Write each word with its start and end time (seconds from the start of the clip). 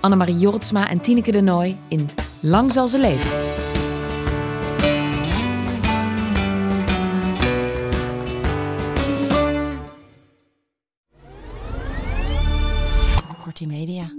Annemarie 0.00 0.38
Jortsma 0.38 0.88
en 0.88 1.00
Tineke 1.00 1.32
de 1.32 1.40
Nooi 1.40 1.76
in 1.88 2.08
Lang 2.40 2.72
zal 2.72 2.88
ze 2.88 2.98
leven. 2.98 3.30
Kortie 13.42 13.66
Media. 13.66 14.12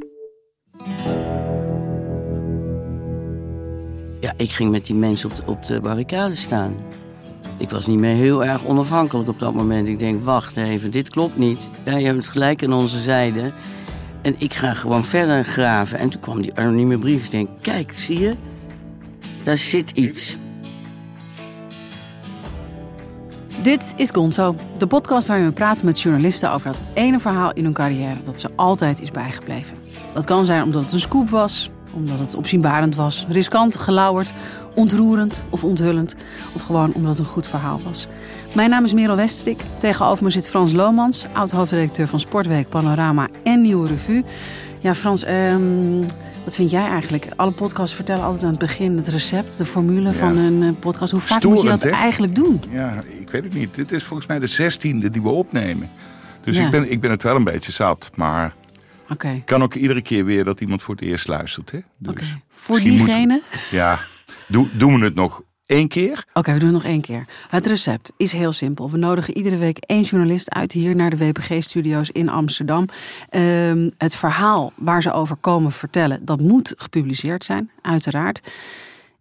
Ja, 4.20 4.34
ik 4.38 4.52
ging 4.52 4.72
met 4.72 4.86
die 4.86 4.96
mensen 4.96 5.30
op 5.30 5.36
de, 5.36 5.44
op 5.46 5.64
de 5.64 5.82
barricade 5.82 6.36
staan. 6.36 6.76
Ik 7.58 7.70
was 7.70 7.88
niet 7.88 8.00
meer 8.00 8.16
heel 8.16 8.46
erg 8.46 8.66
onafhankelijk 8.66 9.30
op 9.30 9.40
dat 9.40 9.54
moment. 9.54 9.88
Ik 9.88 10.00
denk, 10.00 10.24
wacht 10.24 10.58
even, 10.58 10.92
dit 10.92 11.10
klopt 11.10 11.38
niet. 11.38 11.70
Jij 11.86 12.04
hebt 12.04 12.16
het 12.16 12.28
gelijk 12.28 12.64
aan 12.64 12.74
onze 12.74 13.02
zijde. 13.02 13.52
En 14.22 14.36
ik 14.38 14.54
ga 14.54 14.74
gewoon 14.74 15.04
verder 15.04 15.44
graven. 15.44 16.00
En 16.00 16.10
toen 16.10 16.22
kwam 16.22 16.42
die 16.42 16.56
anonieme 16.56 16.98
brief. 16.98 17.26
Ik 17.26 17.32
denk, 17.32 17.50
kijk, 17.62 17.94
zie 17.96 18.20
je? 18.20 18.36
Daar 19.44 19.58
zit 19.58 19.92
iets. 19.92 20.38
Dit 23.62 23.94
is 23.96 24.10
Gonzo, 24.10 24.56
de 24.78 24.88
podcast 24.88 25.28
waarin 25.28 25.46
we 25.46 25.52
praten 25.52 25.86
met 25.86 26.02
journalisten 26.02 26.52
over 26.52 26.72
dat 26.72 26.82
ene 26.94 27.20
verhaal 27.20 27.54
in 27.54 27.64
hun 27.64 27.74
carrière 27.74 28.24
dat 28.24 28.40
ze 28.40 28.50
altijd 28.56 29.02
is 29.02 29.12
bijgebleven. 29.12 29.78
Dat 30.14 30.26
kan 30.26 30.46
zijn 30.46 30.64
omdat 30.64 30.84
het 30.84 30.92
een 30.92 31.00
scoop 31.00 31.30
was, 31.30 31.72
omdat 31.94 32.20
het 32.20 32.36
opzienbarend 32.36 32.96
was, 32.96 33.26
riskant, 33.30 33.76
gelauwerd, 33.76 34.34
ontroerend 34.80 35.44
of 35.50 35.64
onthullend, 35.64 36.16
of 36.54 36.62
gewoon 36.62 36.94
omdat 36.94 37.18
het 37.18 37.20
een 37.28 37.34
goed 37.34 37.48
verhaal 37.48 37.80
was. 37.84 38.08
Mijn 38.56 38.70
naam 38.70 38.84
is 38.84 38.94
Merel 38.94 39.16
Westrik. 39.16 39.60
Tegenover 39.80 40.24
me 40.24 40.30
zit 40.30 40.50
Frans 40.50 40.72
Lomans, 40.72 41.28
oud-hoofdredacteur 41.34 42.08
van 42.08 42.20
Sportweek, 42.20 42.70
Panorama 42.70 43.28
en 43.44 43.62
Nieuwe 43.62 43.88
Revue. 43.88 44.24
Ja, 44.82 44.96
Frans, 44.96 45.24
ehm, 45.24 46.00
wat 46.44 46.56
vind 46.56 46.72
jij 46.72 46.86
eigenlijk? 46.88 47.28
Alle 47.36 47.52
podcasts 47.52 47.96
vertellen 47.96 48.24
altijd 48.24 48.44
aan 48.44 48.50
het 48.50 48.60
begin 48.60 48.98
het 48.98 49.08
recept, 49.08 49.58
de 49.58 49.66
formule 49.66 50.14
van 50.14 50.38
een 50.38 50.64
eh, 50.64 50.70
podcast. 50.80 51.12
Hoe 51.12 51.22
vaak 51.22 51.44
moet 51.44 51.62
je 51.62 51.68
dat 51.70 51.84
hè? 51.84 51.90
eigenlijk 51.90 52.36
doen? 52.36 52.62
Ja, 52.72 53.04
ik 53.20 53.30
weet 53.30 53.44
het 53.44 53.54
niet. 53.54 53.76
Dit 53.76 53.92
is 53.92 54.04
volgens 54.04 54.28
mij 54.28 54.40
de 54.40 54.48
zestiende 54.48 55.10
die 55.10 55.22
we 55.22 55.30
opnemen. 55.30 55.90
Dus 56.44 56.58
Ja. 56.58 56.66
ik, 56.66 56.72
ben, 56.72 56.92
ik 56.92 57.02
ben 57.02 57.12
het 57.12 57.24
wel 57.24 57.36
een 57.36 57.44
beetje 57.44 57.72
zat. 57.72 58.10
Maar 58.16 58.54
Oké. 59.10 59.42
kan 59.46 59.64
ook 59.64 59.74
iedere 59.74 60.02
keer 60.02 60.26
weer 60.26 60.44
dat 60.44 60.62
iemand 60.62 60.82
voor 60.82 60.96
het 60.96 61.04
eerst 61.04 61.28
luistert. 61.28 61.72
Hè? 61.72 61.80
Dus 61.98 62.12
Oké. 62.12 62.24
Voor 62.54 62.80
diegene? 62.80 63.42
ja, 63.72 64.00
Doe, 64.50 64.68
doen 64.72 65.00
we 65.00 65.06
het 65.06 65.16
nog 65.16 65.42
één 65.66 65.88
keer? 65.88 66.26
Oké, 66.34 66.54
we 66.54 66.60
doen 66.60 66.74
het 66.74 66.84
nog 66.84 66.92
één 66.92 67.02
keer. 67.02 67.26
Het 67.50 67.66
recept 67.66 68.14
is 68.18 68.32
heel 68.32 68.52
simpel. 68.52 68.92
We 68.92 68.98
nodigen 68.98 69.38
iedere 69.38 69.58
week 69.58 69.78
één 69.78 70.02
journalist 70.02 70.50
uit 70.54 70.72
hier 70.72 70.96
naar 70.96 71.10
de 71.10 71.18
WPG-studio's 71.18 72.10
in 72.10 72.30
Amsterdam. 72.30 72.86
Ehm, 73.30 73.90
het 73.98 74.16
verhaal 74.16 74.74
waar 74.76 75.02
ze 75.02 75.12
over 75.12 75.36
komen 75.36 75.72
vertellen, 75.72 76.26
dat 76.26 76.42
moet 76.42 76.74
gepubliceerd 76.78 77.44
zijn, 77.44 77.72
uiteraard. 77.82 78.52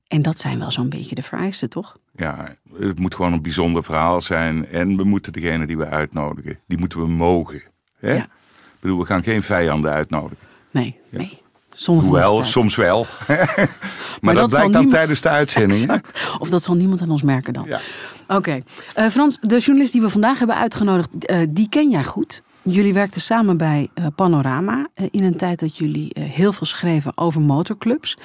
En 0.07 0.23
dat 0.23 0.39
zijn 0.39 0.59
wel 0.59 0.71
zo'n 0.71 0.89
beetje 0.89 1.15
de 1.15 1.23
vereisten, 1.23 1.71
toch? 1.71 1.99
Ja, 2.17 2.57
het 2.79 2.99
moet 2.99 3.15
gewoon 3.15 3.33
een 3.33 3.43
bijzonder 3.43 3.85
verhaal 3.85 4.21
zijn. 4.21 4.67
En 4.67 4.97
we 4.97 5.05
moeten 5.05 5.33
degene 5.33 5.67
die 5.67 5.77
we 5.77 5.87
uitnodigen, 5.87 6.59
die 6.67 6.79
moeten 6.79 7.01
we 7.01 7.07
mogen. 7.09 7.63
Hè? 7.99 8.15
Ja. 8.15 8.23
Ik 8.23 8.81
bedoel, 8.81 8.99
we 8.99 9.07
gaan 9.07 9.23
geen 9.23 9.43
vijanden 9.43 9.93
uitnodigen. 9.93 10.47
Nee, 10.71 10.97
nee. 11.11 11.39
Hoewel, 11.87 12.23
valsiteit. 12.23 12.53
soms 12.53 12.77
wel. 12.77 13.07
maar, 14.21 14.35
dat 14.35 14.35
dat, 14.35 14.49
blijkt 14.49 14.53
dan 14.53 14.67
niemand- 14.71 14.91
tijdens 14.91 15.21
de 15.21 15.29
uitzending. 15.29 16.03
Of 16.39 16.49
dat 16.51 16.63
zal 16.63 16.75
niemand 16.75 17.03
aan 17.03 17.11
ons 17.11 17.23
merken 17.23 17.53
dan. 17.53 17.65
Ja. 17.69 17.81
Oké. 18.29 18.61
Eh, 18.95 19.07
Frans, 19.07 19.39
de 19.41 19.59
journalist 19.59 19.93
die 19.93 20.01
we 20.01 20.09
vandaag 20.09 20.39
hebben 20.39 20.57
uitgenodigd, 20.57 21.09
eh, 21.25 21.39
die 21.49 21.69
ken 21.69 21.91
jij 21.91 22.05
goed. 22.05 22.43
Jullie 22.63 22.93
werkten 22.93 23.21
samen 23.21 23.57
bij 23.57 23.89
eh, 23.95 24.07
Panorama 24.15 24.89
in 25.11 25.25
een 25.25 25.37
tijd 25.37 25.61
dat 25.61 25.77
jullie 25.77 26.11
heel 26.21 26.53
veel 26.53 26.67
schreven 26.67 27.13
over 27.15 27.41
motorclubs. 27.41 28.17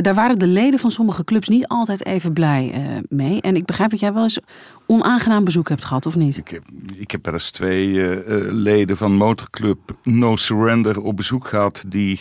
Daar 0.00 0.14
waren 0.14 0.38
de 0.38 0.46
leden 0.46 0.78
van 0.78 0.90
sommige 0.90 1.24
clubs 1.24 1.48
niet 1.48 1.68
altijd 1.68 2.06
even 2.06 2.32
blij 2.32 2.74
mee. 3.08 3.40
En 3.40 3.56
ik 3.56 3.64
begrijp 3.64 3.90
dat 3.90 4.00
jij 4.00 4.12
wel 4.12 4.22
eens 4.22 4.38
onaangenaam 4.86 5.44
bezoek 5.44 5.68
hebt 5.68 5.84
gehad, 5.84 6.06
of 6.06 6.16
niet? 6.16 6.36
Ik 6.36 6.48
heb, 6.48 6.62
ik 6.96 7.10
heb 7.10 7.24
wel 7.24 7.34
eens 7.34 7.50
twee 7.50 8.22
leden 8.52 8.96
van 8.96 9.12
motorclub 9.12 9.78
No 10.02 10.36
Surrender 10.36 11.00
op 11.00 11.16
bezoek 11.16 11.46
gehad. 11.46 11.84
Die 11.86 12.20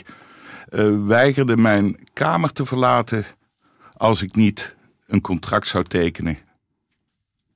eh, 0.70 1.06
weigerden 1.06 1.62
mijn 1.62 1.98
kamer 2.14 2.52
te 2.52 2.66
verlaten 2.66 3.26
als 3.98 4.24
ik 4.24 4.36
niet 4.36 4.76
een 5.08 5.22
contract 5.22 5.68
zou 5.68 5.84
tekenen. 5.84 6.38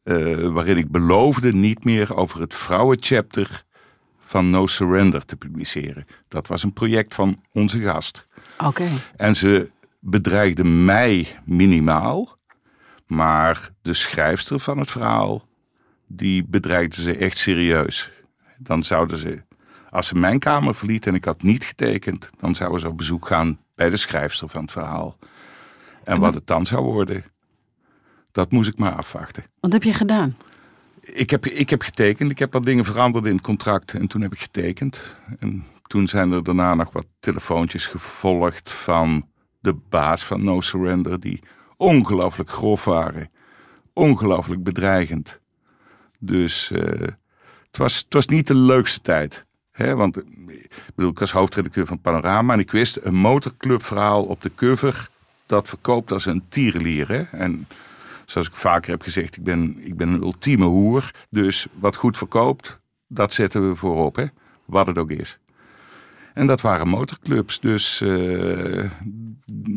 eh, 0.03 0.47
waarin 0.47 0.77
ik 0.77 0.91
beloofde 0.91 1.53
niet 1.53 1.83
meer 1.83 2.15
over 2.15 2.41
het 2.41 2.53
vrouwenchapter 2.53 3.63
van 4.25 4.49
No 4.49 4.67
Surrender 4.67 5.25
te 5.25 5.35
publiceren. 5.35 6.05
Dat 6.27 6.47
was 6.47 6.63
een 6.63 6.73
project 6.73 7.15
van 7.15 7.43
onze 7.51 7.79
gast. 7.79 8.27
Oké. 8.57 8.87
En 9.15 9.35
ze 9.35 9.69
bedreigden 9.99 10.85
mij 10.85 11.27
minimaal. 11.45 12.37
Maar 13.07 13.69
de 13.81 13.93
schrijfster 13.93 14.59
van 14.59 14.77
het 14.77 14.91
verhaal, 14.91 15.47
die 16.07 16.43
bedreigde 16.45 17.01
ze 17.01 17.17
echt 17.17 17.37
serieus. 17.37 18.11
Dan 18.57 18.83
zouden 18.83 19.17
ze, 19.17 19.41
als 19.93 20.07
ze 20.07 20.15
mijn 20.15 20.39
kamer 20.39 20.75
verliet 20.75 21.07
en 21.07 21.15
ik 21.15 21.25
had 21.25 21.41
niet 21.41 21.63
getekend, 21.63 22.29
dan 22.39 22.55
zouden 22.55 22.79
ze 22.79 22.87
op 22.87 22.97
bezoek 22.97 23.27
gaan 23.27 23.59
bij 23.75 23.89
de 23.89 23.97
schrijfster 23.97 24.49
van 24.49 24.61
het 24.61 24.71
verhaal. 24.71 25.17
En 26.03 26.19
wat 26.19 26.33
het 26.33 26.47
dan 26.47 26.65
zou 26.65 26.83
worden, 26.83 27.23
dat 28.31 28.51
moest 28.51 28.69
ik 28.69 28.77
maar 28.77 28.95
afwachten. 28.95 29.43
Wat 29.59 29.71
heb 29.71 29.83
je 29.83 29.93
gedaan? 29.93 30.37
Ik 31.01 31.29
heb, 31.29 31.45
ik 31.45 31.69
heb 31.69 31.81
getekend. 31.81 32.31
Ik 32.31 32.39
heb 32.39 32.53
wat 32.53 32.65
dingen 32.65 32.85
veranderd 32.85 33.25
in 33.25 33.33
het 33.33 33.41
contract. 33.41 33.93
En 33.93 34.07
toen 34.07 34.21
heb 34.21 34.33
ik 34.33 34.39
getekend. 34.39 35.15
En 35.39 35.65
toen 35.87 36.07
zijn 36.07 36.31
er 36.31 36.43
daarna 36.43 36.73
nog 36.73 36.91
wat 36.91 37.05
telefoontjes 37.19 37.87
gevolgd 37.87 38.71
van 38.71 39.27
de 39.59 39.73
baas 39.73 40.25
van 40.25 40.43
No 40.43 40.61
Surrender. 40.61 41.19
Die 41.19 41.43
ongelooflijk 41.77 42.49
grof 42.49 42.85
waren. 42.85 43.31
Ongelooflijk 43.93 44.63
bedreigend. 44.63 45.39
Dus 46.19 46.71
eh, 46.71 47.07
het, 47.65 47.77
was, 47.77 47.97
het 47.97 48.13
was 48.13 48.27
niet 48.27 48.47
de 48.47 48.55
leukste 48.55 49.01
tijd. 49.01 49.45
Want 49.77 50.17
eh, 50.17 50.23
ik, 50.47 50.91
bedoel, 50.95 51.11
ik 51.11 51.19
was 51.19 51.31
hoofdredacteur 51.31 51.85
van 51.85 52.01
Panorama. 52.01 52.53
En 52.53 52.59
ik 52.59 52.71
wist 52.71 52.99
een 53.01 53.15
motorclubverhaal 53.15 54.23
op 54.23 54.41
de 54.41 54.51
cover. 54.55 55.09
Dat 55.45 55.69
verkoopt 55.69 56.11
als 56.11 56.25
een 56.25 56.43
tierenlier. 56.49 57.07
Hè? 57.07 57.21
En 57.21 57.67
zoals 58.25 58.47
ik 58.47 58.53
vaker 58.53 58.91
heb 58.91 59.01
gezegd, 59.01 59.35
ik 59.35 59.43
ben, 59.43 59.77
ik 59.85 59.97
ben 59.97 60.09
een 60.09 60.21
ultieme 60.21 60.65
hoer. 60.65 61.11
Dus 61.29 61.67
wat 61.79 61.95
goed 61.95 62.17
verkoopt, 62.17 62.79
dat 63.07 63.33
zetten 63.33 63.69
we 63.69 63.75
voorop, 63.75 64.15
hè? 64.15 64.25
wat 64.65 64.87
het 64.87 64.97
ook 64.97 65.11
is. 65.11 65.37
En 66.33 66.47
dat 66.47 66.61
waren 66.61 66.87
motorclubs, 66.87 67.59
dus 67.59 68.01
eh, 68.01 68.83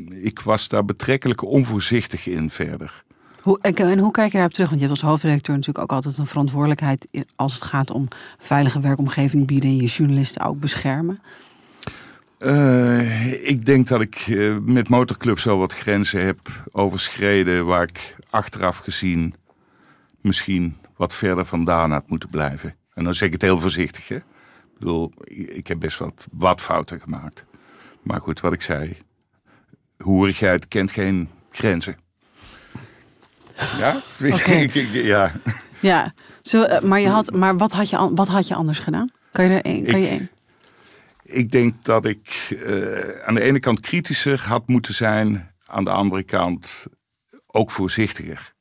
ik 0.08 0.40
was 0.40 0.68
daar 0.68 0.84
betrekkelijk 0.84 1.42
onvoorzichtig 1.42 2.26
in 2.26 2.50
verder. 2.50 3.04
Hoe, 3.46 3.58
en, 3.60 3.98
hoe 3.98 4.10
kijk 4.10 4.26
je 4.26 4.36
daarop 4.36 4.52
terug? 4.52 4.68
Want 4.68 4.80
je 4.80 4.86
hebt 4.86 5.00
als 5.00 5.10
hoofdredacteur 5.10 5.54
natuurlijk 5.54 5.84
ook 5.84 5.92
altijd 5.92 6.18
een 6.18 6.26
verantwoordelijkheid 6.26 7.26
als 7.36 7.54
het 7.54 7.62
gaat 7.62 7.90
om 7.90 8.08
veilige 8.38 8.80
werkomgeving 8.80 9.46
bieden 9.46 9.70
en 9.70 9.76
je 9.76 9.84
journalisten 9.84 10.42
ook 10.42 10.60
beschermen. 10.60 11.20
Eh, 12.38 13.48
ik 13.48 13.66
denk 13.66 13.88
dat 13.88 14.00
ik 14.00 14.14
eh, 14.16 14.56
met 14.58 14.88
motorclubs 14.88 15.44
wel 15.44 15.58
wat 15.58 15.74
grenzen 15.74 16.24
heb 16.24 16.38
overschreden 16.72 17.66
waar 17.66 17.82
ik 17.82 18.16
achteraf 18.30 18.78
gezien 18.78 19.34
misschien 20.20 20.76
wat 20.96 21.14
verder 21.14 21.44
vandaan 21.44 21.90
had 21.90 22.08
moeten 22.08 22.30
blijven. 22.30 22.74
En 22.94 23.04
dan 23.04 23.14
zeg 23.14 23.26
ik 23.26 23.32
het 23.32 23.42
heel 23.42 23.60
voorzichtig. 23.60 24.08
Hè? 24.08 24.16
Ik 24.16 24.78
bedoel, 24.78 25.12
ik 25.34 25.66
heb 25.66 25.80
best 25.80 25.98
wat, 25.98 26.26
wat 26.32 26.60
fouten 26.60 27.00
gemaakt. 27.00 27.44
Maar 28.02 28.20
goed, 28.20 28.40
wat 28.40 28.52
ik 28.52 28.62
zei, 28.62 28.96
hoerigheid 29.96 30.68
kent 30.68 30.90
geen 30.90 31.28
grenzen. 31.50 32.04
Ja? 33.78 34.02
Ja. 34.92 35.32
Ja, 35.80 36.12
zo, 36.42 36.62
eh, 36.62 36.82
maar, 36.82 37.00
je 37.00 37.08
had, 37.08 37.32
maar 37.34 37.56
wat, 37.56 37.72
had 37.72 37.90
je, 37.90 38.10
wat 38.14 38.28
had 38.28 38.48
je 38.48 38.54
anders 38.54 38.78
gedaan? 38.78 39.08
Kan 39.32 39.44
je 39.44 39.50
er 39.50 39.62
één? 39.64 39.84
Kan 39.84 40.00
je 40.00 40.06
Ik- 40.06 40.12
één? 40.12 40.30
Ik 41.22 41.50
denk 41.50 41.84
dat 41.84 42.04
ik 42.04 42.56
eh, 42.64 43.26
aan 43.26 43.34
de 43.34 43.40
ene 43.40 43.58
kant 43.58 43.80
kritischer 43.80 44.44
had 44.48 44.68
moeten 44.68 44.94
zijn, 44.94 45.50
aan 45.66 45.84
de 45.84 45.90
andere 45.90 46.22
kant 46.22 46.86
ook 47.46 47.70
voorzichtiger. 47.70 48.52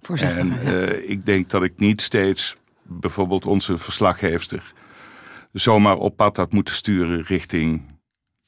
Voorzichtig. 0.00 0.38
En 0.38 0.58
ja. 0.62 0.72
eh, 0.86 1.10
ik 1.10 1.26
denk 1.26 1.50
dat 1.50 1.62
ik 1.62 1.72
niet 1.76 2.00
steeds 2.02 2.54
bijvoorbeeld 2.82 3.46
onze 3.46 3.78
verslaggeefster 3.78 4.72
zomaar 5.52 5.96
op 5.96 6.16
pad 6.16 6.36
had 6.36 6.52
moeten 6.52 6.74
sturen 6.74 7.22
richting 7.22 7.82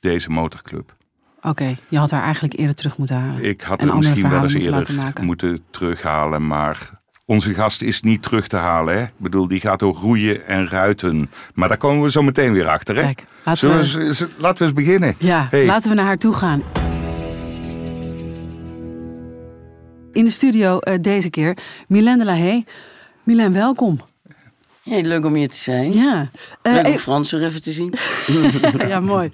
deze 0.01 0.31
motorclub. 0.31 0.97
Oké, 1.43 1.77
je 1.89 1.99
had 1.99 2.11
haar 2.11 2.23
eigenlijk 2.23 2.55
eerder 2.59 2.75
terug 2.75 2.99
moeten 2.99 3.17
halen. 3.17 3.45
Ik 3.45 3.61
had 3.61 3.81
En 3.81 3.91
andere 3.91 4.09
misschien 4.09 4.31
wel 4.31 4.43
eens 4.43 4.53
moeten 4.55 4.73
eerder 4.75 4.95
maken. 4.95 5.25
moeten 5.25 5.61
terughalen, 5.71 6.47
maar 6.47 6.91
onze 7.25 7.55
gast 7.55 7.83
is 7.83 8.01
niet 8.03 8.23
terug 8.23 8.47
te 8.49 8.57
halen. 8.57 8.95
Hè? 8.99 9.03
Ik 9.03 9.13
bedoel, 9.17 9.47
die 9.49 9.61
gaat 9.61 9.83
ook 9.83 9.97
groeien 9.97 10.47
en 10.47 10.69
ruiten. 10.69 11.31
Maar 11.55 11.69
daar 11.69 11.77
komen 11.77 12.03
we 12.03 12.11
zo 12.11 12.23
meteen 12.23 12.53
weer 12.53 12.69
achter. 12.69 12.97
Hè? 12.97 13.03
Kijk, 13.03 13.25
laten 13.45 13.69
we... 13.79 13.93
we, 13.99 14.05
eens- 14.05 14.25
laten 14.37 14.59
we 14.59 14.65
eens 14.65 14.73
beginnen. 14.87 15.15
Ja, 15.19 15.47
Hey. 15.51 15.67
laten 15.67 15.89
we 15.91 15.95
naar 15.97 16.05
haar 16.05 16.17
toe 16.17 16.33
gaan. 16.35 16.63
In 20.13 20.25
de 20.25 20.31
studio 20.31 20.79
eh, 20.79 20.99
deze 21.01 21.31
keer 21.31 21.57
Mylène 21.89 22.19
de 22.19 22.25
La 22.25 22.37
Haye. 22.37 22.65
Mylène, 23.23 23.51
welkom. 23.51 24.01
Hey, 24.87 25.03
leuk 25.05 25.25
om 25.25 25.35
hier 25.35 25.49
te 25.49 25.57
zijn. 25.57 25.93
Ja, 25.93 26.29
Eh, 26.63 26.73
leuk 26.73 26.81
om 26.85 26.87
even- 26.91 27.01
Frans 27.01 27.31
weer 27.31 27.45
even 27.45 27.63
te 27.63 27.73
zien. 27.73 27.95
ja 28.89 29.01
mooi. 29.01 29.31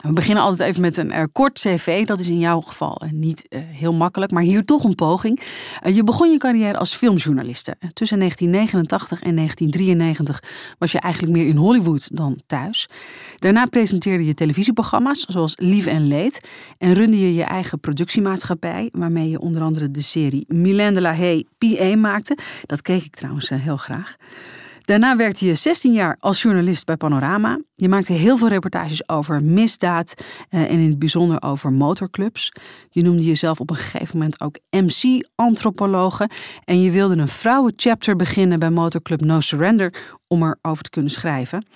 We 0.00 0.12
beginnen 0.12 0.42
altijd 0.42 0.68
even 0.68 0.80
met 0.80 0.96
een 0.96 1.10
eh, 1.12 1.24
kort 1.32 1.58
cv. 1.58 2.06
Dat 2.06 2.18
is 2.20 2.28
in 2.28 2.38
jouw 2.38 2.60
geval 2.60 2.96
eh, 2.96 3.10
niet 3.10 3.44
heel 3.72 3.92
makkelijk, 3.92 4.32
maar 4.32 4.42
hier 4.42 4.64
toch 4.64 4.84
een 4.84 4.94
poging. 4.94 5.40
Je 5.92 6.04
begon 6.04 6.30
je 6.30 6.38
carrière 6.38 6.78
als 6.78 6.94
filmjournaliste. 6.94 7.74
Tussen 7.92 8.18
1989 8.18 9.22
en 9.22 9.34
1993 9.36 10.42
was 10.78 10.92
je 10.92 11.00
eigenlijk 11.00 11.32
meer 11.32 11.46
in 11.46 11.56
Hollywood 11.56 12.16
dan 12.16 12.40
thuis. 12.46 12.88
Daarna 13.38 13.66
presenteerde 13.66 14.24
je 14.24 14.34
televisieprogramma's 14.34 15.24
zoals 15.28 15.52
Lief 15.56 15.86
en 15.86 16.06
Leed. 16.06 16.40
En 16.78 16.92
runde 16.94 17.18
je 17.20 17.34
je 17.34 17.42
eigen 17.44 17.80
productiemaatschappij, 17.80 18.88
waarmee 18.92 19.30
je 19.30 19.40
onder 19.40 19.62
andere 19.62 19.90
de 19.90 20.02
serie 20.02 20.44
Mylène 20.48 20.92
de 20.92 21.00
La 21.00 21.14
Haye 21.14 21.46
PA 21.58 21.96
maakte. 21.96 22.36
Dat 22.66 22.82
keek 22.82 23.04
ik 23.04 23.14
trouwens 23.16 23.48
heel 23.48 23.76
graag. 23.76 24.16
Daarna 24.84 25.16
werkte 25.16 25.46
je 25.46 25.54
16 25.54 25.92
jaar 25.92 26.16
als 26.20 26.42
journalist 26.42 26.86
bij 26.86 26.96
Panorama. 26.96 27.60
Je 27.74 27.88
maakte 27.88 28.12
heel 28.12 28.36
veel 28.36 28.48
reportages 28.48 29.08
over 29.08 29.44
misdaad 29.44 30.14
eh, 30.48 30.60
en 30.60 30.68
in 30.78 30.88
het 30.88 30.98
bijzonder 30.98 31.42
over 31.42 31.72
motorclubs. 31.72 32.52
Je 32.90 33.02
noemde 33.02 33.24
jezelf 33.24 33.60
op 33.60 33.70
een 33.70 33.76
gegeven 33.76 34.18
moment 34.18 34.40
ook 34.40 34.58
MC-antropologe. 34.70 36.30
En 36.64 36.80
je 36.82 36.90
wilde 36.90 37.16
een 37.16 37.28
vrouwenchapter 37.28 38.16
beginnen 38.16 38.58
bij 38.58 38.70
motorclub 38.70 39.20
No 39.20 39.40
Surrender 39.40 39.94
om 40.26 40.42
erover 40.42 40.82
te 40.84 40.90
kunnen 40.90 41.10
schrijven. 41.10 41.66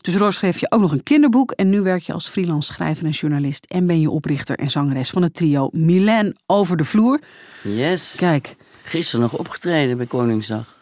Tussendoor 0.00 0.32
schreef 0.32 0.58
je 0.60 0.70
ook 0.70 0.80
nog 0.80 0.92
een 0.92 1.02
kinderboek 1.02 1.50
en 1.50 1.70
nu 1.70 1.80
werk 1.80 2.02
je 2.02 2.12
als 2.12 2.28
freelance 2.28 2.72
schrijver 2.72 3.04
en 3.04 3.10
journalist. 3.10 3.64
En 3.64 3.86
ben 3.86 4.00
je 4.00 4.10
oprichter 4.10 4.56
en 4.58 4.70
zangeres 4.70 5.10
van 5.10 5.22
het 5.22 5.34
trio 5.34 5.68
Mylène 5.72 6.34
Over 6.46 6.76
de 6.76 6.84
Vloer. 6.84 7.20
Yes. 7.62 8.14
Kijk, 8.16 8.56
Gisteren 8.82 9.20
nog 9.20 9.38
opgetreden 9.38 9.96
bij 9.96 10.06
Koningsdag. 10.06 10.76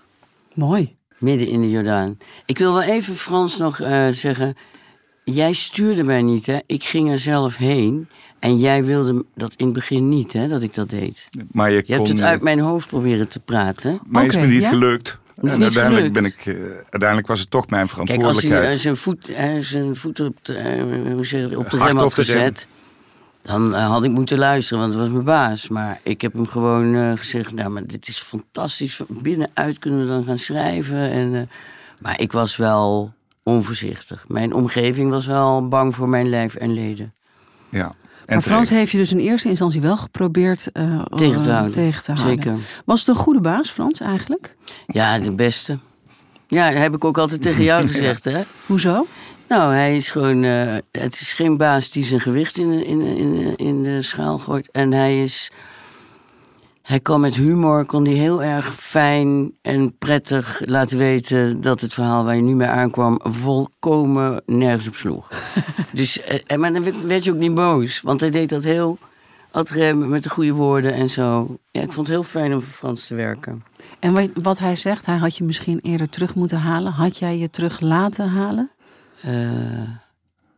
mooi. 0.54 0.95
Midden 1.18 1.48
in 1.48 1.60
de 1.60 1.70
Jordaan. 1.70 2.18
Ik 2.46 2.58
wil 2.58 2.72
wel 2.72 2.82
even 2.82 3.14
Frans 3.14 3.56
nog 3.58 3.80
eh, 3.80 4.08
zeggen. 4.08 4.56
Jij 5.24 5.52
stuurde 5.52 6.02
mij 6.02 6.22
niet, 6.22 6.46
hè? 6.46 6.58
Ik 6.66 6.84
ging 6.84 7.10
er 7.10 7.18
zelf 7.18 7.56
heen. 7.56 8.08
En 8.38 8.58
jij 8.58 8.84
wilde 8.84 9.24
dat 9.34 9.54
in 9.56 9.64
het 9.64 9.74
begin 9.74 10.08
niet, 10.08 10.32
hè? 10.32 10.48
Dat 10.48 10.62
ik 10.62 10.74
dat 10.74 10.90
deed. 10.90 11.28
Maar 11.52 11.70
je, 11.70 11.82
Je 11.86 11.92
hebt 11.94 12.08
het 12.08 12.20
uit 12.20 12.42
mijn 12.42 12.58
hoofd 12.58 12.88
proberen 12.88 13.28
te 13.28 13.40
praten. 13.40 14.00
Maar 14.08 14.26
is 14.26 14.34
me 14.36 14.46
niet 14.46 14.62
ja? 14.62 14.68
gelukt. 14.68 15.18
en 15.36 15.42
niet 15.42 15.62
uiteindelijk, 15.62 16.06
gelukt. 16.06 16.12
Ben 16.12 16.24
ik, 16.24 16.58
eh, 16.60 16.70
uiteindelijk 16.90 17.26
was 17.26 17.40
het 17.40 17.50
toch 17.50 17.68
mijn 17.68 17.86
Kijk, 17.86 17.98
als 17.98 18.06
hij 18.08 18.16
verantwoordelijkheid. 18.16 18.74
eh, 18.74 18.80
zijn 18.82 18.96
voet, 18.96 19.30
zijn 19.64 19.96
voet 19.96 20.20
op 20.20 20.36
de, 20.42 21.12
hoe 21.14 21.24
zeg 21.24 21.40
je 21.40 21.48
dat, 21.48 21.58
op 21.58 21.70
de 21.70 21.76
Hard 21.76 21.90
rem 21.90 22.00
had 22.00 22.10
op 22.10 22.14
de 22.14 22.22
rem. 22.22 22.36
gezet... 22.36 22.68
dan 23.46 23.74
eh, 23.74 23.88
had 23.88 24.04
ik 24.04 24.10
moeten 24.10 24.38
luisteren, 24.38 24.80
want 24.80 24.92
het 24.94 25.02
was 25.02 25.12
mijn 25.12 25.24
baas. 25.24 25.68
Maar 25.68 26.00
ik 26.02 26.20
heb 26.20 26.32
hem 26.32 26.46
gewoon 26.46 26.94
eh, 26.94 27.12
gezegd... 27.14 27.52
nou, 27.52 27.70
maar 27.70 27.86
dit 27.86 28.08
is 28.08 28.18
fantastisch. 28.18 28.96
Van 28.96 29.06
Binnenuit 29.08 29.78
kunnen 29.78 30.00
we 30.00 30.06
dan 30.06 30.24
gaan 30.24 30.38
schrijven. 30.38 31.10
En, 31.10 31.34
eh, 31.34 31.40
maar 32.00 32.20
ik 32.20 32.32
was 32.32 32.56
wel 32.56 33.12
onvoorzichtig. 33.42 34.24
Mijn 34.28 34.52
omgeving 34.54 35.10
was 35.10 35.26
wel 35.26 35.68
bang 35.68 35.94
voor 35.94 36.08
mijn 36.08 36.28
lijf 36.28 36.54
en 36.54 36.72
leden. 36.74 37.14
ja. 37.68 37.92
En 38.26 38.34
Maar 38.34 38.42
Frans 38.44 38.70
heeft 38.70 38.90
je 38.90 38.98
dus 38.98 39.12
in 39.12 39.18
eerste 39.18 39.48
instantie 39.48 39.80
wel 39.80 39.96
geprobeerd 39.96 40.72
eh, 40.72 41.02
Tegen 41.04 41.42
te 41.42 41.50
houden. 41.50 41.72
tegen 41.72 42.02
te 42.04 42.12
houden. 42.12 42.42
Zeker. 42.42 42.58
Was 42.84 42.98
het 42.98 43.08
een 43.08 43.14
goede 43.22 43.40
baas, 43.40 43.70
Frans, 43.70 44.00
eigenlijk? 44.00 44.56
Ja, 44.86 45.18
de 45.18 45.32
beste. 45.32 45.78
Ja, 46.48 46.70
dat 46.70 46.78
heb 46.78 46.94
ik 46.94 47.04
ook 47.04 47.18
altijd 47.18 47.42
tegen 47.42 47.64
jou 47.64 47.86
gezegd, 47.90 48.24
hè? 48.24 48.42
Hoezo? 48.66 49.06
Nou, 49.48 49.74
hij 49.74 49.94
is 49.96 50.10
gewoon. 50.10 50.42
eh, 50.44 50.76
het 50.90 51.20
is 51.20 51.32
geen 51.32 51.56
baas 51.56 51.90
die 51.90 52.04
zijn 52.04 52.20
gewicht 52.20 52.58
in, 52.58 52.84
in, 52.86 53.00
in, 53.00 53.56
in 53.56 53.82
de 53.82 54.02
schaal 54.02 54.38
gooit. 54.38 54.70
En 54.70 54.92
hij 54.92 55.22
is. 55.22 55.50
Hij 56.82 57.00
kan 57.00 57.20
met 57.20 57.34
humor, 57.34 57.84
kon 57.86 58.04
hij 58.04 58.14
heel 58.14 58.42
erg 58.42 58.74
fijn 58.74 59.52
en 59.62 59.98
prettig 59.98 60.62
laten 60.64 60.98
weten 60.98 61.60
dat 61.60 61.80
het 61.80 61.94
verhaal 61.94 62.24
waar 62.24 62.36
je 62.36 62.42
nu 62.42 62.54
mee 62.54 62.68
aankwam 62.68 63.20
volkomen 63.22 64.42
nergens 64.46 64.88
op 64.88 64.94
sloeg. 64.94 65.28
dus, 65.92 66.20
eh, 66.20 66.38
eh, 66.46 66.58
maar 66.58 66.72
dan 66.72 67.06
werd- 67.06 67.24
je 67.24 67.32
ook 67.32 67.38
niet 67.38 67.54
boos, 67.54 68.00
want 68.00 68.20
hij 68.20 68.30
deed 68.30 68.48
dat 68.48 68.64
heel 68.64 68.98
met 69.94 70.22
de 70.22 70.30
goede 70.30 70.52
woorden 70.52 70.92
en 70.94 71.10
zo. 71.10 71.56
Ja, 71.70 71.80
ik 71.80 71.92
vond 71.92 72.06
het 72.06 72.16
heel 72.16 72.22
fijn 72.22 72.54
om 72.54 72.62
voor 72.62 72.72
Frans 72.72 73.06
te 73.06 73.14
werken. 73.14 73.64
En 73.98 74.12
wat, 74.12 74.30
wat 74.42 74.58
hij 74.58 74.76
zegt, 74.76 75.06
hij 75.06 75.16
had 75.16 75.36
je 75.36 75.44
misschien 75.44 75.78
eerder 75.82 76.08
terug 76.08 76.34
moeten 76.34 76.58
halen. 76.58 76.92
Had 76.92 77.18
jij 77.18 77.38
je 77.38 77.50
terug 77.50 77.80
laten 77.80 78.28
halen? 78.28 78.70
Eh, 79.26 79.88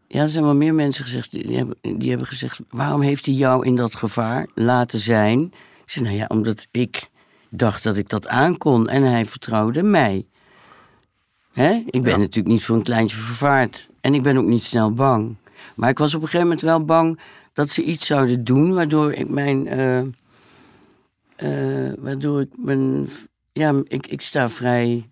ja, 0.09 0.20
er 0.20 0.29
zijn 0.29 0.44
wel 0.44 0.55
meer 0.55 0.75
mensen 0.75 1.05
gezegd, 1.05 1.31
die 1.31 1.56
hebben, 1.56 1.76
die 1.99 2.09
hebben 2.09 2.26
gezegd... 2.26 2.61
waarom 2.70 3.00
heeft 3.00 3.26
hij 3.26 3.35
jou 3.35 3.67
in 3.67 3.76
dat 3.76 3.94
gevaar 3.94 4.47
laten 4.55 4.99
zijn? 4.99 5.43
Ik 5.85 5.91
zei, 5.91 6.05
nou 6.05 6.17
ja, 6.17 6.25
omdat 6.29 6.67
ik 6.70 7.09
dacht 7.49 7.82
dat 7.82 7.97
ik 7.97 8.09
dat 8.09 8.26
aankon 8.29 8.88
en 8.88 9.03
hij 9.03 9.26
vertrouwde 9.26 9.82
mij. 9.82 10.26
Hè? 11.53 11.70
Ik 11.87 12.03
ben 12.03 12.11
Ja. 12.12 12.17
natuurlijk 12.17 12.47
niet 12.47 12.65
voor 12.65 12.76
een 12.76 12.82
kleintje 12.82 13.17
vervaard. 13.17 13.88
En 14.00 14.15
ik 14.15 14.23
ben 14.23 14.37
ook 14.37 14.47
niet 14.47 14.62
snel 14.65 14.93
bang. 14.93 15.37
Maar 15.76 15.91
ik 15.91 15.99
was 15.99 16.15
op 16.15 16.20
een 16.23 16.26
gegeven 16.29 16.47
moment 16.47 16.65
wel 16.65 16.85
bang 16.85 17.20
dat 17.53 17.69
ze 17.69 17.82
iets 17.82 18.06
zouden 18.06 18.44
doen... 18.44 18.75
waardoor 18.75 19.12
ik 19.12 19.29
mijn... 19.29 19.67
eh, 19.67 19.99
eh, 21.37 21.93
waardoor 21.99 22.41
ik 22.41 22.50
mijn... 22.56 23.09
Ja, 23.53 23.82
ik, 23.85 24.06
ik 24.06 24.20
sta 24.20 24.50
vrij 24.50 25.09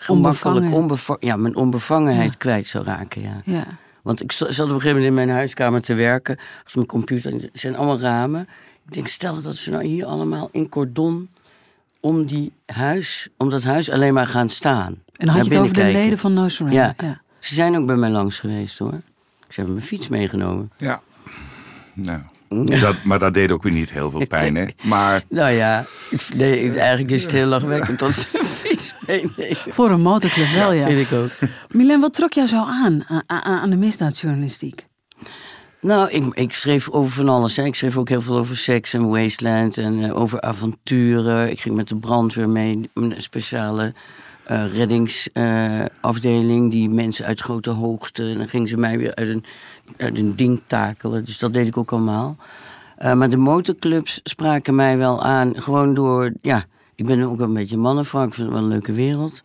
gemakkelijk... 0.00 0.44
Onbevangen. 0.56 0.72
Onbeva 0.72 1.16
ja, 1.20 1.36
mijn 1.36 1.56
onbevangenheid 1.56 2.30
Ja. 2.32 2.38
kwijt 2.38 2.66
zou 2.66 2.84
raken, 2.84 3.22
ja. 3.22 3.40
Ja. 3.44 3.64
Want 4.02 4.22
ik 4.22 4.32
zat 4.32 4.48
op 4.48 4.58
een 4.58 4.66
gegeven 4.68 4.86
moment 4.88 5.04
in 5.06 5.14
mijn 5.14 5.28
huiskamer 5.28 5.80
te 5.80 5.94
werken. 5.94 6.38
Als 6.64 6.74
mijn 6.74 6.86
computer, 6.86 7.32
het 7.32 7.50
zijn 7.52 7.76
allemaal 7.76 8.00
ramen. 8.00 8.48
Ik 8.86 8.94
denk, 8.94 9.06
stel 9.06 9.42
dat 9.42 9.56
ze 9.56 9.70
nou 9.70 9.84
hier 9.84 10.06
allemaal 10.06 10.48
in 10.52 10.68
cordon 10.68 11.28
om, 12.00 12.26
die 12.26 12.52
huis, 12.66 13.28
om 13.36 13.50
dat 13.50 13.62
huis 13.62 13.90
alleen 13.90 14.14
maar 14.14 14.26
gaan 14.26 14.48
staan. 14.48 14.96
En 15.16 15.28
had 15.28 15.44
je 15.46 15.50
het 15.52 15.60
over 15.62 15.74
de 15.74 15.82
leden 15.82 16.18
van 16.18 16.32
No 16.34 16.48
Surrender? 16.48 16.82
Ja. 16.82 16.94
ja. 17.06 17.20
Ze 17.38 17.54
zijn 17.54 17.76
ook 17.76 17.86
bij 17.86 17.96
mij 17.96 18.10
langs 18.10 18.38
geweest 18.38 18.78
hoor. 18.78 19.00
Ze 19.40 19.54
hebben 19.54 19.74
mijn 19.74 19.86
fiets 19.86 20.08
meegenomen. 20.08 20.70
Ja. 20.76 21.00
Nou, 21.94 22.20
dat, 22.80 23.04
maar 23.04 23.18
dat 23.18 23.34
deed 23.34 23.50
ook 23.50 23.62
weer 23.62 23.72
niet 23.72 23.90
heel 23.90 24.10
veel 24.10 24.26
pijn, 24.26 24.54
hè? 24.54 24.66
Maar 24.82 25.22
Nou 25.28 25.50
ja, 25.50 25.84
nee, 26.34 26.70
eigenlijk 26.78 27.10
is 27.10 27.22
het 27.22 27.32
heel 27.32 27.46
lachwekkend 27.46 27.98
dat 27.98 28.12
ze 28.12 28.26
Voor 29.68 29.90
een 29.90 30.00
motorclub 30.00 30.50
wel, 30.50 30.72
ja. 30.72 30.84
Vind 30.84 31.10
ik 31.10 31.18
ook. 31.18 31.30
Milen, 31.68 32.00
wat 32.00 32.14
trok 32.14 32.32
jou 32.32 32.48
zo 32.48 32.56
aan, 32.56 33.04
aan, 33.26 33.42
aan 33.42 33.70
de 33.70 33.76
misdaadjournalistiek? 33.76 34.86
Nou, 35.80 36.10
ik, 36.10 36.34
ik 36.34 36.52
schreef 36.52 36.90
over 36.90 37.12
van 37.12 37.28
alles. 37.28 37.56
Hè. 37.56 37.64
Ik 37.64 37.74
schreef 37.74 37.96
ook 37.96 38.08
heel 38.08 38.22
veel 38.22 38.38
over 38.38 38.56
seks 38.56 38.94
en 38.94 39.08
wasteland 39.08 39.78
en 39.78 40.04
eh, 40.04 40.16
over 40.16 40.40
avonturen. 40.40 41.50
Ik 41.50 41.60
ging 41.60 41.74
met 41.74 41.88
de 41.88 41.96
brandweer 41.96 42.48
mee, 42.48 42.90
een 42.94 43.14
speciale 43.16 43.92
eh, 44.44 44.76
reddingsafdeling. 44.76 46.70
die 46.70 46.88
mensen 46.88 47.24
uit 47.24 47.40
grote 47.40 47.70
hoogte. 47.70 48.22
En 48.22 48.38
dan 48.38 48.48
gingen 48.48 48.68
ze 48.68 48.76
mij 48.76 48.98
weer 48.98 49.14
uit 49.14 49.28
een, 49.28 49.44
uit 49.96 50.18
een 50.18 50.36
ding 50.36 50.60
takelen. 50.66 51.24
Dus 51.24 51.38
dat 51.38 51.52
deed 51.52 51.66
ik 51.66 51.76
ook 51.76 51.92
allemaal. 51.92 52.36
Eh, 52.96 53.12
maar 53.12 53.30
de 53.30 53.36
motorclubs 53.36 54.20
spraken 54.24 54.74
mij 54.74 54.96
wel 54.96 55.22
aan. 55.22 55.62
Gewoon 55.62 55.94
door, 55.94 56.32
ja, 56.42 56.64
ik 56.98 57.06
ben 57.06 57.22
ook 57.22 57.40
een 57.40 57.54
beetje 57.54 57.76
mannenvrouw. 57.76 58.26
Ik 58.26 58.34
vind 58.34 58.46
het 58.46 58.54
wel 58.56 58.64
een 58.64 58.70
leuke 58.72 58.92
wereld. 58.92 59.42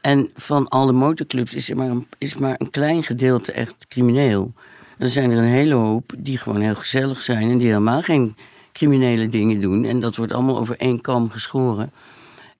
En 0.00 0.30
van 0.34 0.68
al 0.68 0.86
de 0.86 0.92
motorclubs 0.92 1.54
is 1.54 1.74
maar 1.74 1.88
een, 1.90 2.06
is 2.18 2.34
maar 2.36 2.54
een 2.58 2.70
klein 2.70 3.02
gedeelte 3.02 3.52
echt 3.52 3.86
crimineel. 3.88 4.52
Er 4.98 5.08
zijn 5.08 5.30
er 5.30 5.38
een 5.38 5.44
hele 5.44 5.74
hoop 5.74 6.12
die 6.18 6.38
gewoon 6.38 6.60
heel 6.60 6.74
gezellig 6.74 7.22
zijn 7.22 7.50
en 7.50 7.58
die 7.58 7.66
helemaal 7.66 8.02
geen 8.02 8.36
criminele 8.72 9.28
dingen 9.28 9.60
doen. 9.60 9.84
En 9.84 10.00
dat 10.00 10.16
wordt 10.16 10.32
allemaal 10.32 10.58
over 10.58 10.76
één 10.78 11.00
kam 11.00 11.30
geschoren. 11.30 11.92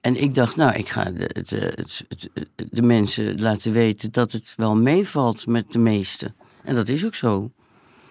En 0.00 0.23
ik 0.23 0.35
dacht, 0.35 0.57
nou, 0.57 0.75
ik 0.75 0.88
ga 0.88 1.05
de, 1.05 1.45
de, 1.47 1.73
het- 1.76 2.31
de 2.71 2.83
mensen 2.83 3.40
laten 3.40 3.73
weten 3.73 4.12
dat 4.12 4.33
het 4.33 4.55
wel 4.57 4.76
meevalt 4.76 5.47
met 5.47 5.73
de 5.73 5.78
meesten. 5.78 6.35
En 6.64 6.75
dat 6.75 6.88
is 6.88 7.05
ook 7.05 7.14
zo. 7.14 7.50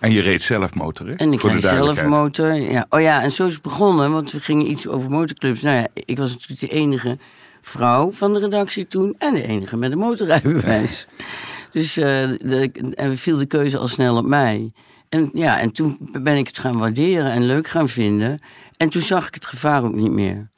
En 0.06 0.12
je 0.12 0.22
reed 0.22 0.42
zelf 0.42 0.74
motor, 0.74 1.08
hè? 1.08 1.14
En 1.14 1.34
ik 1.34 1.40
Voor 1.40 1.50
rijd 1.50 1.64
zelf 1.64 2.04
motor. 2.04 2.54
Ja. 2.54 2.86
Oh 2.90 3.02
ja, 3.02 3.24
en 3.24 3.32
zo 3.32 3.46
is 3.46 3.54
het 3.54 3.62
begonnen, 3.62 4.12
want 4.12 4.32
we 4.32 4.40
gingen 4.40 4.70
iets 4.70 4.88
over 4.88 5.10
motorclubs. 5.10 5.62
Nou 5.62 5.76
ja, 5.76 5.88
ik 5.94 6.18
was 6.18 6.32
natuurlijk 6.32 6.60
de 6.60 6.68
enige 6.68 7.18
vrouw 7.62 8.12
van 8.12 8.34
de 8.34 8.40
redactie 8.40 8.88
toen 8.88 9.16
en 9.18 9.34
de 9.34 9.44
enige 9.44 9.78
met 9.78 9.92
een 9.92 9.98
motorrijbewijs. 9.98 11.08
dus 11.72 11.98
eh 11.98 12.30
de, 12.40 12.72
en 12.96 13.18
viel 13.18 13.38
de 13.38 13.46
keuze 13.46 13.78
al 13.78 13.88
snel 13.88 14.18
op 14.18 14.26
mij. 14.26 14.72
En 15.10 15.30
ja, 15.34 15.60
en 15.60 15.72
toen 15.72 15.98
ben 16.22 16.38
ik 16.38 16.48
het 16.48 16.58
gaan 16.58 16.78
waarderen 16.78 17.32
en 17.32 17.46
leuk 17.46 17.68
gaan 17.68 17.90
vinden. 17.90 18.40
En 18.78 18.90
toen 18.90 19.02
zag 19.02 19.28
ik 19.28 19.34
het 19.34 19.46
gevaar 19.46 19.84
ook 19.84 19.96
niet 19.96 20.12
meer. 20.12 20.50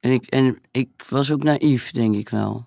En 0.00 0.10
ik, 0.10 0.26
en 0.26 0.58
ik 0.70 0.88
was 1.08 1.32
ook 1.32 1.42
naïef, 1.42 1.90
denk 1.90 2.14
ik 2.14 2.28
wel. 2.28 2.66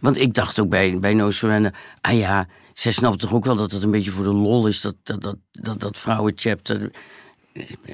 Want 0.00 0.16
ik 0.16 0.34
dacht 0.34 0.58
ook 0.58 0.68
bij, 0.68 0.98
bij 0.98 1.14
No 1.14 1.30
Surrender, 1.30 1.74
ah 2.00 2.18
ja, 2.18 2.46
zij 2.72 2.92
snapt 2.92 3.18
toch 3.18 3.32
ook 3.32 3.44
wel 3.44 3.56
dat 3.56 3.70
het 3.70 3.82
een 3.82 3.90
beetje 3.90 4.10
voor 4.10 4.24
de 4.24 4.32
lol 4.32 4.66
is, 4.66 4.80
dat, 4.80 4.94
dat, 5.02 5.22
dat, 5.22 5.36
dat, 5.52 5.80
dat 5.80 5.98
vrouwenchapter. 5.98 6.90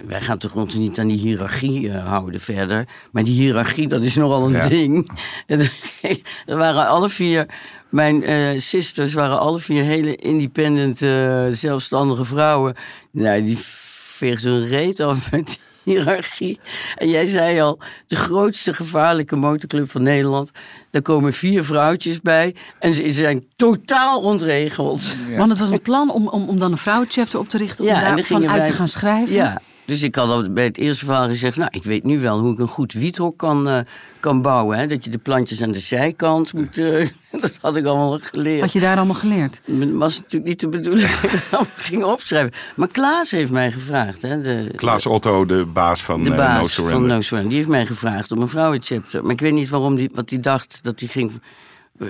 Wij 0.07 0.21
gaan 0.21 0.39
toch 0.39 0.55
ons 0.55 0.75
niet 0.75 0.99
aan 0.99 1.07
die 1.09 1.19
hiërarchie 1.19 1.91
eh, 1.91 2.07
houden 2.07 2.41
verder. 2.41 2.89
Maar 3.13 3.25
die 3.25 3.35
hiërarchie, 3.35 3.89
dat 3.89 4.03
is 4.03 4.15
nogal 4.15 4.47
een 4.47 4.53
Ja. 4.53 4.69
ding. 4.69 5.11
er 6.47 6.57
waren 6.57 6.87
alle 6.89 7.09
vier, 7.09 7.47
mijn 7.89 8.25
eh 8.25 8.59
sisters 8.59 9.13
waren 9.13 9.39
alle 9.39 9.59
vier 9.59 9.83
hele 9.85 10.17
independent, 10.17 11.03
eh, 11.03 11.47
zelfstandige 11.51 12.25
vrouwen. 12.25 12.75
Nou, 13.11 13.43
die 13.43 13.59
veegden 13.61 14.53
hun 14.53 14.67
reet 14.69 15.01
af 15.01 15.31
met 15.31 15.59
hiërarchie. 15.89 16.61
En 16.97 17.09
jij 17.09 17.27
zei 17.27 17.61
al, 17.61 17.79
de 18.07 18.17
grootste 18.17 18.73
gevaarlijke 18.75 19.37
motorclub 19.37 19.91
van 19.91 20.03
Nederland. 20.03 20.51
Daar 20.91 21.03
komen 21.03 21.33
vier 21.33 21.65
vrouwtjes 21.65 22.21
bij 22.21 22.55
en 22.79 22.95
ze 22.95 23.11
zijn 23.13 23.45
totaal 23.57 24.21
ontregeld. 24.21 25.03
Want 25.37 25.51
het 25.51 25.59
was 25.59 25.71
een 25.71 25.83
plan 25.83 26.11
om, 26.11 26.29
om, 26.29 26.49
om 26.49 26.59
dan 26.59 26.73
een 26.73 26.79
vrouwenchapter 26.79 27.39
op 27.39 27.49
te 27.49 27.59
richten. 27.59 27.85
Om 27.85 27.91
Ja, 27.91 28.01
daarvan 28.01 28.25
gingen 28.25 28.49
uit 28.51 28.59
wij- 28.61 28.71
te 28.71 28.77
gaan 28.77 28.89
schrijven. 28.89 29.35
Ja, 29.35 29.61
dus 29.85 30.03
ik 30.03 30.15
had 30.15 30.31
al 30.31 30.51
bij 30.53 30.65
het 30.65 30.79
eerste 30.79 31.05
verhaal 31.05 31.27
gezegd... 31.27 31.57
nou, 31.57 31.71
ik 31.73 31.85
weet 31.85 32.05
nu 32.05 32.21
wel 32.21 32.39
hoe 32.39 32.53
ik 32.53 32.59
een 32.59 32.69
goed 32.69 32.93
wiethok 32.93 33.39
kan, 33.39 33.69
eh, 33.69 33.79
kan 34.21 34.43
bouwen. 34.43 34.79
Hè? 34.79 34.87
Dat 34.87 35.05
je 35.05 35.11
de 35.11 35.19
plantjes 35.19 35.63
aan 35.63 35.73
de 35.73 35.79
zijkant 35.81 36.53
moet... 36.53 36.79
eh, 36.79 37.07
dat 37.41 37.59
had 37.63 37.77
ik 37.77 37.85
allemaal 37.85 38.19
geleerd. 38.23 38.61
Had 38.61 38.73
je 38.73 38.81
daar 38.81 38.97
allemaal 38.97 39.15
geleerd? 39.15 39.61
Het 39.65 39.93
was 39.93 40.17
natuurlijk 40.17 40.45
niet 40.45 40.61
de 40.61 40.69
bedoeling 40.69 41.11
dat 41.11 41.33
ik 41.33 41.43
allemaal 41.51 41.73
ging 41.77 42.05
opschrijven. 42.05 42.53
Maar 42.77 42.89
Klaas 42.89 43.31
heeft 43.31 43.51
mij 43.51 43.71
gevraagd. 43.73 44.23
Hè? 44.23 44.41
De, 44.41 44.71
Klaas 44.75 45.07
Otto, 45.07 45.47
de 45.47 45.65
baas 45.73 46.03
van 46.05 46.23
de 46.23 46.31
eh, 46.31 46.37
baas 46.37 46.77
No 46.79 46.89
van. 46.89 47.07
No 47.07 47.21
Surrender. 47.21 47.49
Die 47.49 47.59
heeft 47.59 47.71
mij 47.71 47.87
gevraagd 47.87 48.33
om 48.33 48.43
een 48.43 48.49
vrouwenchapter. 48.49 49.23
Maar 49.23 49.33
ik 49.33 49.41
weet 49.41 49.53
niet 49.53 49.69
waarom 49.69 49.97
die, 49.97 50.11
wat 50.15 50.31
hij 50.31 50.41
dacht 50.41 50.79
dat 50.83 51.01
hij 51.01 51.09
ging 51.09 51.33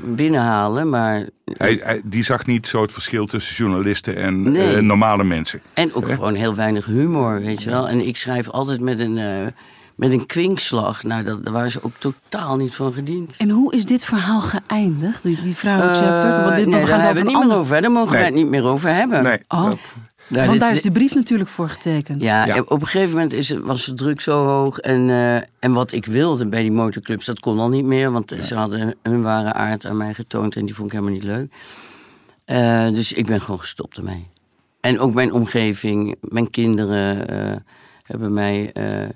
binnenhalen. 0.04 0.88
Maar, 0.88 1.26
Hij, 1.56 1.80
hij- 1.82 2.00
die 2.04 2.24
zag 2.24 2.46
niet 2.46 2.66
zo 2.66 2.82
het 2.82 2.92
verschil 2.92 3.26
tussen 3.26 3.54
journalisten 3.56 4.16
en 4.16 4.50
Nee. 4.52 4.74
eh, 4.76 4.82
normale 4.82 5.24
mensen. 5.24 5.60
en 5.74 5.94
ook 5.94 6.08
gewoon 6.12 6.34
heel 6.34 6.54
weinig 6.54 6.86
humor, 6.86 7.40
weet 7.40 7.62
je 7.62 7.70
wel. 7.70 7.88
En 7.88 8.06
ik 8.06 8.16
schrijf 8.16 8.48
altijd 8.48 8.80
met 8.80 9.00
een, 9.00 9.18
eh, 9.18 9.46
met 9.98 10.12
een 10.12 10.26
kwinkslag. 10.26 11.02
Nou, 11.02 11.22
dat, 11.24 11.44
daar 11.44 11.52
waren 11.52 11.70
ze 11.70 11.82
ook 11.82 11.92
totaal 11.98 12.56
niet 12.56 12.74
van 12.74 12.92
gediend. 12.92 13.34
En 13.38 13.50
hoe 13.50 13.74
is 13.74 13.84
dit 13.84 14.04
verhaal 14.04 14.40
geëindigd? 14.40 15.22
Die, 15.22 15.42
die 15.42 15.54
vrouwenchapter? 15.56 16.32
Eh, 16.32 16.44
Want 16.44 16.56
dit, 16.56 16.66
nee, 16.66 16.74
we 16.74 16.80
daar 16.80 16.88
gaan 16.88 16.96
het 16.96 17.06
hebben 17.06 17.24
we 17.24 17.30
niet 17.38 17.46
meer 17.48 17.56
over. 17.56 17.74
hè. 17.74 17.80
Daar 17.80 17.90
mogen 17.90 18.10
wij 18.10 18.20
Nee. 18.20 18.30
het 18.30 18.38
niet 18.40 18.48
meer 18.48 18.64
over 18.64 18.94
hebben. 18.94 19.22
Nee, 19.22 19.38
Oh. 19.48 19.64
dat, 19.64 19.78
Nou, 20.28 20.40
Want 20.46 20.50
dit- 20.58 20.60
daar 20.60 20.74
is 20.74 20.82
de 20.82 20.90
brief 20.90 21.14
natuurlijk 21.14 21.50
voor 21.50 21.68
getekend. 21.68 22.22
Ja, 22.22 22.60
op 22.66 22.80
een 22.80 22.86
gegeven 22.86 23.14
moment 23.14 23.32
is 23.32 23.48
het, 23.48 23.62
was 23.62 23.84
de 23.84 23.94
druk 23.94 24.20
zo 24.20 24.44
hoog. 24.44 24.78
En, 24.78 25.10
eh, 25.10 25.34
en 25.58 25.72
wat 25.72 25.92
ik 25.92 26.06
wilde 26.06 26.46
bij 26.46 26.62
die 26.62 26.72
motorclubs, 26.72 27.26
dat 27.26 27.40
kon 27.40 27.58
al 27.58 27.68
niet 27.68 27.84
meer. 27.84 28.10
Want 28.12 28.34
ze 28.42 28.54
hadden 28.54 28.94
hun 29.02 29.22
ware 29.22 29.52
aard 29.52 29.86
aan 29.86 29.96
mij 29.96 30.14
getoond 30.14 30.56
en 30.56 30.64
die 30.66 30.74
vond 30.74 30.86
ik 30.92 30.98
helemaal 30.98 31.14
niet 31.14 31.24
leuk. 31.28 31.52
Eh, 32.44 32.88
dus 32.94 33.12
ik 33.12 33.26
ben 33.26 33.40
gewoon 33.40 33.60
gestopt 33.60 33.96
ermee. 33.96 34.28
En 34.80 35.00
ook 35.00 35.14
mijn 35.14 35.32
omgeving, 35.32 36.16
mijn 36.20 36.50
kinderen 36.50 37.28
eh, 37.28 37.56
hebben 38.02 38.32
mij 38.32 38.70
eh, 38.72 39.08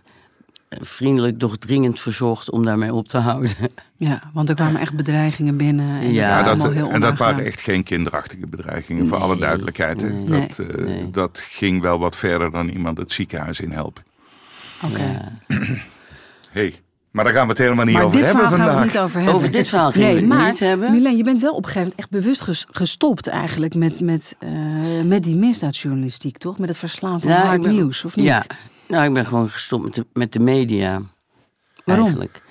vriendelijk, 0.81 1.41
doch 1.41 1.57
dringend 1.57 2.00
verzocht 2.00 2.50
om 2.50 2.64
daarmee 2.64 2.95
op 2.95 3.09
te 3.09 3.19
houden. 3.19 3.50
Ja, 3.97 4.23
want 4.33 4.49
er 4.49 4.55
kwamen 4.55 4.81
echt 4.81 4.95
bedreigingen 4.95 5.57
binnen. 5.57 6.00
En 6.00 6.12
Ja, 6.12 6.43
dat 6.43 6.57
Ja, 6.62 6.71
heel 6.71 6.91
en 6.91 7.00
dat 7.00 7.19
waren 7.19 7.45
echt 7.45 7.61
geen 7.61 7.83
kinderachtige 7.83 8.47
bedreigingen, 8.47 9.09
voor 9.09 9.19
alle 9.19 9.37
duidelijkheid. 9.37 10.00
nee. 10.29 10.47
Dat, 10.49 10.59
eh, 10.59 10.85
Nee. 10.85 11.11
dat 11.11 11.41
ging 11.45 11.81
wel 11.81 11.99
wat 11.99 12.17
verder 12.17 12.50
dan 12.50 12.69
iemand 12.69 12.99
het 12.99 13.12
ziekenhuis 13.12 13.61
in 13.61 13.71
helpen. 13.73 14.05
Oké. 14.85 15.02
Ja. 15.02 15.33
Hey, 16.50 16.75
maar 17.11 17.25
daar 17.25 17.33
gaan 17.33 17.43
we 17.43 17.49
het 17.49 17.59
helemaal 17.59 17.85
niet 17.85 17.95
Maar 17.95 18.05
over 18.05 18.17
dit 18.17 18.26
hebben 18.26 18.43
verhaal 18.49 18.59
gaan 18.59 18.67
we 18.67 18.73
vandaag. 18.73 18.93
het 18.93 19.02
niet 19.02 19.02
over 19.09 19.17
hebben. 19.21 19.35
Over 19.35 19.50
dit 19.52 19.69
verhaal 19.69 19.91
nee, 19.95 20.14
we 20.14 20.21
het 20.21 20.29
maar, 20.29 20.49
niet 20.50 20.59
hebben. 20.59 20.91
Milan, 20.93 21.17
je 21.17 21.25
bent 21.25 21.41
wel 21.41 21.50
op 21.55 21.57
een 21.57 21.64
gegeven 21.64 21.81
moment 21.83 21.99
echt 22.00 22.11
bewust 22.23 22.41
ges- 22.41 22.67
gestopt 22.71 23.26
eigenlijk 23.26 23.75
met, 23.75 24.00
met, 24.00 24.37
eh, 24.38 24.50
met 25.05 25.25
die 25.25 25.37
misdaadjournalistiek, 25.37 26.38
toch? 26.38 26.59
Met 26.59 26.69
het 26.69 26.79
verslaan 26.79 27.21
van 27.21 27.31
hard 27.31 27.61
ben- 27.62 27.71
nieuws, 27.73 28.05
of 28.05 28.17
niet? 28.17 28.25
Ja, 28.25 28.43
nou, 28.92 29.06
ik 29.06 29.12
ben 29.12 29.26
gewoon 29.26 29.49
gestopt 29.49 29.84
met 29.84 29.94
de, 29.94 30.06
met 30.12 30.32
de 30.32 30.40
media. 30.40 31.02
Waarom? 31.84 32.04
Eigenlijk. 32.04 32.42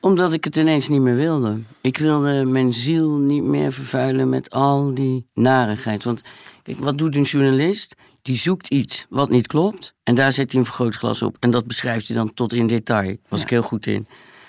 Omdat 0.00 0.32
ik 0.32 0.44
het 0.44 0.56
ineens 0.56 0.88
niet 0.88 1.00
meer 1.00 1.14
wilde. 1.16 1.58
Ik 1.80 1.98
wilde 1.98 2.44
mijn 2.44 2.72
ziel 2.72 3.10
niet 3.16 3.42
meer 3.42 3.72
vervuilen 3.72 4.28
met 4.28 4.50
al 4.50 4.94
die 4.94 5.26
narigheid. 5.34 6.04
Want 6.04 6.22
kijk, 6.62 6.78
wat 6.78 6.98
doet 6.98 7.16
een 7.16 7.22
journalist? 7.22 7.94
Die 8.22 8.36
zoekt 8.36 8.68
iets 8.68 9.06
wat 9.08 9.30
niet 9.30 9.46
klopt. 9.46 9.94
En 10.02 10.14
daar 10.14 10.32
zet 10.32 10.50
hij 10.50 10.60
een 10.60 10.66
vergrootglas 10.66 11.22
op. 11.22 11.36
En 11.40 11.50
dat 11.50 11.66
beschrijft 11.66 12.08
hij 12.08 12.16
dan 12.16 12.34
tot 12.34 12.52
in 12.52 12.66
detail. 12.66 13.06
Daar 13.06 13.16
was 13.28 13.38
Ja. 13.38 13.44
ik 13.44 13.50
heel 13.50 13.62
goed 13.62 13.86
in. 13.86 14.06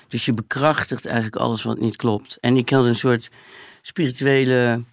Dus 0.07 0.25
je 0.25 0.33
bekrachtigt 0.33 1.05
eigenlijk 1.05 1.35
alles 1.35 1.63
wat 1.63 1.79
niet 1.79 1.95
klopt. 1.95 2.37
En 2.39 2.57
ik 2.57 2.69
had 2.69 2.85
een 2.85 2.95
soort 2.95 3.29
spirituele 3.81 4.83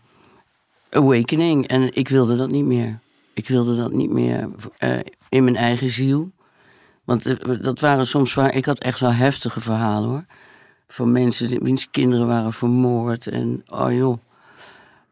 awakening. 0.91 1.67
En 1.67 1.95
ik 1.95 2.09
wilde 2.09 2.37
dat 2.37 2.51
niet 2.51 2.65
meer. 2.65 2.99
Ik 3.35 3.49
wilde 3.49 3.77
dat 3.77 3.93
niet 3.93 4.11
meer 4.11 4.49
eh, 4.77 4.99
in 5.29 5.45
mijn 5.45 5.57
eigen 5.57 5.91
ziel. 5.91 6.31
Want 7.09 7.27
eh, 7.27 7.63
dat 7.63 7.81
waren 7.81 8.07
soms 8.07 8.35
waar. 8.35 8.55
Ik 8.55 8.65
had 8.65 8.79
echt 8.79 9.01
wel 9.01 9.13
heftige 9.13 9.61
verhalen 9.61 10.09
hoor. 10.09 10.25
Van 10.87 11.13
mensen 11.13 11.63
wiens 11.63 11.91
kinderen 11.91 12.27
waren 12.27 12.53
vermoord. 12.53 13.27
En 13.27 13.63
oh 13.67 13.93
joh. 13.93 14.19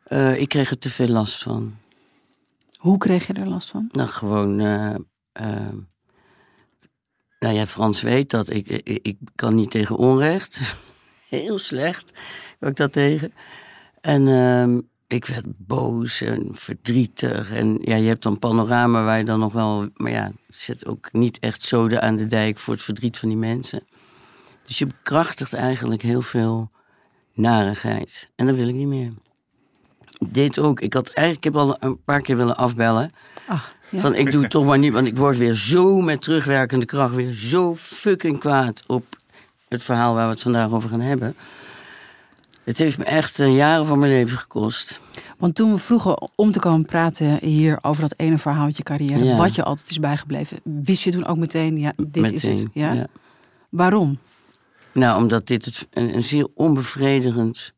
Eh, 0.05 0.41
ik 0.41 0.49
kreeg 0.49 0.71
er 0.71 0.79
te 0.79 0.91
veel 0.91 1.09
last 1.09 1.43
van. 1.43 1.77
Hoe 2.77 2.99
kreeg 2.99 3.27
je 3.27 3.33
er 3.33 3.49
last 3.49 3.71
van? 3.71 3.89
Nou, 3.93 4.09
gewoon. 4.09 4.61
eh, 4.61 5.49
nou 7.39 7.55
ja, 7.55 7.67
Frans 7.67 8.01
weet 8.01 8.31
dat. 8.31 8.51
Ik, 8.51 8.69
ik, 8.69 8.99
ik 9.03 9.17
kan 9.35 9.55
niet 9.55 9.71
tegen 9.71 9.97
onrecht. 9.97 10.77
Heel 11.29 11.59
slecht 11.59 12.13
kan 12.59 12.69
ik 12.69 12.77
dat 12.77 12.93
tegen. 12.93 13.33
En 14.01 14.29
ehm, 14.29 14.81
ik 15.07 15.25
werd 15.25 15.45
boos 15.47 16.21
en 16.21 16.49
verdrietig. 16.53 17.53
En 17.53 17.79
ja, 17.83 17.97
je 17.97 18.09
hebt 18.09 18.23
dan 18.23 18.39
panorama 18.39 19.05
waar 19.05 19.19
je 19.19 19.25
dan 19.25 19.39
nog 19.39 19.53
wel. 19.53 19.89
Maar 19.95 20.11
ja, 20.11 20.33
zet 20.49 20.87
ook 20.87 21.13
niet 21.13 21.39
echt 21.39 21.63
zoden 21.63 22.03
aan 22.03 22.17
de 22.17 22.27
dijk 22.27 22.59
voor 22.59 22.75
het 22.75 22.83
verdriet 22.83 23.19
van 23.19 23.29
die 23.29 23.39
mensen. 23.39 23.81
Dus 24.63 24.79
je 24.79 24.87
bekrachtigt 24.87 25.53
eigenlijk 25.53 26.03
heel 26.03 26.23
veel 26.23 26.71
narigheid. 27.35 28.31
En 28.37 28.47
dat 28.47 28.57
wil 28.57 28.69
ik 28.69 28.75
niet 28.75 28.87
meer. 28.87 29.13
Dit 30.29 30.59
ook. 30.59 30.81
Ik 30.81 30.95
had 30.95 31.09
eigenlijk 31.11 31.47
ik 31.47 31.53
heb 31.53 31.63
al 31.63 31.77
een 31.81 32.03
paar 32.05 32.21
keer 32.21 32.37
willen 32.37 32.57
afbellen. 32.57 33.11
Ach, 33.47 33.75
ja. 33.91 34.01
Van 34.01 34.15
ik 34.15 34.33
doe 34.33 34.43
het 34.43 34.51
toch 34.51 34.65
maar 34.65 34.79
niet, 34.79 34.93
want 34.93 35.07
ik 35.07 35.17
word 35.17 35.37
weer 35.37 35.55
zo 35.55 36.01
met 36.01 36.23
terugwerkende 36.23 36.87
kracht 36.87 37.15
weer 37.15 37.33
zo 37.33 37.77
fucking 37.77 38.39
kwaad 38.39 38.83
op 38.87 39.05
het 39.69 39.83
verhaal 39.83 40.15
waar 40.15 40.27
we 40.27 40.33
het 40.33 40.43
vandaag 40.43 40.71
over 40.71 40.89
gaan 40.89 41.01
hebben. 41.01 41.37
Het 42.67 42.79
heeft 42.79 42.99
me 42.99 43.05
echt 43.05 43.41
eh, 43.41 43.57
jaren 43.57 43.87
van 43.87 43.99
mijn 43.99 44.13
leven 44.13 44.39
gekost. 44.39 45.01
Want 45.39 45.55
toen 45.55 45.73
we 45.73 45.79
vroegen 45.79 46.31
om 46.35 46.53
te 46.53 46.59
komen 46.59 46.87
praten 46.87 47.39
hier 47.45 47.79
over 47.83 48.03
dat 48.03 48.15
ene 48.17 48.39
verhaal 48.39 48.65
uit 48.65 48.77
je 48.77 48.83
carrière, 48.83 49.25
Ja. 49.25 49.37
wat 49.37 49.55
je 49.55 49.63
altijd 49.63 49.91
is 49.91 49.99
bijgebleven, 49.99 50.61
wist 50.63 51.03
je 51.03 51.11
toen 51.11 51.27
ook 51.27 51.37
meteen, 51.37 51.79
ja, 51.79 51.93
dit 52.07 52.33
is 52.33 52.43
het. 52.43 52.65
Ja? 52.73 52.93
ja. 52.93 53.07
Waarom? 53.69 54.19
Nou, 54.93 55.23
omdat 55.23 55.47
dit 55.47 55.65
het, 55.65 55.87
een, 55.91 56.15
een 56.15 56.23
zeer 56.23 56.49
onbevredigend, 56.55 57.73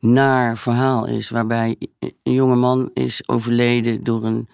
naar 0.00 0.58
verhaal 0.58 1.06
is. 1.06 1.30
Waarbij 1.30 1.76
een 1.98 2.32
jonge 2.32 2.56
man 2.56 2.90
is 2.94 3.28
overleden 3.28 4.04
door 4.04 4.24
een 4.24 4.48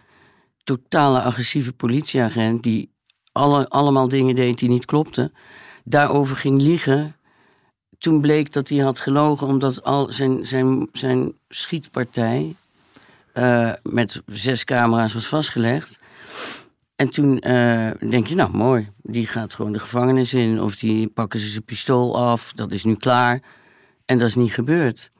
totale 0.65 1.23
agressieve 1.23 1.73
politieagent. 1.73 2.62
die 2.62 2.91
alle, 3.33 3.69
allemaal 3.69 4.09
dingen 4.09 4.35
deed 4.35 4.59
die 4.59 4.69
niet 4.69 4.85
klopten. 4.85 5.33
Daarover 5.85 6.37
ging 6.37 6.61
liegen. 6.61 7.17
Toen 7.99 8.21
bleek 8.21 8.52
dat 8.52 8.69
hij 8.69 8.78
had 8.78 9.00
gelogen 9.00 9.47
omdat 9.47 9.83
al 9.83 10.12
zijn, 10.12 10.47
zijn, 10.47 10.88
zijn 10.93 11.33
schietpartij. 11.49 12.55
eh, 13.33 13.73
met 13.83 14.23
zes 14.26 14.64
camera's 14.64 15.12
was 15.14 15.26
vastgelegd. 15.26 15.99
En 16.97 17.11
toen 17.11 17.38
eh, 17.38 17.90
denk 18.09 18.26
je, 18.26 18.35
nou 18.35 18.57
mooi, 18.57 18.88
die 19.02 19.26
gaat 19.26 19.55
gewoon 19.55 19.73
de 19.73 19.78
gevangenis 19.78 20.35
in. 20.35 20.62
Of 20.62 20.76
die 20.76 21.07
pakken 21.09 21.40
ze 21.40 21.49
zijn 21.49 21.64
pistool 21.64 22.19
af, 22.19 22.52
dat 22.52 22.73
is 22.73 22.85
nu 22.85 22.95
klaar. 22.95 23.40
En 24.05 24.19
dat 24.19 24.28
is 24.28 24.35
niet 24.35 24.52
gebeurd. 24.52 25.11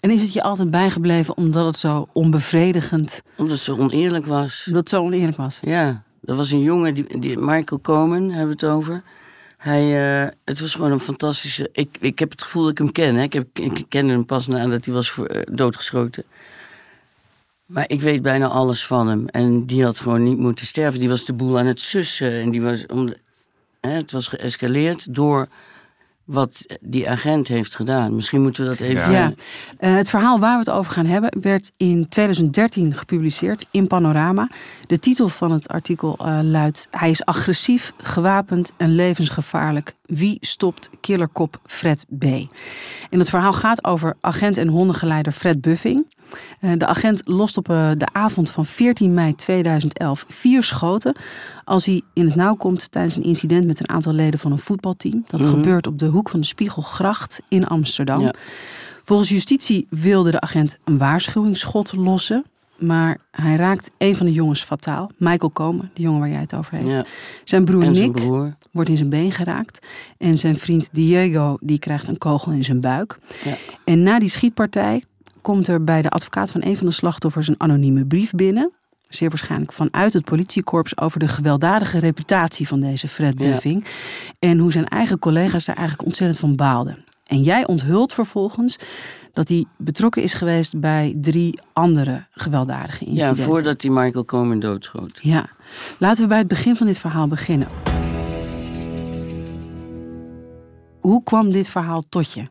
En 0.00 0.10
is 0.10 0.22
het 0.22 0.32
je 0.32 0.42
altijd 0.42 0.70
bijgebleven 0.70 1.36
omdat 1.36 1.66
het 1.66 1.76
zo 1.76 2.08
onbevredigend, 2.12 3.22
Omdat 3.36 3.54
het 3.54 3.64
zo 3.64 3.76
oneerlijk 3.76 4.26
was. 4.26 4.64
omdat 4.66 4.80
het 4.80 4.88
zo 4.88 5.02
oneerlijk 5.02 5.36
was? 5.36 5.58
Ja, 5.62 6.02
er 6.24 6.34
was 6.34 6.50
een 6.50 6.62
jongen, 6.62 6.94
die, 6.94 7.18
die, 7.18 7.38
Michael 7.38 7.80
Coleman 7.80 8.30
hebben 8.30 8.56
we 8.56 8.66
het 8.66 8.74
over. 8.74 9.02
Hij, 9.64 10.22
eh, 10.22 10.30
het 10.44 10.60
was 10.60 10.74
gewoon 10.74 10.90
een 10.90 11.00
fantastische... 11.00 11.68
Ik, 11.72 11.96
ik 12.00 12.18
heb 12.18 12.30
het 12.30 12.42
gevoel 12.42 12.62
dat 12.62 12.70
ik 12.70 12.78
hem 12.78 12.92
ken. 12.92 13.14
Hè. 13.14 13.22
Ik, 13.22 13.32
heb, 13.32 13.58
ik 13.58 13.92
hem 13.92 14.24
pas 14.24 14.46
nadat 14.46 14.84
hij 14.84 14.94
was 14.94 15.18
eh, 15.18 15.40
doodgeschoten. 15.52 16.24
Maar 17.66 17.84
ik 17.88 18.00
weet 18.00 18.22
bijna 18.22 18.48
alles 18.48 18.86
van 18.86 19.08
hem. 19.08 19.28
En 19.28 19.66
die 19.66 19.84
had 19.84 20.00
gewoon 20.00 20.22
niet 20.22 20.38
moeten 20.38 20.66
sterven. 20.66 21.00
Die 21.00 21.08
was 21.08 21.24
de 21.24 21.32
boel 21.32 21.58
aan 21.58 21.66
het 21.66 21.80
sussen. 21.80 22.30
En 22.30 22.50
die 22.50 22.62
was 22.62 22.86
om 22.86 23.14
hè, 23.80 23.90
het 23.90 24.12
was 24.12 24.28
geëscaleerd 24.28 25.14
door 25.14 25.48
wat 26.24 26.78
die 26.80 27.10
agent 27.10 27.48
heeft 27.48 27.74
gedaan. 27.74 28.14
Misschien 28.14 28.42
moeten 28.42 28.62
we 28.62 28.68
dat 28.68 28.80
even... 28.80 29.10
Ja. 29.10 29.32
Eh, 29.78 29.94
het 29.94 30.10
verhaal 30.10 30.38
waar 30.38 30.52
we 30.52 30.58
het 30.58 30.70
over 30.70 30.92
gaan 30.92 31.06
hebben 31.06 31.30
werd 31.40 31.72
in 31.76 32.08
2013 32.08 32.94
gepubliceerd 32.94 33.66
in 33.70 33.86
Panorama. 33.86 34.50
De 34.86 34.98
titel 34.98 35.28
van 35.28 35.50
het 35.50 35.68
artikel 35.68 36.16
eh, 36.18 36.38
luidt: 36.42 36.88
Hij 36.90 37.10
is 37.10 37.24
agressief, 37.24 37.92
gewapend 37.96 38.72
en 38.76 38.94
levensgevaarlijk. 38.94 39.94
Wie 40.02 40.36
stopt 40.40 40.90
killerkop 41.00 41.60
Fred 41.66 42.06
B? 42.18 42.24
En 43.10 43.18
het 43.18 43.30
verhaal 43.30 43.52
gaat 43.52 43.84
over 43.84 44.16
agent 44.20 44.56
en 44.56 44.68
hondengeleider 44.68 45.32
Fred 45.32 45.60
Buffing. 45.60 46.06
Eh, 46.60 46.70
de 46.76 46.86
agent 46.86 47.22
lost 47.24 47.56
op 47.56 47.68
eh, 47.68 47.90
de 47.96 48.08
avond 48.12 48.50
van 48.50 48.66
14 48.66 49.14
mei 49.14 49.34
2011 49.34 50.24
vier 50.28 50.62
schoten. 50.62 51.16
Als 51.64 51.84
hij 51.86 52.02
in 52.12 52.26
het 52.26 52.34
nauw 52.34 52.54
komt 52.54 52.90
tijdens 52.90 53.16
een 53.16 53.22
incident 53.22 53.66
met 53.66 53.80
een 53.80 53.88
aantal 53.88 54.12
leden 54.12 54.40
van 54.40 54.52
een 54.52 54.58
voetbalteam. 54.58 55.24
Dat 55.26 55.40
Mhm. 55.40 55.48
gebeurt 55.48 55.86
op 55.86 55.98
de 55.98 56.06
hoek 56.06 56.28
van 56.28 56.40
de 56.40 56.46
Spiegelgracht 56.46 57.40
in 57.48 57.66
Amsterdam. 57.66 58.20
Ja. 58.20 58.34
Volgens 59.04 59.28
justitie 59.28 59.86
wilde 59.90 60.30
de 60.30 60.40
agent 60.40 60.78
een 60.84 60.98
waarschuwingsschot 60.98 61.92
lossen. 61.92 62.44
Maar 62.78 63.18
hij 63.30 63.56
raakt 63.56 63.90
een 63.98 64.16
van 64.16 64.26
de 64.26 64.32
jongens 64.32 64.62
fataal. 64.62 65.10
Michael 65.16 65.50
Komen, 65.50 65.90
de 65.94 66.02
jongen 66.02 66.20
waar 66.20 66.28
jij 66.28 66.40
het 66.40 66.54
over 66.54 66.74
heeft. 66.74 66.92
Ja. 66.92 67.04
Zijn 67.44 67.64
broer 67.64 67.82
zijn 67.82 67.92
Nick 67.94 68.12
broer. 68.12 68.54
wordt 68.72 68.88
in 68.90 68.96
zijn 68.96 69.08
been 69.08 69.30
geraakt. 69.32 69.86
En 70.18 70.38
zijn 70.38 70.56
vriend 70.56 70.88
Diego 70.92 71.56
die 71.60 71.78
krijgt 71.78 72.08
een 72.08 72.18
kogel 72.18 72.52
in 72.52 72.64
zijn 72.64 72.80
buik. 72.80 73.18
Ja. 73.44 73.56
En 73.84 74.02
na 74.02 74.18
die 74.18 74.28
schietpartij 74.28 75.02
komt 75.44 75.68
er 75.68 75.84
bij 75.84 76.02
de 76.02 76.10
advocaat 76.10 76.50
van 76.50 76.62
een 76.64 76.76
van 76.76 76.86
de 76.86 76.92
slachtoffers 76.92 77.48
een 77.48 77.60
anonieme 77.60 78.06
brief 78.06 78.30
binnen. 78.30 78.72
Zeer 79.08 79.28
waarschijnlijk 79.28 79.72
vanuit 79.72 80.12
het 80.12 80.24
politiekorps 80.24 80.98
over 80.98 81.18
de 81.18 81.28
gewelddadige 81.28 81.98
reputatie 81.98 82.68
van 82.68 82.80
deze 82.80 83.08
Fred 83.08 83.38
Ja. 83.38 83.44
Buffing. 83.50 83.84
En 84.38 84.58
hoe 84.58 84.72
zijn 84.72 84.88
eigen 84.88 85.18
collega's 85.18 85.64
daar 85.64 85.76
eigenlijk 85.76 86.06
ontzettend 86.08 86.40
van 86.40 86.56
baalden. 86.56 87.04
En 87.26 87.42
jij 87.42 87.66
onthult 87.66 88.12
vervolgens 88.12 88.76
dat 89.32 89.48
hij 89.48 89.64
betrokken 89.76 90.22
is 90.22 90.32
geweest 90.34 90.80
bij 90.80 91.14
drie 91.20 91.58
andere 91.72 92.26
gewelddadige 92.30 93.04
Ja, 93.04 93.10
incidenten. 93.10 93.44
voordat 93.44 93.82
hij 93.82 93.90
Michael 93.90 94.24
Komen 94.24 94.60
doodschoot. 94.60 95.18
Ja, 95.22 95.46
laten 95.98 96.22
we 96.22 96.28
bij 96.28 96.38
het 96.38 96.48
begin 96.48 96.76
van 96.76 96.86
dit 96.86 96.98
verhaal 96.98 97.28
beginnen. 97.28 97.68
Hoe 101.00 101.22
kwam 101.22 101.50
dit 101.50 101.68
verhaal 101.68 102.02
tot 102.08 102.32
je? 102.32 102.44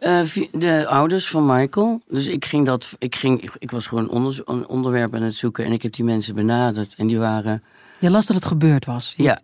Eh, 0.00 0.20
de 0.52 0.86
ouders 0.86 1.28
van 1.28 1.46
Michael. 1.46 2.00
Dus 2.08 2.26
ik 2.26 2.44
ging 2.44 2.66
dat. 2.66 2.88
Ik, 2.98 3.14
ging, 3.14 3.42
ik, 3.42 3.52
ik 3.58 3.70
was 3.70 3.86
gewoon 3.86 4.10
onder, 4.10 4.42
een 4.44 4.68
onderwerp 4.68 5.14
aan 5.14 5.22
het 5.22 5.34
zoeken 5.34 5.64
en 5.64 5.72
ik 5.72 5.82
heb 5.82 5.92
die 5.92 6.04
mensen 6.04 6.34
benaderd. 6.34 6.94
En 6.94 7.06
die 7.06 7.18
waren. 7.18 7.62
Je 7.98 8.10
las 8.10 8.26
dat 8.26 8.36
het 8.36 8.44
gebeurd 8.44 8.84
was. 8.84 9.14
Ja. 9.16 9.40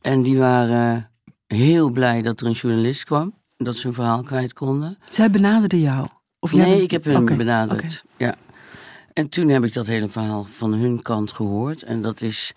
En 0.00 0.22
die 0.22 0.38
waren 0.38 1.10
heel 1.46 1.90
blij 1.90 2.22
dat 2.22 2.40
er 2.40 2.46
een 2.46 2.52
journalist 2.52 3.04
kwam. 3.04 3.34
Dat 3.56 3.76
ze 3.76 3.86
hun 3.86 3.94
verhaal 3.94 4.22
kwijt 4.22 4.52
konden. 4.52 4.98
Zij 5.08 5.30
benaderden 5.30 5.80
jou? 5.80 6.06
Of 6.38 6.52
jij 6.52 6.64
nee, 6.64 6.74
ben- 6.74 6.82
ik 6.82 6.90
heb 6.90 7.04
hun 7.04 7.24
benaderd. 7.24 8.04
Ja. 8.16 8.34
En 9.12 9.28
toen 9.28 9.48
heb 9.48 9.64
ik 9.64 9.72
dat 9.72 9.86
hele 9.86 10.08
verhaal 10.08 10.44
van 10.44 10.72
hun 10.72 11.02
kant 11.02 11.32
gehoord. 11.32 11.82
En 11.82 12.02
dat 12.02 12.20
is. 12.20 12.52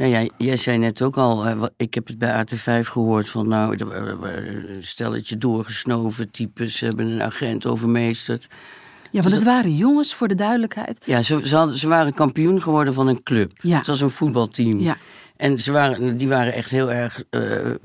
Nou 0.00 0.12
ja, 0.12 0.28
jij 0.38 0.56
zei 0.56 0.78
net 0.78 1.02
ook 1.02 1.16
al, 1.16 1.46
eh, 1.46 1.62
ik 1.76 1.94
heb 1.94 2.06
het 2.06 2.18
bij 2.18 2.32
AT5 2.32 2.88
gehoord 2.88 3.28
van 3.28 3.48
nou, 3.48 3.76
er 3.76 4.18
waren 4.18 4.74
een 4.74 4.84
stelletje 4.84 5.38
doorgesnoven 5.38 6.30
types 6.30 6.80
hebben 6.80 7.06
een 7.06 7.22
agent 7.22 7.66
overmeesterd. 7.66 8.48
Ja, 9.10 9.22
want 9.22 9.34
het 9.34 9.44
waren 9.44 9.76
jongens, 9.76 10.14
voor 10.14 10.28
de 10.28 10.34
duidelijkheid. 10.34 11.00
Ja, 11.04 11.22
ze, 11.22 11.40
ze, 11.44 11.56
hadden, 11.56 11.76
ze 11.76 11.88
waren 11.88 12.14
kampioen 12.14 12.62
geworden 12.62 12.94
van 12.94 13.06
een 13.06 13.22
club. 13.22 13.50
Ja. 13.62 13.76
Het 13.76 13.86
was 13.86 14.00
een 14.00 14.10
voetbalteam. 14.10 14.78
Ja. 14.78 14.96
En 15.36 15.58
ze 15.58 15.72
waren, 15.72 16.16
die 16.16 16.28
waren 16.28 16.52
echt 16.52 16.70
heel 16.70 16.92
erg 16.92 17.22
eh, 17.30 17.42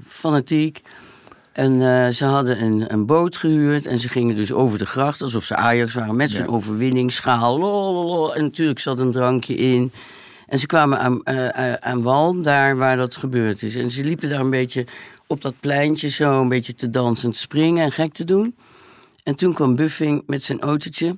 fanatiek. 0.07 0.81
En 1.51 1.81
eh, 1.81 2.11
ze 2.11 2.25
hadden 2.25 2.61
een, 2.63 2.93
een 2.93 3.05
boot 3.05 3.37
gehuurd 3.37 3.85
en 3.85 3.99
ze 3.99 4.09
gingen 4.09 4.35
dus 4.35 4.51
over 4.51 4.77
de 4.77 4.85
gracht 4.85 5.21
alsof 5.21 5.43
ze 5.43 5.55
Ajax 5.55 5.93
waren 5.93 6.15
met 6.15 6.31
zo'n 6.31 6.45
Ja. 6.45 6.51
overwinningsschaal. 6.51 7.59
Lololol. 7.59 8.35
En 8.35 8.43
natuurlijk 8.43 8.79
zat 8.79 8.99
een 8.99 9.11
drankje 9.11 9.55
in. 9.55 9.91
En 10.47 10.57
ze 10.59 10.65
kwamen 10.65 10.99
aan, 10.99 11.23
eh, 11.23 11.73
eh, 11.73 11.73
aan 11.73 12.01
wal, 12.01 12.41
daar 12.41 12.77
waar 12.77 12.97
dat 12.97 13.15
gebeurd 13.15 13.61
is. 13.63 13.75
En 13.75 13.91
ze 13.91 14.03
liepen 14.03 14.29
daar 14.29 14.39
een 14.39 14.49
beetje 14.49 14.85
op 15.27 15.41
dat 15.41 15.53
pleintje 15.59 16.09
zo, 16.09 16.41
een 16.41 16.49
beetje 16.49 16.73
te 16.73 16.89
dansen, 16.89 17.31
te 17.31 17.39
springen 17.39 17.83
en 17.83 17.91
gek 17.91 18.13
te 18.13 18.25
doen. 18.25 18.55
En 19.23 19.35
toen 19.35 19.53
kwam 19.53 19.75
Buffing 19.75 20.23
met 20.25 20.43
zijn 20.43 20.59
autootje. 20.61 21.17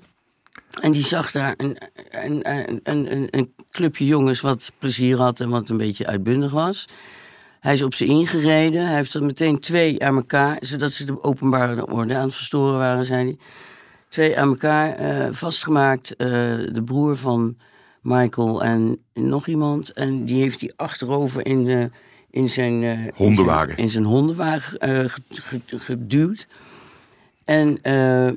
En 0.81 0.91
die 0.91 1.03
zag 1.03 1.31
daar 1.31 1.53
een, 1.57 1.77
een, 2.11 2.51
een, 2.51 2.81
een, 2.83 3.27
een- 3.31 3.53
clubje 3.71 4.05
jongens 4.05 4.41
wat 4.41 4.71
plezier 4.79 5.17
had 5.17 5.39
en 5.39 5.49
wat 5.49 5.69
een 5.69 5.77
beetje 5.77 6.05
uitbundig 6.05 6.51
was. 6.51 6.87
Hij 7.59 7.73
is 7.73 7.81
op 7.81 7.93
ze 7.93 8.05
ingereden. 8.05 8.85
Hij 8.85 8.95
heeft 8.95 9.13
er 9.13 9.23
meteen 9.23 9.59
twee 9.59 10.03
aan 10.03 10.15
elkaar, 10.15 10.57
zodat 10.59 10.91
ze 10.91 11.05
de 11.05 11.23
openbare 11.23 11.87
orde 11.87 12.15
aan 12.15 12.25
het 12.25 12.35
verstoren 12.35 12.77
waren, 12.77 13.05
zei 13.05 13.23
hij. 13.23 13.37
Twee 14.09 14.39
aan 14.39 14.47
elkaar 14.47 14.93
eh, 14.95 15.27
vastgemaakt. 15.31 16.13
de 16.17 16.81
broer 16.85 17.17
van 17.17 17.57
Michael 18.07 18.63
en 18.63 18.97
nog 19.13 19.47
iemand. 19.47 19.93
En 19.93 20.25
die 20.25 20.41
heeft 20.41 20.61
hij 20.61 20.71
achterover 20.75 21.45
in, 21.45 21.63
de, 21.63 21.89
in 22.31 22.49
zijn... 22.49 22.83
eh, 22.83 22.89
in 22.91 22.97
zijn- 22.97 23.13
Hondenwagen. 23.15 23.77
In 23.77 23.89
zijn 23.89 24.03
hondenwagen 24.03 24.77
eh, 24.79 24.99
ge- 25.09 25.21
ge- 25.29 25.79
geduwd. 25.79 26.47
En 27.45 27.79
eh, 27.81 28.27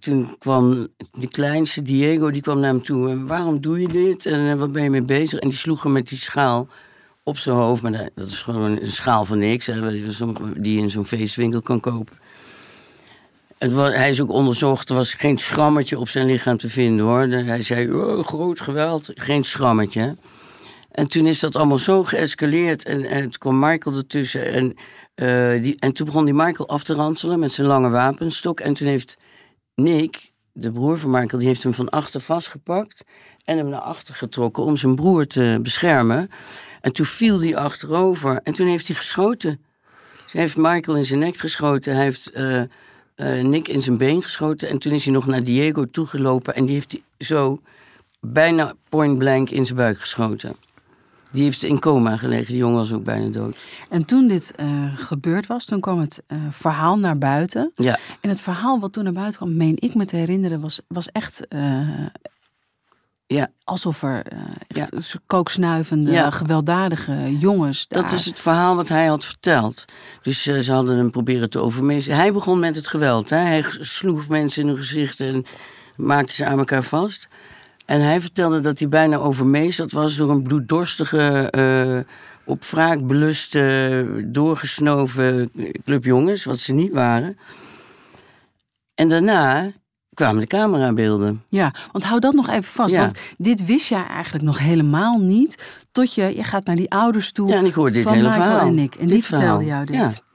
toen 0.00 0.36
kwam 0.38 0.88
de 1.18 1.28
kleinste, 1.28 1.82
Diego, 1.82 2.30
die 2.30 2.42
kwam 2.42 2.60
naar 2.60 2.70
hem 2.72 2.82
toe. 2.82 3.10
En 3.10 3.26
waarom 3.26 3.60
doe 3.60 3.80
je 3.80 3.88
dit? 3.88 4.26
En 4.26 4.58
wat 4.58 4.72
ben 4.72 4.82
je 4.82 4.90
mee 4.90 5.02
bezig? 5.02 5.38
En 5.38 5.48
die 5.48 5.58
sloeg 5.58 5.82
hem 5.82 5.92
met 5.92 6.08
die 6.08 6.18
schaal 6.18 6.68
op 7.22 7.38
zijn 7.38 7.56
hoofd. 7.56 7.82
Maar 7.82 7.92
dat 8.14 8.26
is 8.26 8.42
gewoon 8.42 8.62
een 8.62 8.86
schaal 8.86 9.24
van 9.24 9.38
niks. 9.38 9.66
Hè, 9.66 9.90
die 10.56 10.74
je 10.74 10.80
in 10.80 10.90
zo'n 10.90 11.04
feestwinkel 11.04 11.62
kan 11.62 11.80
kopen. 11.80 12.16
Het 13.58 13.72
hij 13.72 14.08
is 14.08 14.20
ook 14.20 14.30
onderzocht. 14.30 14.88
Er 14.88 14.94
was 14.94 15.14
geen 15.14 15.38
schrammetje 15.38 15.98
op 15.98 16.08
zijn 16.08 16.26
lichaam 16.26 16.56
te 16.56 16.68
vinden 16.68 17.06
hoor. 17.06 17.28
De- 17.28 17.42
Hij 17.42 17.62
zei, 17.62 17.92
oh, 17.92 18.24
groot 18.24 18.60
geweld. 18.60 19.10
Geen 19.14 19.44
schrammetje. 19.44 20.16
En 20.90 21.08
toen 21.08 21.26
is 21.26 21.40
dat 21.40 21.56
allemaal 21.56 21.78
zo 21.78 22.04
geëscaleerd. 22.04 22.84
En, 22.84 23.04
en 23.04 23.22
toen 23.22 23.38
kwam 23.38 23.58
Michael 23.58 23.96
ertussen. 23.96 24.52
En, 24.52 24.74
eh, 25.14 25.62
die, 25.62 25.76
en 25.78 25.92
toen 25.92 26.06
begon 26.06 26.24
die 26.24 26.34
Michael 26.34 26.68
af 26.68 26.82
te 26.82 26.94
ranselen 26.94 27.38
met 27.38 27.52
zijn 27.52 27.66
lange 27.66 27.88
wapenstok. 27.90 28.60
En 28.60 28.74
toen 28.74 28.88
heeft 28.88 29.16
Nick, 29.74 30.32
de 30.52 30.72
broer 30.72 30.98
van 30.98 31.10
Michael, 31.10 31.38
die 31.38 31.48
heeft 31.48 31.62
hem 31.62 31.74
van 31.74 31.88
achter 31.88 32.20
vastgepakt. 32.20 33.04
En 33.44 33.56
hem 33.56 33.68
naar 33.68 33.80
achter 33.80 34.14
getrokken 34.14 34.62
om 34.62 34.76
zijn 34.76 34.94
broer 34.94 35.26
te 35.26 35.58
beschermen. 35.62 36.30
En 36.80 36.92
toen 36.92 37.06
viel 37.06 37.40
hij 37.40 37.56
achterover. 37.56 38.40
En 38.42 38.54
toen 38.54 38.66
heeft 38.68 38.86
hij 38.86 38.96
geschoten. 38.96 39.64
Ze 40.26 40.38
heeft 40.38 40.56
Michael 40.56 40.96
in 40.96 41.04
zijn 41.04 41.18
nek 41.18 41.36
geschoten. 41.36 41.94
Hij 41.94 42.04
heeft 42.04 42.30
eh, 42.30 42.62
eh, 43.18 43.44
Nick 43.44 43.68
in 43.68 43.82
zijn 43.82 43.96
been 43.96 44.22
geschoten. 44.22 44.68
En 44.68 44.78
toen 44.78 44.92
is 44.92 45.04
hij 45.04 45.12
nog 45.12 45.26
naar 45.26 45.44
Diego 45.44 45.90
toegelopen. 45.90 46.54
En 46.54 46.64
die 46.64 46.74
heeft 46.74 46.92
hij 46.92 47.26
zo 47.26 47.60
bijna 48.20 48.72
point 48.88 49.18
blank 49.18 49.50
in 49.50 49.64
zijn 49.64 49.78
buik 49.78 50.00
geschoten. 50.00 50.56
Die 51.30 51.42
heeft 51.42 51.62
in 51.62 51.78
coma 51.78 52.16
gelegen. 52.16 52.46
Die 52.46 52.56
jongen 52.56 52.76
was 52.76 52.92
ook 52.92 53.04
bijna 53.04 53.28
dood. 53.28 53.58
En 53.88 54.04
toen 54.04 54.26
dit 54.28 54.52
eh, 54.56 54.96
gebeurd 54.96 55.46
was, 55.46 55.64
toen 55.64 55.80
kwam 55.80 55.98
het 55.98 56.22
eh, 56.26 56.38
verhaal 56.50 56.98
naar 56.98 57.18
buiten. 57.18 57.72
Ja, 57.74 57.98
En 58.20 58.28
het 58.28 58.40
verhaal 58.40 58.80
wat 58.80 58.92
toen 58.92 59.04
naar 59.04 59.12
buiten 59.12 59.36
kwam, 59.36 59.56
meen 59.56 59.76
ik 59.78 59.94
me 59.94 60.06
te 60.06 60.16
herinneren, 60.16 60.60
was, 60.60 60.80
was 60.88 61.08
echt 61.08 61.46
ja. 63.28 63.48
alsof 63.64 64.02
er 64.02 64.22
eh, 64.26 64.38
echt 64.68 65.18
kooksnuivende, 65.26 66.10
Ja. 66.10 66.30
gewelddadige 66.30 67.38
jongens 67.38 67.88
daar... 67.88 68.02
dat 68.02 68.12
is 68.12 68.24
het 68.24 68.38
verhaal 68.38 68.76
wat 68.76 68.88
hij 68.88 69.06
had 69.06 69.24
verteld. 69.24 69.84
Dus 70.22 70.46
eh, 70.46 70.58
ze 70.58 70.72
hadden 70.72 70.96
hem 70.96 71.10
proberen 71.10 71.50
te 71.50 71.60
overmeesteren. 71.60 72.18
Hij 72.18 72.32
begon 72.32 72.58
met 72.58 72.76
het 72.76 72.86
geweld. 72.86 73.30
Hè? 73.30 73.36
Hij 73.36 73.64
sloeg 73.80 74.28
mensen 74.28 74.62
in 74.62 74.68
hun 74.68 74.76
gezicht 74.76 75.20
en 75.20 75.44
maakte 75.96 76.32
ze 76.32 76.44
aan 76.44 76.58
elkaar 76.58 76.82
vast. 76.82 77.28
En 77.86 78.00
hij 78.00 78.20
vertelde 78.20 78.60
dat 78.60 78.78
hij 78.78 78.88
bijna 78.88 79.16
overmeesterd 79.16 79.92
was 79.92 80.16
door 80.16 80.30
een 80.30 80.42
bloeddorstige, 80.42 81.50
eh, 81.50 82.14
op 82.44 82.64
wraak 82.64 83.06
beluste, 83.06 84.22
doorgesnoven 84.26 85.50
club 85.84 86.04
jongens, 86.04 86.44
wat 86.44 86.58
ze 86.58 86.72
niet 86.72 86.92
waren. 86.92 87.38
En 88.94 89.08
daarna 89.08 89.72
kwamen 90.18 90.40
de 90.40 90.46
camerabeelden. 90.46 91.42
Ja, 91.48 91.74
want 91.92 92.04
hou 92.04 92.20
dat 92.20 92.32
nog 92.34 92.48
even 92.48 92.62
vast. 92.72 92.94
Ja. 92.94 93.00
Want 93.00 93.18
dit 93.36 93.66
wist 93.66 93.88
jij 93.88 94.06
eigenlijk 94.06 94.44
nog 94.44 94.58
helemaal 94.58 95.18
niet. 95.18 95.64
Tot 95.92 96.14
je, 96.14 96.36
je 96.36 96.44
gaat 96.44 96.64
naar 96.66 96.76
die 96.76 96.90
ouders 96.90 97.32
toe. 97.32 97.48
Ja, 97.48 97.56
en 97.56 97.64
ik 97.64 97.74
hoorde 97.74 97.92
dit 97.92 98.02
van 98.02 98.12
hele 98.12 98.28
Michael 98.28 98.46
verhaal. 98.48 98.66
en 98.66 98.74
Nick. 98.74 98.94
En 98.94 99.00
Dit 99.06 99.08
die 99.14 99.24
vertelde 99.24 99.62
verhaal. 99.64 99.84
jou 99.84 99.84
dit. 99.84 99.94
Ja. 99.96 100.26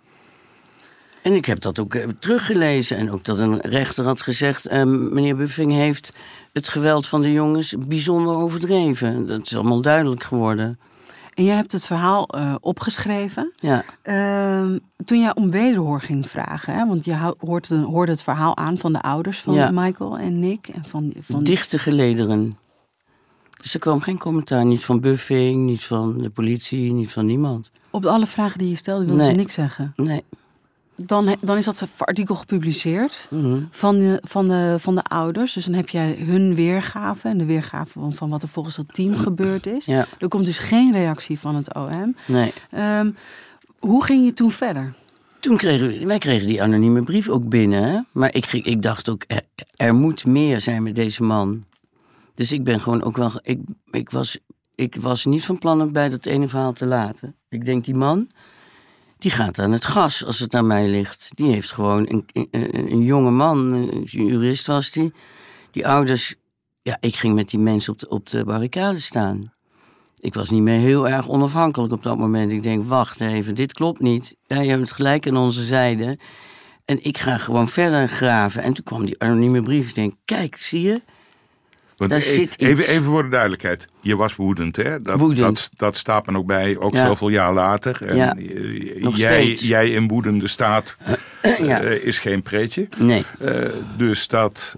En 1.21 1.33
ik 1.33 1.45
heb 1.45 1.59
dat 1.61 1.79
ook 1.79 1.95
eh, 1.95 2.07
teruggelezen. 2.19 2.97
En 2.97 3.11
ook 3.11 3.23
dat 3.23 3.39
een 3.39 3.59
rechter 3.61 4.05
had 4.05 4.21
gezegd... 4.21 4.65
eh, 4.67 4.83
meneer 4.83 5.35
Buffing 5.35 5.71
heeft 5.71 6.13
het 6.53 6.67
geweld 6.67 7.07
van 7.07 7.21
de 7.21 7.31
jongens 7.31 7.75
bijzonder 7.87 8.35
overdreven. 8.35 9.27
Dat 9.27 9.41
is 9.45 9.55
allemaal 9.55 9.81
duidelijk 9.81 10.23
geworden. 10.23 10.79
En 11.33 11.43
jij 11.43 11.55
hebt 11.55 11.71
het 11.71 11.85
verhaal 11.85 12.27
eh, 12.27 12.55
opgeschreven. 12.59 13.51
Ja, 13.55 13.83
Ehm, 14.01 14.77
toen 15.05 15.19
jij 15.19 15.35
om 15.35 15.51
wederhoor 15.51 16.01
ging 16.01 16.27
vragen, 16.27 16.73
hè, 16.73 16.87
want 16.87 17.05
je 17.05 17.33
hoort 17.37 17.69
het- 17.69 17.83
hoorde 17.83 18.11
het 18.11 18.23
verhaal 18.23 18.57
aan 18.57 18.77
van 18.77 18.93
de 18.93 19.01
ouders 19.01 19.39
van 19.39 19.53
Ja. 19.53 19.71
Michael 19.71 20.17
en 20.19 20.39
Nick. 20.39 20.67
En 20.67 20.85
van, 20.85 21.13
van, 21.19 21.43
dichte 21.43 21.79
gelederen. 21.79 22.57
Dus 23.61 23.73
er 23.73 23.79
kwam 23.79 23.99
geen 24.01 24.17
commentaar. 24.17 24.65
Niet 24.65 24.83
van 24.85 24.99
Buffing, 24.99 25.65
niet 25.65 25.83
van 25.83 26.17
de 26.17 26.29
politie, 26.29 26.93
niet 26.93 27.11
van 27.11 27.25
niemand. 27.25 27.69
Op 27.89 28.05
alle 28.05 28.25
vragen 28.25 28.57
die 28.59 28.69
je 28.69 28.75
stelde 28.75 29.05
wilden 29.05 29.25
ze 29.25 29.31
niks 29.31 29.53
zeggen. 29.53 29.93
Nee. 29.95 30.23
Dan, 30.95 31.35
dan 31.41 31.57
is 31.57 31.65
dat 31.65 31.87
artikel 31.97 32.35
gepubliceerd 32.35 33.27
Mhm. 33.29 33.59
van 33.71 33.95
de, 33.99 34.19
van, 34.23 34.47
de, 34.47 34.75
van 34.79 34.95
de 34.95 35.03
ouders. 35.03 35.53
Dus 35.53 35.65
dan 35.65 35.73
heb 35.73 35.89
jij 35.89 36.15
hun 36.19 36.55
weergave 36.55 37.27
en 37.27 37.37
de 37.37 37.45
weergave 37.45 37.91
van, 37.91 38.13
van 38.13 38.29
wat 38.29 38.41
er 38.41 38.47
volgens 38.47 38.75
dat 38.75 38.93
team 38.93 39.15
gebeurd 39.15 39.65
is. 39.67 39.85
Ja, 39.85 40.05
Er 40.19 40.27
komt 40.27 40.45
dus 40.45 40.57
geen 40.57 40.91
reactie 40.91 41.39
van 41.39 41.55
het 41.55 41.73
OM. 41.75 42.15
nee. 42.27 42.53
Ehm, 42.71 43.11
hoe 43.79 44.03
ging 44.03 44.25
je 44.25 44.33
toen 44.33 44.51
verder? 44.51 44.93
Toen 45.39 45.57
kregen 45.57 46.07
wij 46.07 46.17
kregen 46.17 46.47
die 46.47 46.61
anonieme 46.63 47.03
brief 47.03 47.29
ook 47.29 47.49
binnen. 47.49 48.07
Maar 48.11 48.35
ik, 48.35 48.51
ik 48.53 48.81
dacht 48.81 49.09
ook, 49.09 49.23
er, 49.27 49.41
er 49.75 49.93
moet 49.95 50.25
meer 50.25 50.61
zijn 50.61 50.83
met 50.83 50.95
deze 50.95 51.23
man. 51.23 51.63
Dus 52.35 52.51
ik 52.51 52.63
ben 52.63 52.79
gewoon 52.79 53.03
ook 53.03 53.17
wel. 53.17 53.31
Ik, 53.41 53.59
ik, 53.91 54.09
was, 54.09 54.37
ik 54.75 54.95
was 54.95 55.25
niet 55.25 55.45
van 55.45 55.57
plan 55.57 55.81
om 55.81 55.91
bij 55.91 56.09
dat 56.09 56.25
ene 56.25 56.47
verhaal 56.47 56.73
te 56.73 56.85
laten. 56.85 57.35
Ik 57.49 57.65
denk, 57.65 57.85
die 57.85 57.95
man, 57.95 58.27
die 59.23 59.31
gaat 59.31 59.59
aan 59.59 59.71
het 59.71 59.85
gas 59.85 60.25
als 60.25 60.39
het 60.39 60.53
aan 60.53 60.67
mij 60.67 60.89
ligt. 60.89 61.29
Die 61.33 61.51
heeft 61.51 61.71
gewoon 61.71 62.05
een, 62.09 62.25
een, 62.51 62.91
een 62.91 63.03
jonge 63.03 63.31
man, 63.31 63.71
een 63.71 64.03
jurist 64.03 64.67
was 64.67 64.91
die. 64.91 65.13
Die 65.71 65.87
ouders, 65.87 66.35
ja, 66.81 66.97
ik 66.99 67.15
ging 67.15 67.35
met 67.35 67.49
die 67.49 67.59
mensen 67.59 67.93
op 67.93 67.99
de, 67.99 68.09
op 68.09 68.29
de 68.29 68.45
barricade 68.45 68.99
staan. 68.99 69.53
Ik 70.19 70.33
was 70.33 70.49
niet 70.49 70.61
meer 70.61 70.79
heel 70.79 71.09
erg 71.09 71.29
onafhankelijk 71.29 71.93
op 71.93 72.03
dat 72.03 72.17
moment. 72.17 72.51
Ik 72.51 72.63
denk, 72.63 72.87
wacht 72.87 73.21
even, 73.21 73.55
dit 73.55 73.73
klopt 73.73 73.99
niet. 73.99 74.35
Wij 74.47 74.65
hebben 74.65 74.85
het 74.85 74.91
gelijk 74.91 75.27
aan 75.27 75.37
onze 75.37 75.63
zijde. 75.65 76.17
En 76.85 77.03
ik 77.03 77.17
ga 77.17 77.37
gewoon 77.37 77.67
verder 77.67 78.07
graven. 78.07 78.63
En 78.63 78.73
toen 78.73 78.83
kwam 78.83 79.05
die 79.05 79.19
anonieme 79.19 79.61
brief. 79.61 79.89
Ik 79.89 79.95
denk, 79.95 80.13
kijk, 80.25 80.57
zie 80.57 80.81
je? 80.81 81.01
Want 81.97 82.11
Daar 82.11 82.21
zit 82.21 82.59
even, 82.59 82.77
iets. 82.77 82.87
even 82.87 83.03
voor 83.03 83.23
de 83.23 83.29
duidelijkheid. 83.29 83.85
Je 84.01 84.15
was 84.15 84.35
woedend, 84.35 84.75
hè? 84.75 84.99
Dat, 85.01 85.19
Woedend. 85.19 85.55
Dat, 85.55 85.69
dat 85.75 85.97
staat 85.97 86.25
me 86.25 86.37
ook 86.37 86.45
bij, 86.45 86.77
ook 86.77 86.93
Ja. 86.93 87.05
zoveel 87.07 87.29
jaar 87.29 87.53
later. 87.53 88.05
En 88.05 88.15
Ja, 88.15 88.35
eh, 88.35 89.15
jij, 89.15 89.53
jij 89.53 89.89
in 89.89 90.07
woedende 90.07 90.47
staat 90.47 90.95
ja. 91.41 91.81
eh, 91.81 92.05
is 92.05 92.19
geen 92.19 92.41
pretje. 92.41 92.87
Nee. 92.97 93.25
Eh, 93.39 93.69
dus 93.97 94.27
dat. 94.27 94.77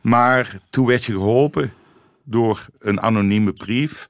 Maar 0.00 0.58
toen 0.70 0.86
werd 0.86 1.04
je 1.04 1.12
geholpen 1.12 1.72
door 2.24 2.66
een 2.78 3.00
anonieme 3.00 3.52
brief. 3.52 4.08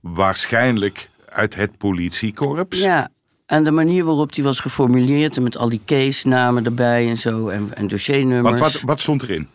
Waarschijnlijk 0.00 1.10
uit 1.28 1.54
het 1.54 1.78
politiekorps. 1.78 2.78
Ja, 2.80 3.08
en 3.46 3.64
de 3.64 3.70
manier 3.70 4.04
waarop 4.04 4.32
die 4.32 4.44
was 4.44 4.60
geformuleerd... 4.60 5.36
en 5.36 5.42
met 5.42 5.56
al 5.56 5.68
die 5.68 5.80
case-namen 5.84 6.64
erbij 6.64 7.08
en 7.08 7.18
zo... 7.18 7.48
en, 7.48 7.74
en 7.74 7.86
dossiernummers... 7.88 8.60
Want 8.60 8.72
wat, 8.72 8.82
wat 8.82 9.00
stond 9.00 9.22
erin? 9.22 9.48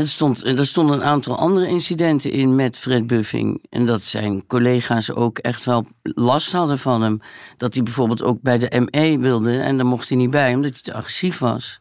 Er, 0.00 0.08
stond, 0.08 0.44
er 0.44 0.66
stonden 0.66 0.96
een 0.96 1.04
aantal 1.04 1.36
andere 1.36 1.66
incidenten 1.66 2.30
in 2.30 2.54
met 2.54 2.78
Fred 2.78 3.06
Buffing. 3.06 3.64
En 3.70 3.86
dat 3.86 4.02
zijn 4.02 4.46
collega's 4.46 5.10
ook 5.10 5.38
echt 5.38 5.64
wel 5.64 5.86
last 6.02 6.52
hadden 6.52 6.78
van 6.78 7.02
hem. 7.02 7.20
Dat 7.56 7.74
hij 7.74 7.82
bijvoorbeeld 7.82 8.22
ook 8.22 8.42
bij 8.42 8.58
de 8.58 8.88
ME 8.90 9.18
wilde. 9.18 9.58
En 9.58 9.76
daar 9.76 9.86
mocht 9.86 10.08
hij 10.08 10.18
niet 10.18 10.30
bij, 10.30 10.54
omdat 10.54 10.72
hij 10.72 10.80
te 10.82 10.94
agressief 10.94 11.38
was. 11.38 11.80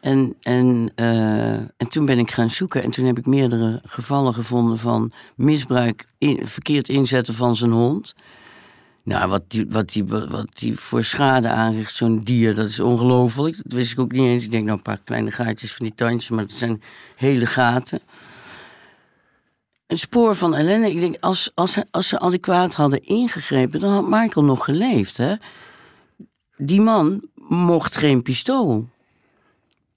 En, 0.00 0.34
en, 0.42 0.92
eh, 0.94 1.52
en 1.52 1.88
toen 1.88 2.06
ben 2.06 2.18
ik 2.18 2.30
gaan 2.30 2.50
zoeken. 2.50 2.82
En 2.82 2.90
toen 2.90 3.06
heb 3.06 3.18
ik 3.18 3.26
meerdere 3.26 3.80
gevallen 3.84 4.34
gevonden 4.34 4.78
van 4.78 5.12
misbruik, 5.36 6.06
verkeerd 6.42 6.88
inzetten 6.88 7.34
van 7.34 7.56
zijn 7.56 7.72
hond. 7.72 8.14
Nou, 9.08 9.28
wat 9.28 9.50
die, 9.50 9.66
wat 9.68 9.92
die, 9.92 10.04
wat 10.04 10.48
die 10.52 10.78
voor 10.78 11.04
schade 11.04 11.48
aanricht, 11.48 11.94
zo'n 11.94 12.18
dier, 12.18 12.54
dat 12.54 12.66
is 12.66 12.80
ongelooflijk. 12.80 13.56
Dat 13.56 13.72
wist 13.72 13.92
ik 13.92 13.98
ook 13.98 14.12
niet 14.12 14.26
eens. 14.26 14.44
Ik 14.44 14.50
denk 14.50 14.64
nou 14.64 14.76
een 14.76 14.82
paar 14.82 15.00
kleine 15.04 15.30
gaatjes 15.30 15.74
van 15.74 15.86
die 15.86 15.94
tandjes, 15.94 16.30
maar 16.30 16.44
het 16.44 16.52
zijn 16.52 16.82
hele 17.16 17.46
gaten. 17.46 18.00
Een 19.86 19.98
spoor 19.98 20.34
van 20.34 20.54
ellende. 20.54 20.90
Ik 20.90 21.00
denk, 21.00 21.16
als, 21.20 21.50
als, 21.54 21.78
als 21.90 22.08
ze 22.08 22.18
adequaat 22.18 22.74
hadden 22.74 23.04
ingegrepen, 23.04 23.80
dan 23.80 23.92
had 23.92 24.08
Michael 24.08 24.46
nog 24.46 24.64
geleefd. 24.64 25.16
Hè? 25.16 25.34
Die 26.56 26.80
man 26.80 27.28
mocht 27.48 27.96
geen 27.96 28.22
pistool. 28.22 28.88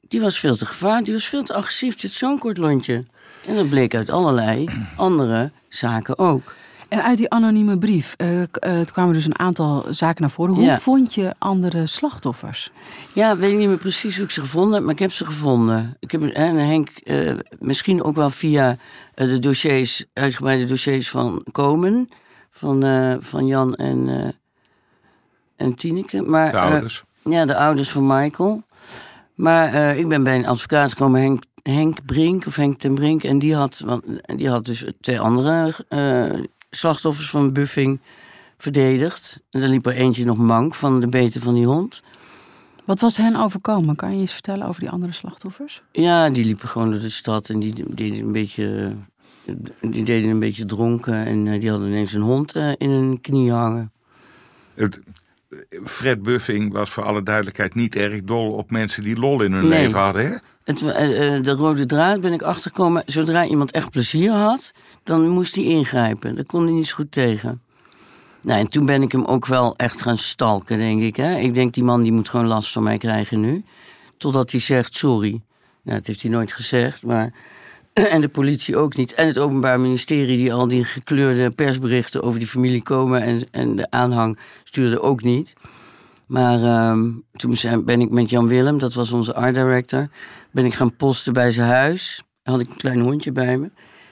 Die 0.08 0.22
was 0.22 0.40
veel 0.40 0.56
te 0.56 0.66
gevaarlijk, 0.66 1.06
die 1.06 1.14
was 1.14 1.28
veel 1.28 1.44
te 1.44 1.54
agressief. 1.54 2.02
Had 2.02 2.12
zo'n 2.12 2.40
kort 2.40 2.58
lontje. 2.58 3.06
En 3.48 3.56
dat 3.56 3.70
bleek 3.70 3.96
uit 3.96 4.10
allerlei 4.10 4.68
andere 4.96 5.52
zaken 5.70 6.18
ook. 6.18 6.54
En 6.92 7.04
uit 7.04 7.18
die 7.18 7.30
anonieme 7.30 7.78
brief 7.78 8.14
eh, 8.18 8.42
eh, 8.42 8.48
het 8.60 8.92
kwamen 8.92 9.14
dus 9.14 9.26
een 9.26 9.40
aantal 9.40 9.86
zaken 9.90 10.22
naar 10.22 10.30
voren. 10.32 10.54
Hoe 10.54 10.64
Ja. 10.64 10.80
vond 10.80 11.14
je 11.14 11.34
andere 11.38 11.86
slachtoffers? 11.86 12.72
Ja, 13.14 13.38
weet 13.38 13.52
ik 13.52 13.58
niet 13.58 13.68
meer 13.68 13.78
precies 13.78 14.16
hoe 14.16 14.26
ik 14.26 14.32
ze 14.32 14.42
gevonden 14.42 14.74
heb, 14.74 14.84
maar 14.84 14.94
ik 14.94 15.00
heb 15.00 15.12
ze 15.12 15.26
gevonden. 15.26 15.98
Ik 16.00 16.12
heb 16.12 16.24
en 16.24 16.56
Henk, 16.56 16.90
eh, 16.90 17.34
misschien 17.60 18.04
ook 18.04 18.16
wel 18.16 18.30
via 18.30 18.78
eh, 19.16 19.28
de 19.28 19.40
dossiers, 19.40 20.06
uitgebreide 20.14 20.66
dossiers 20.66 21.10
van 21.10 21.46
Komen, 21.52 22.10
van, 22.52 22.84
eh, 22.84 23.16
van 23.20 23.46
Jan 23.46 23.76
en, 23.76 24.10
eh 24.10 24.30
en 25.56 25.76
Tineke. 25.76 26.22
Maar, 26.22 26.52
De 26.52 26.58
eh, 26.58 26.64
ouders. 26.64 27.04
ja, 27.24 27.46
de 27.46 27.56
ouders 27.56 27.92
van 27.92 28.08
Michael. 28.08 28.64
Maar 29.36 29.74
eh, 29.74 29.98
ik 30.00 30.08
ben 30.08 30.24
bij 30.24 30.36
een 30.36 30.48
advocaat 30.48 30.90
gekomen, 30.90 31.22
Henk, 31.22 31.44
Henk 31.64 32.06
Brink, 32.06 32.46
of 32.46 32.56
Henk 32.56 32.80
ten 32.80 32.96
Brink. 32.96 33.24
En 33.24 33.40
die 33.40 33.56
had, 33.56 33.82
want, 33.86 34.04
die 34.36 34.50
had 34.50 34.66
dus 34.66 34.86
twee 35.02 35.20
andere 35.20 35.74
eh, 35.88 36.40
slachtoffers 36.72 37.30
van 37.30 37.54
buffing 37.54 38.00
verdedigd. 38.58 39.40
En 39.50 39.60
daar 39.60 39.70
liep 39.70 39.86
er 39.86 39.94
eentje 39.96 40.26
nog 40.26 40.38
mank 40.38 40.76
van 40.76 41.00
de 41.00 41.08
beten 41.08 41.42
van 41.42 41.54
die 41.54 41.66
hond. 41.66 42.02
Wat 42.86 43.00
was 43.00 43.18
hen 43.18 43.36
overkomen? 43.36 43.96
Kan 43.96 44.14
je 44.14 44.20
eens 44.20 44.34
vertellen 44.34 44.68
over 44.68 44.80
die 44.82 44.90
andere 44.90 45.12
slachtoffers? 45.12 45.82
Ja, 45.92 46.30
die 46.30 46.46
liepen 46.46 46.68
gewoon 46.68 46.92
door 46.92 47.00
de 47.02 47.10
stad 47.10 47.50
en 47.50 47.60
die 47.60 47.84
deden 47.88 48.20
een 48.20 48.32
beetje, 48.32 48.96
die 49.82 50.04
deden 50.04 50.30
een 50.30 50.40
beetje 50.40 50.66
dronken. 50.66 51.26
En 51.26 51.48
eh, 51.48 51.60
die 51.60 51.70
hadden 51.70 51.88
ineens 51.88 52.14
een 52.14 52.22
hond 52.22 52.56
eh, 52.56 52.72
in 52.78 52.90
hun 52.90 53.22
knie 53.22 53.52
hangen. 53.52 53.92
Het, 54.74 55.00
Fred 55.86 56.22
Buffing 56.24 56.74
was 56.74 56.90
voor 56.90 57.04
alle 57.04 57.24
duidelijkheid 57.24 57.76
niet 57.76 57.96
erg 57.96 58.24
dol 58.24 58.52
op 58.52 58.72
mensen 58.72 59.04
die 59.04 59.20
lol 59.20 59.42
in 59.42 59.52
hun 59.52 59.68
Nee. 59.68 59.80
leven 59.84 60.00
hadden. 60.00 60.26
Hè? 60.26 60.36
Het, 60.64 60.82
eh, 60.82 61.44
de 61.44 61.52
rode 61.52 61.86
draad 61.86 62.22
ben 62.22 62.34
ik 62.34 62.42
achtergekomen. 62.42 63.04
Zodra 63.06 63.46
iemand 63.46 63.72
echt 63.72 63.90
plezier 63.90 64.32
had, 64.32 64.72
dan 65.04 65.28
moest 65.28 65.56
hij 65.56 65.64
ingrijpen. 65.64 66.36
Daar 66.36 66.46
kon 66.46 66.64
hij 66.64 66.72
niet 66.72 66.88
zo 66.88 66.96
goed 66.96 67.12
tegen. 67.12 67.62
Nou, 68.42 68.60
en 68.60 68.68
toen 68.68 68.86
ben 68.86 69.02
ik 69.02 69.12
hem 69.12 69.26
ook 69.26 69.48
wel 69.48 69.76
echt 69.76 70.02
gaan 70.02 70.18
stalken, 70.18 70.78
denk 70.78 71.02
ik. 71.02 71.16
Hè? 71.16 71.38
Ik 71.38 71.54
denk, 71.54 71.74
die 71.74 71.84
man 71.84 72.02
die 72.02 72.12
moet 72.12 72.30
gewoon 72.30 72.48
last 72.48 72.72
van 72.72 72.84
mij 72.84 72.98
krijgen 72.98 73.40
nu. 73.40 73.64
Totdat 74.18 74.52
hij 74.52 74.60
zegt 74.60 74.96
sorry. 74.96 75.42
Nou, 75.82 75.98
dat 75.98 76.08
heeft 76.08 76.22
hij 76.22 76.32
nooit 76.32 76.52
gezegd, 76.52 77.06
maar... 77.06 77.34
En 78.12 78.22
de 78.22 78.30
politie 78.30 78.78
ook 78.78 78.96
niet. 78.96 79.14
En 79.14 79.28
het 79.28 79.40
Openbaar 79.40 79.80
Ministerie, 79.80 80.38
die 80.38 80.54
al 80.54 80.68
die 80.68 80.84
gekleurde 80.84 81.50
persberichten 81.50 82.24
over 82.24 82.40
die 82.40 82.48
familie 82.48 82.84
komen... 82.84 83.22
en, 83.22 83.48
en 83.52 83.76
de 83.76 83.90
aanhang 83.90 84.40
stuurde 84.64 85.02
ook 85.02 85.24
niet. 85.24 85.54
Maar 86.26 86.64
ehm, 86.64 87.10
toen 87.32 87.84
ben 87.86 88.02
ik 88.02 88.10
met 88.10 88.30
Jan 88.30 88.48
Willem, 88.48 88.80
dat 88.80 88.94
was 88.94 89.12
onze 89.12 89.34
art 89.36 89.56
director... 89.56 90.08
ben 90.52 90.66
ik 90.66 90.74
gaan 90.74 90.96
posten 90.96 91.34
bij 91.34 91.52
zijn 91.52 91.68
huis. 91.68 92.24
Had 92.44 92.60
ik 92.60 92.70
een 92.70 92.76
klein 92.76 93.00
hondje 93.00 93.32
bij 93.32 93.58
me. 93.58 93.72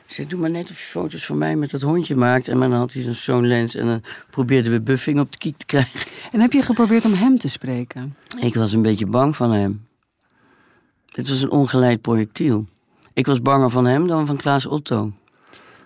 Ik 0.09 0.15
zei, 0.15 0.27
doe 0.27 0.39
maar 0.39 0.49
net 0.49 0.69
of 0.69 0.77
je 0.79 0.85
foto's 0.85 1.25
van 1.25 1.37
mij 1.37 1.55
met 1.55 1.71
dat 1.71 1.81
hondje 1.81 2.15
maakt. 2.15 2.47
En 2.47 2.59
dan 2.59 2.73
had 2.73 2.93
hij 2.93 3.13
zo'n 3.13 3.47
lens 3.47 3.75
en 3.75 3.85
dan 3.85 4.01
probeerden 4.29 4.71
we 4.71 4.81
Buffing 4.81 5.19
op 5.19 5.31
de 5.31 5.37
kiek 5.37 5.57
te 5.57 5.65
krijgen. 5.65 5.99
En 6.31 6.39
heb 6.39 6.51
je 6.51 6.61
geprobeerd 6.61 7.05
om 7.05 7.13
hem 7.13 7.37
te 7.37 7.49
spreken? 7.49 8.15
Ik 8.39 8.55
was 8.55 8.71
een 8.71 8.81
beetje 8.81 9.05
bang 9.05 9.35
van 9.35 9.51
hem. 9.51 9.87
Het 11.09 11.29
was 11.29 11.41
een 11.41 11.51
ongeleid 11.51 12.01
projectiel. 12.01 12.65
Ik 13.13 13.25
was 13.25 13.41
banger 13.41 13.69
van 13.69 13.85
hem 13.85 14.07
dan 14.07 14.25
van 14.25 14.37
Klaas 14.37 14.65
Otto. 14.65 15.11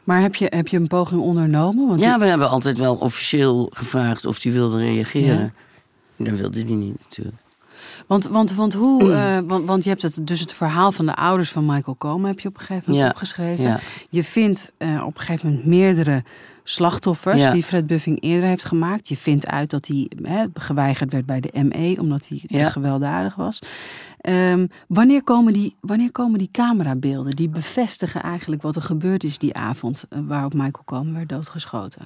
Maar 0.03 0.21
heb 0.21 0.35
je, 0.35 0.45
heb 0.49 0.67
je 0.67 0.77
een 0.77 0.87
poging 0.87 1.21
ondernomen? 1.21 1.87
Want 1.87 1.99
Ja, 2.01 2.13
je- 2.13 2.19
we 2.19 2.25
hebben 2.25 2.49
altijd 2.49 2.77
wel 2.77 2.95
officieel 2.95 3.69
gevraagd 3.73 4.25
of 4.25 4.43
hij 4.43 4.51
wilde 4.51 4.77
reageren. 4.77 5.53
Dat 6.17 6.37
wilde 6.37 6.63
hij 6.63 6.73
niet 6.73 6.99
natuurlijk. 6.99 7.37
Want, 8.07 8.27
want, 8.27 8.53
want, 8.53 8.73
hoe, 8.73 9.11
eh, 9.13 9.37
want, 9.45 9.67
want 9.67 9.83
je 9.83 9.89
hebt 9.89 10.01
het, 10.01 10.19
dus 10.23 10.39
het 10.39 10.53
verhaal 10.53 10.91
van 10.91 11.05
de 11.05 11.15
ouders 11.15 11.51
van 11.51 11.65
Michael 11.65 11.95
Komen 11.95 12.29
heb 12.29 12.39
je 12.39 12.47
op 12.47 12.53
een 12.53 12.59
gegeven 12.59 12.83
moment 12.91 13.03
Ja, 13.05 13.09
opgeschreven. 13.09 13.63
Ja, 13.63 13.79
Je 14.09 14.23
vindt 14.23 14.71
eh, 14.77 15.03
op 15.05 15.15
een 15.15 15.21
gegeven 15.21 15.49
moment 15.49 15.65
meerdere 15.65 16.23
slachtoffers 16.63 17.39
Ja. 17.41 17.51
die 17.51 17.63
Fred 17.63 17.87
Buffing 17.87 18.21
eerder 18.21 18.49
heeft 18.49 18.65
gemaakt. 18.65 19.07
Je 19.07 19.17
vindt 19.17 19.47
uit 19.47 19.69
dat 19.69 19.87
hij 19.87 20.11
hè, 20.21 20.45
geweigerd 20.53 21.11
werd 21.11 21.25
bij 21.25 21.39
de 21.39 21.63
ME 21.63 21.95
omdat 21.99 22.27
hij 22.27 22.41
te 22.47 22.71
gewelddadig 22.71 23.35
was. 23.35 23.59
Ehm, 24.21 24.67
wanneer, 24.87 25.23
komen 25.23 25.53
die, 25.53 25.75
wanneer 25.79 26.11
komen 26.11 26.39
die 26.39 26.49
camerabeelden 26.51 27.35
die 27.35 27.49
bevestigen 27.49 28.21
eigenlijk 28.21 28.61
wat 28.61 28.75
er 28.75 28.81
gebeurd 28.81 29.23
is 29.23 29.37
die 29.37 29.53
avond 29.53 30.03
eh, 30.09 30.19
waarop 30.27 30.53
Michael 30.53 30.83
Komen 30.85 31.13
werd 31.13 31.29
doodgeschoten? 31.29 32.01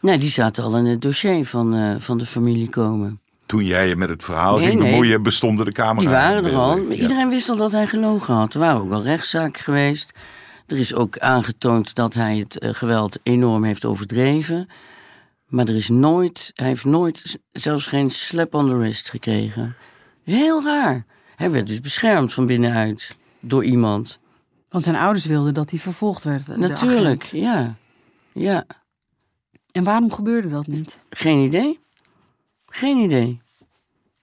nee, 0.00 0.18
die 0.18 0.30
zaten 0.30 0.64
al 0.64 0.76
in 0.76 0.84
het 0.86 1.02
dossier 1.02 1.46
van, 1.46 1.96
van 2.00 2.18
de 2.18 2.26
familie 2.26 2.68
komen. 2.68 3.20
Toen 3.46 3.64
jij 3.64 3.88
je 3.88 3.96
met 3.96 4.08
het 4.08 4.24
verhaal 4.24 4.58
Nee, 4.58 4.66
ging 4.66 4.80
nee. 4.80 4.90
bemoeien, 4.90 5.22
bestonden 5.22 5.64
de 5.64 5.72
camera's. 5.72 6.00
Die 6.00 6.08
waren 6.08 6.44
er 6.44 6.54
al. 6.54 6.78
Ja. 6.78 6.94
Iedereen 6.94 7.28
wist 7.28 7.48
al 7.48 7.56
dat 7.56 7.72
hij 7.72 7.86
gelogen 7.86 8.34
had. 8.34 8.54
Er 8.54 8.60
waren 8.60 8.80
ook 8.80 8.92
al 8.92 9.02
rechtszaken 9.02 9.62
geweest. 9.62 10.12
Er 10.66 10.78
is 10.78 10.94
ook 10.94 11.18
aangetoond 11.18 11.94
dat 11.94 12.14
hij 12.14 12.36
het 12.38 12.58
eh, 12.58 12.74
geweld 12.74 13.18
enorm 13.22 13.64
heeft 13.64 13.84
overdreven. 13.84 14.68
Maar 15.46 15.68
er 15.68 15.76
is 15.76 15.88
nooit, 15.88 16.50
hij 16.54 16.66
heeft 16.66 16.84
nooit 16.84 17.38
zelfs 17.52 17.86
geen 17.86 18.10
slap 18.10 18.54
on 18.54 18.68
the 18.68 18.76
wrist 18.76 19.10
gekregen. 19.10 19.76
Heel 20.24 20.62
raar. 20.64 21.04
Hij 21.36 21.50
werd 21.50 21.66
dus 21.66 21.80
beschermd 21.80 22.32
van 22.32 22.46
binnenuit 22.46 23.16
door 23.40 23.64
iemand. 23.64 24.18
Want 24.68 24.84
zijn 24.84 24.96
ouders 24.96 25.24
wilden 25.24 25.54
dat 25.54 25.70
hij 25.70 25.78
vervolgd 25.78 26.24
werd. 26.24 26.56
Natuurlijk, 26.56 27.22
ja. 27.22 27.74
Ja, 28.32 28.64
En 29.72 29.84
waarom 29.84 30.12
gebeurde 30.12 30.48
dat 30.48 30.66
niet? 30.66 30.98
geen 31.10 31.38
idee. 31.38 31.78
Geen 32.76 32.96
idee. 32.98 33.40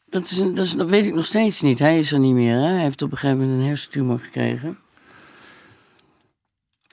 Dat, 0.10 0.24
is 0.24 0.38
dat, 0.38 0.58
is, 0.58 0.72
dat 0.72 0.90
weet 0.90 1.06
ik 1.06 1.14
nog 1.16 1.26
steeds 1.26 1.62
niet. 1.62 1.80
Hij 1.80 2.00
is 2.00 2.12
er 2.12 2.20
niet 2.20 2.34
meer. 2.34 2.56
Hè? 2.56 2.68
Hij 2.68 2.82
heeft 2.82 3.02
op 3.02 3.12
een 3.12 3.18
gegeven 3.18 3.42
moment 3.42 3.62
een 3.62 3.68
hersentumor 3.68 4.20
gekregen. 4.20 4.78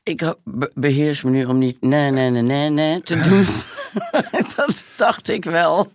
Ik 0.03 0.35
beheers 0.75 1.23
me 1.23 1.31
nu 1.31 1.45
om 1.45 1.59
niet 1.59 1.81
nee, 1.81 2.11
nee, 2.11 2.31
nee, 2.31 2.43
nee, 2.43 2.71
nee 2.71 3.01
te 3.03 3.21
doen. 3.29 3.45
dat 4.57 4.85
dacht 4.97 5.29
ik 5.29 5.45
wel. 5.45 5.93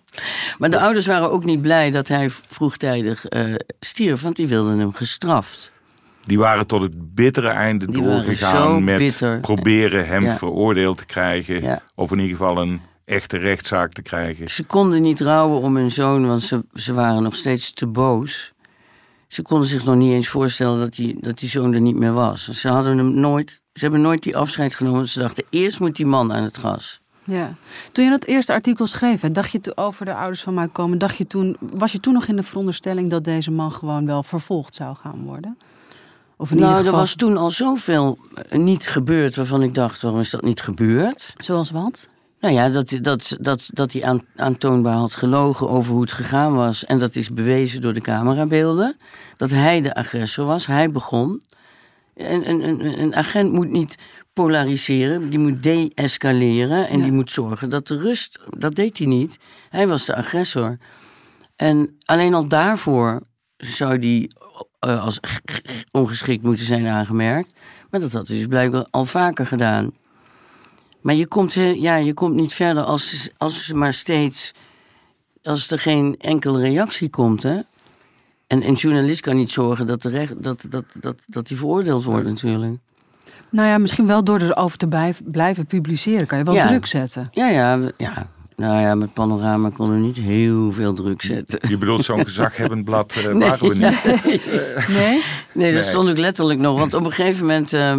Maar 0.57 0.69
de 0.69 0.79
ouders 0.79 1.05
waren 1.05 1.31
ook 1.31 1.43
niet 1.45 1.61
blij 1.61 1.91
dat 1.91 2.07
hij 2.07 2.29
vroegtijdig 2.29 3.25
eh, 3.25 3.53
stierf, 3.79 4.21
want 4.21 4.35
die 4.35 4.47
wilden 4.47 4.79
hem 4.79 4.93
gestraft. 4.93 5.71
Die 6.25 6.37
waren 6.37 6.67
tot 6.67 6.81
het 6.81 7.15
bittere 7.15 7.49
einde 7.49 7.85
doorgegaan 7.91 8.83
met 8.83 8.97
bitter. 8.97 9.39
proberen 9.39 10.07
hem 10.07 10.23
Ja. 10.23 10.37
veroordeeld 10.37 10.97
te 10.97 11.05
krijgen. 11.05 11.61
Ja. 11.61 11.81
Of 11.95 12.11
in 12.11 12.19
ieder 12.19 12.37
geval 12.37 12.57
een 12.61 12.81
echte 13.05 13.37
rechtszaak 13.37 13.93
te 13.93 14.01
krijgen. 14.01 14.49
Ze 14.49 14.63
konden 14.63 15.01
niet 15.01 15.19
rouwen 15.19 15.61
om 15.61 15.75
hun 15.75 15.91
zoon, 15.91 16.27
want 16.27 16.43
ze, 16.43 16.65
ze 16.73 16.93
waren 16.93 17.23
nog 17.23 17.35
steeds 17.35 17.73
te 17.73 17.87
boos. 17.87 18.53
Ze 19.27 19.41
konden 19.41 19.67
zich 19.67 19.83
nog 19.83 19.95
niet 19.95 20.11
eens 20.11 20.27
voorstellen 20.27 20.79
dat 20.79 20.95
die, 20.95 21.17
dat 21.19 21.39
die 21.39 21.49
zoon 21.49 21.73
er 21.73 21.81
niet 21.81 21.95
meer 21.95 22.13
was. 22.13 22.49
Ze, 22.49 22.67
hadden 22.67 22.97
hem 22.97 23.13
nooit, 23.13 23.61
ze 23.73 23.81
hebben 23.81 24.01
nooit 24.01 24.23
die 24.23 24.37
afscheid 24.37 24.75
genomen. 24.75 25.07
Ze 25.07 25.19
dachten, 25.19 25.43
eerst 25.49 25.79
moet 25.79 25.95
die 25.95 26.05
man 26.05 26.33
aan 26.33 26.43
het 26.43 26.57
gas. 26.57 27.01
Ja. 27.23 27.55
Toen 27.91 28.03
je 28.03 28.09
dat 28.09 28.25
eerste 28.25 28.53
artikel 28.53 28.87
schreef, 28.87 29.21
hè, 29.21 29.31
dacht 29.31 29.51
je 29.51 29.71
over 29.75 30.05
de 30.05 30.13
ouders 30.13 30.41
van 30.41 30.53
mij 30.53 30.67
komen, 30.67 30.97
dacht 30.97 31.17
je 31.17 31.27
toen, 31.27 31.57
was 31.59 31.91
je 31.91 31.99
toen 31.99 32.13
nog 32.13 32.27
in 32.27 32.35
de 32.35 32.43
veronderstelling 32.43 33.09
dat 33.09 33.23
deze 33.23 33.51
man 33.51 33.71
gewoon 33.71 34.05
wel 34.05 34.23
vervolgd 34.23 34.75
zou 34.75 34.95
gaan 34.95 35.23
worden? 35.23 35.57
Of 36.37 36.51
in 36.51 36.57
nou, 36.57 36.67
ieder 36.67 36.83
geval, 36.83 36.99
er 36.99 37.05
was 37.05 37.15
toen 37.15 37.37
al 37.37 37.51
zoveel 37.51 38.17
eh, 38.49 38.59
niet 38.59 38.87
gebeurd 38.87 39.35
waarvan 39.35 39.61
ik 39.61 39.73
dacht, 39.73 40.01
waarom 40.01 40.19
is 40.19 40.29
dat 40.29 40.41
niet 40.41 40.61
gebeurd? 40.61 41.33
zoals 41.37 41.71
wat? 41.71 42.09
Nou 42.45 42.57
ja, 42.57 42.69
dat, 42.69 42.97
dat, 43.01 43.37
dat, 43.39 43.69
dat 43.73 43.93
hij 43.93 44.03
aan, 44.03 44.21
aantoonbaar 44.35 44.95
had 44.95 45.13
gelogen 45.13 45.69
over 45.69 45.91
hoe 45.91 46.01
het 46.01 46.11
gegaan 46.11 46.53
was. 46.55 46.85
En 46.85 46.99
dat 46.99 47.15
is 47.15 47.29
bewezen 47.29 47.81
door 47.81 47.93
de 47.93 48.01
camerabeelden. 48.01 48.97
Dat 49.37 49.49
hij 49.49 49.81
de 49.81 49.95
agressor 49.95 50.45
was, 50.45 50.65
hij 50.65 50.91
begon. 50.91 51.41
Een, 52.15 52.49
een, 52.49 52.67
een, 52.67 52.99
een 52.99 53.15
agent 53.15 53.51
moet 53.51 53.69
niet 53.69 54.03
polariseren, 54.33 55.29
die 55.29 55.39
moet 55.39 55.63
de-escaleren. 55.63 56.87
En 56.87 56.97
Ja. 56.97 57.03
die 57.03 57.11
moet 57.11 57.31
zorgen 57.31 57.69
dat 57.69 57.87
de 57.87 57.97
rust, 57.97 58.39
dat 58.57 58.75
deed 58.75 58.97
hij 58.97 59.07
niet. 59.07 59.39
Hij 59.69 59.87
was 59.87 60.05
de 60.05 60.15
agressor. 60.15 60.77
En 61.55 61.95
alleen 62.05 62.33
al 62.33 62.47
daarvoor 62.47 63.21
zou 63.57 63.99
die 63.99 64.33
eh, 64.79 65.03
als 65.03 65.19
ongeschikt 65.91 66.43
moeten 66.43 66.65
zijn 66.65 66.87
aangemerkt. 66.87 67.53
Maar 67.89 67.99
dat 67.99 68.11
had 68.13 68.27
hij 68.27 68.37
dus 68.37 68.47
blijkbaar 68.47 68.87
al 68.89 69.05
vaker 69.05 69.45
gedaan. 69.45 69.91
Maar 71.05 71.15
je 71.15 71.27
komt, 71.27 71.53
he- 71.53 71.75
ja, 71.77 71.95
je 71.95 72.13
komt 72.13 72.35
niet 72.35 72.53
verder 72.53 72.83
als, 72.83 73.29
als 73.37 73.71
maar 73.73 73.93
steeds. 73.93 74.53
als 75.43 75.71
er 75.71 75.79
geen 75.79 76.15
enkele 76.19 76.59
reactie 76.61 77.09
komt. 77.09 77.43
Hè? 77.43 77.59
En 78.47 78.67
een 78.67 78.73
journalist 78.73 79.21
kan 79.21 79.35
niet 79.35 79.51
zorgen 79.51 79.85
dat, 79.85 80.01
de 80.01 80.09
recht, 80.09 80.43
dat, 80.43 80.65
dat, 80.69 80.85
dat, 80.99 81.15
dat 81.27 81.47
die 81.47 81.57
veroordeeld 81.57 82.03
wordt, 82.03 82.25
natuurlijk. 82.27 82.77
Nou 83.51 83.67
ja, 83.67 83.77
misschien 83.77 84.07
wel 84.07 84.23
door 84.23 84.39
erover 84.41 84.77
te 84.77 85.13
blijven 85.31 85.65
publiceren, 85.65 86.27
kan 86.27 86.37
je 86.37 86.43
wel 86.43 86.53
Ja. 86.53 86.67
druk 86.67 86.85
zetten. 86.85 87.27
Ja, 87.31 87.47
ja, 87.49 87.79
ja. 87.97 88.29
Nou 88.55 88.81
ja, 88.81 88.95
met 88.95 89.13
Panorama 89.13 89.69
konden 89.69 89.95
we 89.99 90.05
niet 90.05 90.17
heel 90.17 90.71
veel 90.71 90.93
druk 90.93 91.21
zetten. 91.21 91.69
Je 91.69 91.77
bedoelt 91.77 92.03
zo'n 92.05 92.23
gezaghebbend 92.23 92.85
blad 92.85 93.13
eh, 93.15 93.23
waren 93.47 93.69
we 93.69 93.75
niet. 93.75 94.87
Nee? 94.97 95.23
Nee, 95.55 95.73
dat 95.73 95.81
Nee. 95.81 95.89
stond 95.89 96.09
ook 96.09 96.17
letterlijk 96.17 96.59
nog. 96.59 96.79
Want 96.79 96.93
op 96.93 97.05
een 97.05 97.11
gegeven 97.11 97.45
moment, 97.45 97.73
eh, 97.73 97.95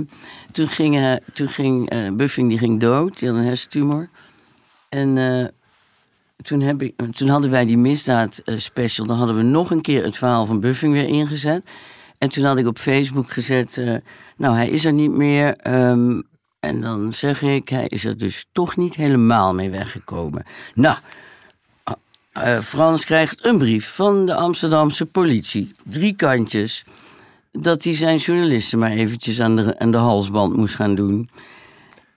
toen 0.53 0.69
ging, 0.69 0.97
eh, 0.97 1.15
toen 1.33 1.49
ging 1.49 1.91
eh, 1.91 2.11
Buffing 2.13 2.49
die 2.49 2.59
ging 2.59 2.81
dood. 2.81 3.19
Die 3.19 3.29
had 3.29 3.39
een 3.39 3.45
hersentumor. 3.45 4.09
En 4.89 5.53
toen, 6.43 6.61
heb 6.61 6.83
ik, 6.83 6.95
toen 7.13 7.29
hadden 7.29 7.51
wij 7.51 7.65
die 7.67 7.79
misdaad 7.79 8.43
special. 8.57 9.07
Dan 9.07 9.17
hadden 9.17 9.37
we 9.37 9.43
nog 9.43 9.71
een 9.71 9.81
keer 9.81 10.05
het 10.05 10.17
verhaal 10.17 10.47
van 10.47 10.61
Buffing 10.61 10.93
weer 10.93 11.09
ingezet. 11.09 11.67
En 12.19 12.29
toen 12.29 12.45
had 12.45 12.59
ik 12.59 12.67
op 12.67 12.79
Facebook 12.79 13.31
gezet... 13.31 13.81
nou, 14.37 14.55
hij 14.55 14.69
is 14.69 14.85
er 14.85 14.93
niet 14.93 15.11
meer. 15.11 15.57
ehm, 15.57 16.21
en 16.61 16.81
dan 16.81 17.13
zeg 17.13 17.43
ik, 17.43 17.69
hij 17.69 17.87
is 17.87 18.05
er 18.05 18.19
dus 18.19 18.47
toch 18.53 18.77
niet 18.77 18.95
helemaal 18.95 19.55
mee 19.55 19.71
weggekomen. 19.71 20.45
Nou, 20.75 20.97
Frans 22.63 23.05
krijgt 23.05 23.45
een 23.45 23.59
brief 23.59 23.95
van 23.95 24.27
de 24.27 24.35
Amsterdamse 24.35 25.07
politie. 25.07 25.71
Drie 25.85 26.17
kantjes. 26.17 26.85
Dat 27.61 27.85
hij 27.85 27.95
zijn 27.95 28.17
journalisten 28.17 28.79
maar 28.79 28.91
eventjes 28.91 29.41
aan 29.41 29.57
de, 29.57 29.79
aan 29.79 29.91
de 29.91 29.97
halsband 29.97 30.57
moest 30.57 30.75
gaan 30.75 30.95
doen. 30.95 31.29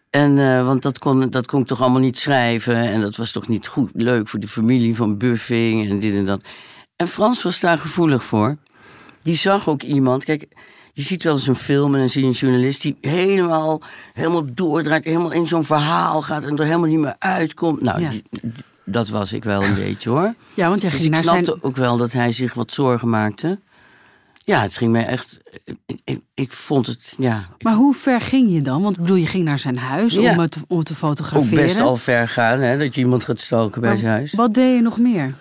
En, 0.10 0.40
eh, 0.40 0.66
want 0.66 0.82
dat 0.82 1.00
kon, 1.00 1.30
dat 1.30 1.46
kon 1.48 1.62
ik 1.62 1.68
toch 1.68 1.82
allemaal 1.82 2.00
niet 2.00 2.18
schrijven. 2.18 2.76
En 2.76 3.02
dat 3.02 3.16
was 3.16 3.32
toch 3.32 3.48
niet 3.48 3.68
goed 3.68 3.90
leuk 3.94 4.28
voor 4.28 4.40
de 4.40 4.48
familie 4.48 4.96
van 4.96 5.18
Buffing 5.18 5.90
en 5.90 6.00
dit 6.00 6.14
en 6.16 6.26
dat. 6.26 6.42
En 6.96 7.08
Frans 7.08 7.44
was 7.44 7.60
daar 7.60 7.78
gevoelig 7.78 8.24
voor. 8.24 8.58
Die 9.22 9.36
zag 9.36 9.70
ook 9.70 9.84
iemand. 9.84 10.24
Kijk, 10.24 10.48
je 10.94 11.02
ziet 11.02 11.24
wel 11.24 11.34
eens 11.34 11.48
een 11.48 11.56
film 11.56 11.94
en 11.94 12.00
dan 12.00 12.10
zie 12.10 12.22
je 12.22 12.28
een 12.28 12.34
journalist 12.34 12.82
die 12.82 12.98
helemaal, 13.02 13.82
helemaal 14.14 14.46
doordraait, 14.54 15.04
helemaal 15.06 15.32
in 15.32 15.48
zo'n 15.48 15.64
verhaal 15.64 16.22
gaat 16.22 16.44
en 16.44 16.58
er 16.58 16.66
helemaal 16.66 16.90
niet 16.90 17.00
meer 17.00 17.16
uitkomt. 17.20 17.82
Nou, 17.82 18.02
Ja. 18.02 18.10
die- 18.10 18.24
dat 18.86 19.10
was 19.10 19.34
ik 19.34 19.44
wel 19.44 19.64
een 19.64 19.76
beetje 19.86 20.10
hoor. 20.10 20.34
Ja, 20.54 20.70
want 20.70 20.82
jij 20.82 20.90
Dus 20.92 21.00
ging 21.00 21.16
ik 21.16 21.16
naar 21.16 21.24
snapte 21.24 21.44
zijn... 21.46 21.58
ook 21.64 21.76
wel 21.76 21.98
dat 21.98 22.12
hij 22.12 22.32
zich 22.32 22.54
wat 22.54 22.72
zorgen 22.72 23.10
maakte. 23.10 23.60
Ja, 24.50 24.62
het 24.62 24.78
ging 24.78 24.92
mij 24.92 25.06
echt. 25.06 25.40
Ik, 25.86 26.00
ik, 26.04 26.22
ik 26.34 26.52
vond 26.52 26.86
het 26.88 27.16
ja, 27.18 27.50
Maar 27.62 27.74
hoe 27.74 27.94
ver 27.94 28.22
ging 28.22 28.52
je 28.52 28.62
dan? 28.62 28.82
Want 28.82 28.96
ik 28.96 29.02
bedoel, 29.02 29.18
je 29.18 29.28
ging 29.28 29.44
naar 29.44 29.60
zijn 29.60 29.78
huis 29.78 30.14
Ja. 30.14 30.32
om, 30.32 30.40
het, 30.40 30.58
om 30.68 30.78
het 30.78 30.86
te 30.86 30.94
ook 30.94 31.00
fotograferen. 31.00 31.66
best 31.66 31.80
al 31.80 31.96
ver 31.96 32.28
gaan, 32.28 32.60
hè, 32.60 32.78
dat 32.78 32.96
je 32.96 33.02
iemand 33.02 33.24
gaat 33.24 33.40
stalken 33.40 33.82
bij 33.82 33.90
Maar 33.90 34.00
zijn 34.00 34.12
huis. 34.12 34.34
Wat 34.34 34.54
deed 34.54 34.76
je 34.76 34.82
nog 34.82 35.00
meer? 35.00 35.34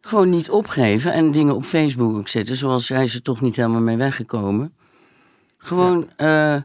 Gewoon 0.00 0.30
niet 0.30 0.50
opgeven 0.50 1.12
en 1.12 1.30
dingen 1.30 1.54
op 1.54 1.64
Facebook 1.64 2.16
ook 2.16 2.28
zetten, 2.28 2.56
zoals 2.56 2.88
hij 2.88 3.04
er 3.04 3.22
toch 3.22 3.40
niet 3.40 3.56
helemaal 3.56 3.80
mee 3.80 3.96
weggekomen. 3.96 4.74
Gewoon 5.58 6.10
eh, 6.16 6.56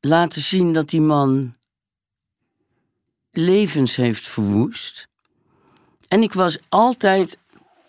laten 0.00 0.42
zien 0.42 0.72
dat 0.72 0.88
die 0.88 1.00
man 1.00 1.54
levens 3.30 3.96
heeft 3.96 4.28
verwoest. 4.28 5.08
En 6.08 6.22
ik 6.22 6.32
was 6.32 6.58
altijd. 6.68 7.38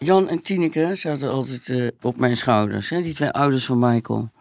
Jan 0.04 0.28
en 0.28 0.42
Tineke 0.42 0.96
zaten 0.96 1.32
altijd 1.32 1.70
eh, 1.70 1.88
op 2.02 2.18
mijn 2.18 2.36
schouders, 2.36 2.90
hè, 2.90 3.02
die 3.02 3.14
twee 3.14 3.32
ouders 3.32 3.66
van 3.66 3.80
Michael. 3.80 4.32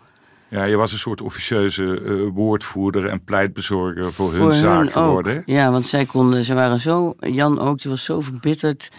Ja, 0.49 0.65
je 0.65 0.77
was 0.77 0.93
een 0.93 0.99
soort 0.99 1.21
officieuze 1.21 2.01
eh, 2.05 2.35
woordvoerder 2.35 3.07
en 3.07 3.25
pleitbezorger 3.25 4.13
voor, 4.13 4.33
Voor 4.33 4.51
hun 4.51 4.61
zaak 4.61 4.85
ook. 4.85 4.91
geworden. 4.91 5.43
Ja, 5.47 5.71
want 5.71 5.87
zij 5.87 6.05
konden, 6.07 6.45
ze 6.45 6.55
waren 6.55 6.81
zo, 6.81 7.15
Jan 7.21 7.61
ook, 7.61 7.81
die 7.81 7.91
was 7.91 8.05
zo 8.05 8.21
verbitterd. 8.21 8.91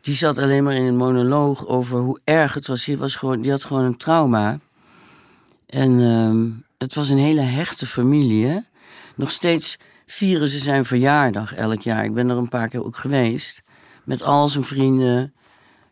Die 0.00 0.14
zat 0.14 0.38
alleen 0.38 0.64
maar 0.64 0.74
in 0.74 0.84
een 0.84 0.96
monoloog 0.96 1.66
over 1.66 1.98
hoe 1.98 2.20
erg 2.24 2.54
het 2.54 2.66
was. 2.66 2.84
Die, 2.84 2.98
was 2.98 3.14
gewoon, 3.14 3.40
die 3.40 3.50
had 3.50 3.64
gewoon 3.64 3.84
een 3.84 3.96
trauma. 3.96 4.58
En 5.66 6.00
ehm, 6.00 6.46
het 6.78 6.94
was 6.94 7.08
een 7.08 7.18
hele 7.18 7.40
hechte 7.40 7.86
familie. 7.86 8.46
Hè? 8.46 8.58
Nog 9.16 9.30
steeds 9.30 9.76
vieren 10.06 10.48
ze 10.48 10.58
zijn 10.58 10.84
verjaardag 10.84 11.54
elk 11.54 11.80
jaar. 11.82 12.04
Ik 12.04 12.14
ben 12.14 12.30
er 12.30 12.36
een 12.36 12.48
paar 12.48 12.68
keer 12.68 12.84
ook 12.84 12.96
geweest. 12.96 13.62
Met 14.04 14.22
al 14.22 14.48
zijn 14.48 14.64
vrienden. 14.64 15.32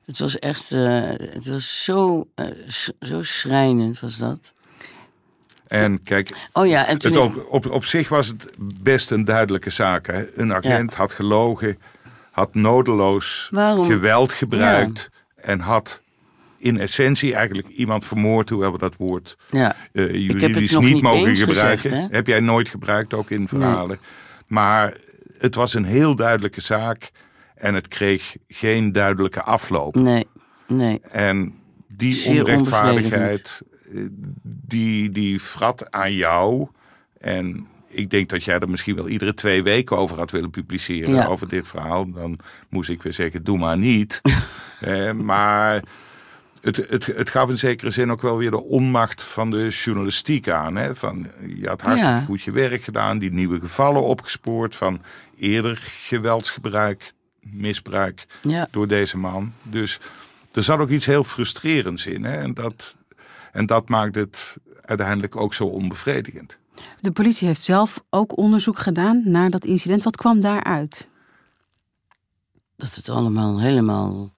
Het 0.08 0.18
was 0.18 0.38
echt, 0.38 0.72
eh, 0.72 1.10
het 1.18 1.46
was 1.46 1.84
zo, 1.84 2.28
eh, 2.34 2.46
zo 3.00 3.22
schrijnend 3.22 4.00
was 4.00 4.16
dat. 4.16 4.52
En 5.66 6.02
kijk, 6.02 6.48
Oh 6.52 6.66
ja, 6.66 6.86
en 6.86 6.94
het 6.94 7.16
op, 7.16 7.46
op, 7.48 7.70
op 7.70 7.84
zich 7.84 8.08
was 8.08 8.26
het 8.26 8.54
best 8.82 9.10
een 9.10 9.24
duidelijke 9.24 9.70
zaak. 9.70 10.06
Hè? 10.06 10.38
Een 10.38 10.54
agent 10.54 10.94
had 10.94 11.12
gelogen, 11.12 11.78
had 12.30 12.54
nodeloos 12.54 13.48
Waarom? 13.50 13.86
geweld 13.86 14.32
gebruikt 14.32 15.10
en 15.34 15.60
had 15.60 16.02
in 16.58 16.80
essentie 16.80 17.34
eigenlijk 17.34 17.68
iemand 17.68 18.06
vermoord, 18.06 18.48
hoewel 18.48 18.72
we 18.72 18.78
dat 18.78 18.96
woord 18.96 19.36
ja, 19.50 19.76
juridisch 19.92 20.70
nog 20.70 20.82
niet, 20.82 20.92
niet 20.92 21.02
mogen 21.02 21.36
gebruiken. 21.36 21.90
gezegd? 21.90 22.12
Heb 22.12 22.26
jij 22.26 22.40
nooit 22.40 22.68
gebruikt, 22.68 23.14
ook 23.14 23.30
in 23.30 23.48
verhalen. 23.48 23.98
Maar 24.46 24.94
het 25.38 25.54
was 25.54 25.74
een 25.74 25.84
heel 25.84 26.14
duidelijke 26.14 26.60
zaak 26.60 27.10
en 27.58 27.74
het 27.74 27.88
kreeg 27.88 28.36
geen 28.48 28.92
duidelijke 28.92 29.42
afloop. 29.42 29.94
nee, 29.94 30.26
nee. 30.66 31.00
En 31.10 31.54
die 31.88 32.14
Zeer 32.14 32.40
onrechtvaardigheid, 32.40 33.60
die, 34.42 35.10
die 35.10 35.40
frat 35.40 35.90
aan 35.90 36.14
jou. 36.14 36.68
En 37.18 37.66
ik 37.88 38.10
denk 38.10 38.28
dat 38.28 38.44
jij 38.44 38.58
er 38.58 38.70
misschien 38.70 38.94
wel 38.94 39.08
iedere 39.08 39.34
twee 39.34 39.62
weken 39.62 39.96
over 39.96 40.16
had 40.16 40.30
willen 40.30 40.50
publiceren, 40.50 41.14
Ja. 41.14 41.26
over 41.26 41.48
dit 41.48 41.68
verhaal. 41.68 42.10
Dan 42.12 42.38
moest 42.68 42.90
ik 42.90 43.02
weer 43.02 43.12
zeggen, 43.12 43.44
doe 43.44 43.58
maar 43.58 43.78
niet. 43.78 44.20
Eh, 44.80 45.12
maar 45.12 45.82
het, 46.60 46.76
het, 46.76 47.06
het 47.06 47.28
gaf 47.30 47.48
in 47.50 47.58
zekere 47.58 47.90
zin 47.90 48.10
ook 48.10 48.22
wel 48.22 48.36
weer 48.36 48.50
de 48.50 48.62
onmacht 48.62 49.22
van 49.22 49.50
de 49.50 49.68
journalistiek 49.68 50.48
aan. 50.48 50.76
Hè? 50.76 50.94
Van, 50.94 51.26
je 51.56 51.68
had 51.68 51.80
hartstikke 51.80 52.14
Ja. 52.18 52.24
goed 52.24 52.42
je 52.42 52.50
werk 52.50 52.82
gedaan, 52.82 53.18
die 53.18 53.32
nieuwe 53.32 53.60
gevallen 53.60 54.02
opgespoord 54.02 54.76
van 54.76 55.02
eerder 55.38 55.76
geweldsgebruik, 55.82 57.12
misbruik 57.40 58.26
Ja. 58.42 58.68
door 58.70 58.86
deze 58.88 59.16
man. 59.18 59.52
Dus 59.62 60.00
er 60.52 60.62
zat 60.62 60.78
ook 60.78 60.88
iets 60.90 61.06
heel 61.06 61.24
frustrerends 61.24 62.06
in. 62.06 62.24
Hè? 62.24 62.36
En, 62.36 62.54
dat, 62.54 62.96
en 63.52 63.66
dat 63.66 63.88
maakt 63.88 64.14
het 64.14 64.56
uiteindelijk 64.84 65.36
ook 65.36 65.54
zo 65.54 65.64
onbevredigend. 65.64 66.56
De 67.00 67.10
politie 67.12 67.46
heeft 67.46 67.60
zelf 67.62 68.02
ook 68.10 68.36
onderzoek 68.36 68.78
gedaan 68.78 69.22
naar 69.24 69.50
dat 69.50 69.64
incident. 69.64 70.02
Wat 70.02 70.16
kwam 70.16 70.40
daaruit? 70.40 71.08
dat 72.76 72.94
het 72.94 73.08
allemaal 73.08 73.60
helemaal 73.60 74.34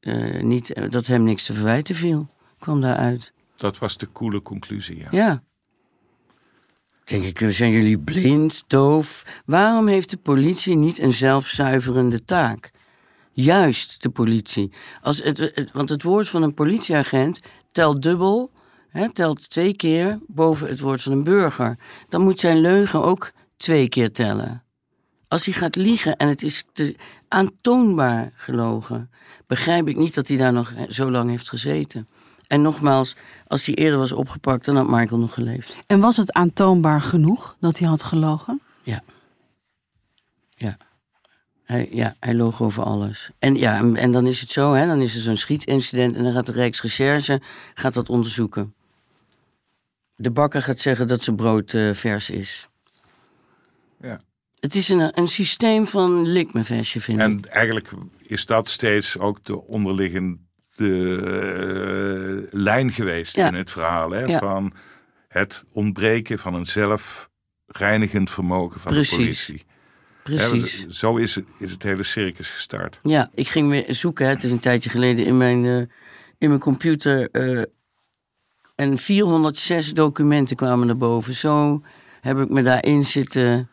eh, 0.00 0.42
niet, 0.42 0.90
dat 0.92 1.06
hem 1.06 1.22
niks 1.22 1.44
te 1.44 1.52
verwijten 1.54 1.94
viel, 1.94 2.28
kwam 2.58 2.80
daaruit. 2.80 3.32
Dat 3.56 3.78
was 3.78 3.96
de 3.96 4.12
coole 4.12 4.42
conclusie. 4.42 4.98
Ja. 4.98 5.08
Ja, 5.10 5.42
denk 7.04 7.24
ik, 7.24 7.52
zijn 7.52 7.70
jullie 7.70 7.98
blind, 7.98 8.64
doof? 8.66 9.24
Waarom 9.46 9.86
heeft 9.86 10.10
de 10.10 10.16
politie 10.16 10.76
niet 10.76 10.98
een 10.98 11.12
zelfzuiverende 11.12 12.24
taak? 12.24 12.70
Juist 13.32 14.02
de 14.02 14.10
politie. 14.10 14.72
Als 15.02 15.22
het, 15.22 15.70
want 15.72 15.88
het 15.88 16.02
woord 16.02 16.28
van 16.28 16.42
een 16.42 16.54
politieagent 16.54 17.40
telt 17.72 18.02
dubbel, 18.02 18.50
hè, 18.88 19.12
telt 19.12 19.50
twee 19.50 19.76
keer 19.76 20.18
boven 20.26 20.68
het 20.68 20.80
woord 20.80 21.02
van 21.02 21.12
een 21.12 21.24
burger. 21.24 21.78
Dan 22.08 22.20
moet 22.20 22.40
zijn 22.40 22.60
leugen 22.60 23.02
ook 23.02 23.32
twee 23.56 23.88
keer 23.88 24.12
tellen. 24.12 24.62
Als 25.28 25.44
hij 25.44 25.54
gaat 25.54 25.76
liegen 25.76 26.16
en 26.16 26.28
het 26.28 26.42
is 26.42 26.64
aantoonbaar 27.28 28.32
gelogen, 28.34 29.10
begrijp 29.46 29.88
ik 29.88 29.96
niet 29.96 30.14
dat 30.14 30.28
hij 30.28 30.36
daar 30.36 30.52
nog 30.52 30.72
zo 30.88 31.10
lang 31.10 31.30
heeft 31.30 31.48
gezeten. 31.48 32.08
En 32.46 32.62
nogmaals, 32.62 33.16
als 33.46 33.66
hij 33.66 33.74
eerder 33.74 33.98
was 33.98 34.12
opgepakt, 34.12 34.64
dan 34.64 34.76
had 34.76 34.88
Michael 34.88 35.20
nog 35.20 35.34
geleefd. 35.34 35.76
En 35.86 36.00
was 36.00 36.16
het 36.16 36.32
aantoonbaar 36.32 37.00
genoeg 37.00 37.56
dat 37.60 37.78
hij 37.78 37.88
had 37.88 38.02
gelogen? 38.02 38.60
Ja. 38.82 39.02
Ja. 40.48 40.76
Hij, 41.64 41.88
ja, 41.90 42.16
hij 42.20 42.34
loog 42.34 42.62
over 42.62 42.82
alles. 42.82 43.30
En 43.38 43.56
ja, 43.56 43.78
en, 43.78 43.96
en 43.96 44.12
dan 44.12 44.26
is 44.26 44.40
het 44.40 44.50
zo, 44.50 44.72
hè, 44.72 44.86
dan 44.86 45.00
is 45.00 45.14
er 45.14 45.20
zo'n 45.20 45.36
schietincident 45.36 46.16
en 46.16 46.24
dan 46.24 46.32
gaat 46.32 46.46
de 46.46 46.52
Rijksrecherche 46.52 47.40
gaat 47.74 47.94
dat 47.94 48.08
onderzoeken. 48.08 48.74
De 50.16 50.30
bakker 50.30 50.62
gaat 50.62 50.78
zeggen 50.78 51.08
dat 51.08 51.22
zijn 51.22 51.36
brood 51.36 51.74
eh, 51.74 51.94
vers 51.94 52.30
is. 52.30 52.68
Ja. 54.00 54.20
Het 54.58 54.74
is 54.74 54.88
een, 54.88 55.18
een 55.18 55.28
systeem 55.28 55.86
van 55.86 56.26
likmevestje, 56.26 57.00
vind 57.00 57.18
ik. 57.18 57.24
En 57.24 57.44
eigenlijk 57.50 57.90
is 58.20 58.46
dat 58.46 58.68
steeds 58.68 59.18
ook 59.18 59.44
de 59.44 59.62
onderliggende 59.62 60.38
eh, 60.76 62.46
lijn 62.50 62.92
geweest 62.92 63.36
Ja. 63.36 63.46
in 63.48 63.54
het 63.54 63.70
verhaal. 63.70 64.10
Hè? 64.10 64.24
Ja. 64.24 64.38
Van 64.38 64.72
het 65.28 65.64
ontbreken 65.72 66.38
van 66.38 66.54
een 66.54 66.66
zelfreinigend 66.66 68.30
vermogen 68.30 68.80
van 68.80 68.92
Precies. 68.92 69.10
de 69.10 69.16
politie. 69.16 69.64
Precies. 70.22 70.86
zo 70.86 71.16
is 71.16 71.34
het, 71.34 71.44
is 71.58 71.70
het 71.70 71.82
hele 71.82 72.02
circus 72.02 72.50
gestart. 72.50 72.98
Ja, 73.02 73.30
ik 73.34 73.48
ging 73.48 73.68
weer 73.70 73.84
zoeken. 73.88 74.24
hè. 74.26 74.30
Het 74.32 74.44
is 74.44 74.50
een 74.50 74.58
tijdje 74.58 74.90
geleden 74.90 75.24
in 75.24 75.36
mijn, 75.36 75.64
eh, 75.64 75.76
in 76.38 76.48
mijn 76.48 76.60
computer. 76.60 77.28
eh, 77.30 77.62
en 78.74 78.98
406 78.98 79.92
documenten 79.92 80.56
kwamen 80.56 80.86
naar 80.86 80.96
boven. 80.96 81.34
Zo 81.34 81.82
heb 82.20 82.38
ik 82.38 82.48
me 82.48 82.62
daarin 82.62 83.04
zitten 83.04 83.68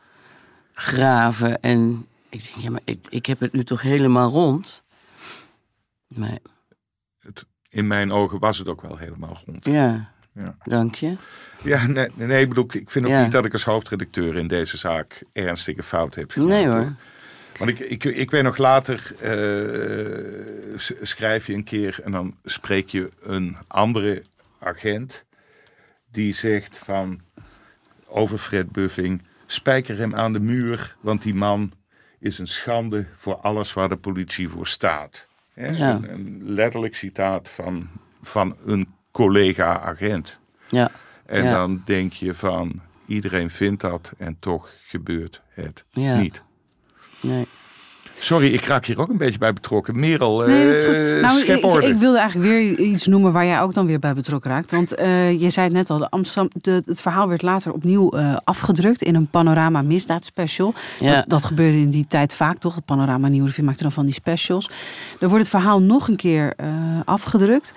graven. 0.74 1.62
En 1.62 2.08
ik 2.30 2.44
denk, 2.44 2.56
ja, 2.56 2.70
maar 2.70 2.82
ik, 2.86 3.00
ik 3.10 3.26
heb 3.26 3.40
het 3.40 3.54
nu 3.54 3.64
toch 3.64 3.82
helemaal 3.82 4.30
rond. 4.30 4.84
Maar 6.16 6.38
In 7.72 7.88
mijn 7.88 8.12
ogen 8.12 8.40
was 8.40 8.58
het 8.58 8.68
ook 8.68 8.82
wel 8.82 8.98
helemaal 8.98 9.38
rond. 9.46 9.66
ja, 9.66 10.10
Ja. 10.34 10.56
dank 10.64 10.96
je. 10.96 11.16
Ja, 11.64 11.88
nee, 11.88 12.08
nee 12.14 12.42
ik 12.42 12.50
bedoel, 12.50 12.66
ik 12.72 12.90
vind 12.90 13.06
ook 13.06 13.12
Ja. 13.12 13.22
niet 13.24 13.32
dat 13.32 13.46
ik 13.46 13.54
als 13.54 13.64
hoofdredacteur 13.64 14.36
in 14.36 14.48
deze 14.48 14.78
zaak 14.78 15.24
ernstige 15.34 15.84
fout 15.84 16.16
heb 16.16 16.32
gemaakt. 16.32 16.52
Nee 16.52 16.68
hoor. 16.68 16.94
Want 17.58 17.70
ik, 17.70 17.80
ik, 17.80 18.04
ik 18.04 18.32
weet 18.32 18.44
nog 18.44 18.58
later, 18.58 19.12
eh, 19.20 20.80
schrijf 21.02 21.48
je 21.48 21.54
een 21.54 21.64
keer 21.64 22.00
en 22.04 22.12
dan 22.12 22.36
spreek 22.46 22.90
je 22.90 23.10
een 23.22 23.58
andere 23.68 24.24
agent 24.60 25.26
die 26.12 26.34
zegt 26.34 26.78
van 26.78 27.22
over 28.08 28.38
Fred 28.38 28.72
Buffing, 28.72 29.22
spijker 29.46 29.98
hem 29.98 30.16
aan 30.16 30.34
de 30.34 30.40
muur, 30.40 30.96
want 31.02 31.22
die 31.22 31.34
man 31.34 31.72
is 32.20 32.40
een 32.40 32.48
schande 32.48 33.06
voor 33.18 33.36
alles 33.36 33.74
waar 33.74 33.90
de 33.90 33.96
politie 33.98 34.50
voor 34.50 34.68
staat. 34.68 35.28
Hè, 35.54 35.70
Ja. 35.70 35.96
Een, 35.96 36.14
een 36.14 36.42
letterlijk 36.44 36.96
citaat 36.96 37.50
van, 37.50 37.90
van 38.22 38.56
een 38.66 38.88
collega-agent. 39.12 40.40
Ja, 40.70 40.92
En 41.26 41.44
Ja. 41.44 41.52
dan 41.52 41.82
denk 41.86 42.14
je 42.14 42.34
van, 42.34 42.82
iedereen 43.06 43.50
vindt 43.50 43.82
dat 43.82 44.12
en 44.18 44.38
toch 44.40 44.70
gebeurt 44.84 45.42
het 45.50 45.84
niet. 45.94 46.42
nee. 47.22 47.48
Sorry, 48.24 48.54
ik 48.54 48.66
raak 48.66 48.86
hier 48.86 49.00
ook 49.00 49.10
een 49.10 49.18
beetje 49.18 49.38
bij 49.40 49.54
betrokken. 49.54 50.00
Merel, 50.00 50.40
Nee, 50.40 50.66
dat 50.68 50.76
is 50.76 50.86
goed. 50.86 50.96
eh, 50.96 51.22
Nou, 51.22 51.40
schep 51.40 51.58
ik, 51.58 51.66
orde. 51.66 51.88
ik 51.88 51.98
wilde 51.98 52.18
eigenlijk 52.20 52.50
weer 52.52 52.80
iets 52.80 53.08
noemen 53.08 53.32
waar 53.32 53.46
jij 53.46 53.62
ook 53.62 53.74
dan 53.74 53.86
weer 53.86 54.00
bij 54.00 54.14
betrokken 54.14 54.52
raakt. 54.52 54.72
Want 54.72 54.96
eh, 54.96 55.40
je 55.42 55.50
zei 55.50 55.66
het 55.66 55.76
net 55.76 55.90
al, 55.90 55.98
de 55.98 56.10
Amsterdam, 56.10 56.50
de, 56.62 56.82
het 56.86 57.02
verhaal 57.02 57.28
werd 57.28 57.42
later 57.42 57.72
opnieuw 57.72 58.10
eh, 58.12 58.38
afgedrukt 58.44 59.02
in 59.02 59.16
een 59.16 59.28
panorama 59.28 59.82
misdaadspecial. 59.82 60.74
Ja. 61.00 61.16
Dat, 61.16 61.26
dat 61.30 61.44
gebeurde 61.44 61.78
in 61.78 61.90
die 61.90 62.06
tijd 62.08 62.34
vaak, 62.34 62.58
toch? 62.58 62.76
Het 62.76 62.86
panorama 62.86 63.28
Revue 63.28 63.66
maakte 63.66 63.84
dan 63.84 63.92
van 63.92 64.06
die 64.06 64.14
specials. 64.14 64.70
Er 65.20 65.28
wordt 65.30 65.44
het 65.44 65.50
verhaal 65.50 65.82
nog 65.82 66.08
een 66.08 66.16
keer 66.16 66.54
eh, 66.58 66.68
afgedrukt. 67.06 67.74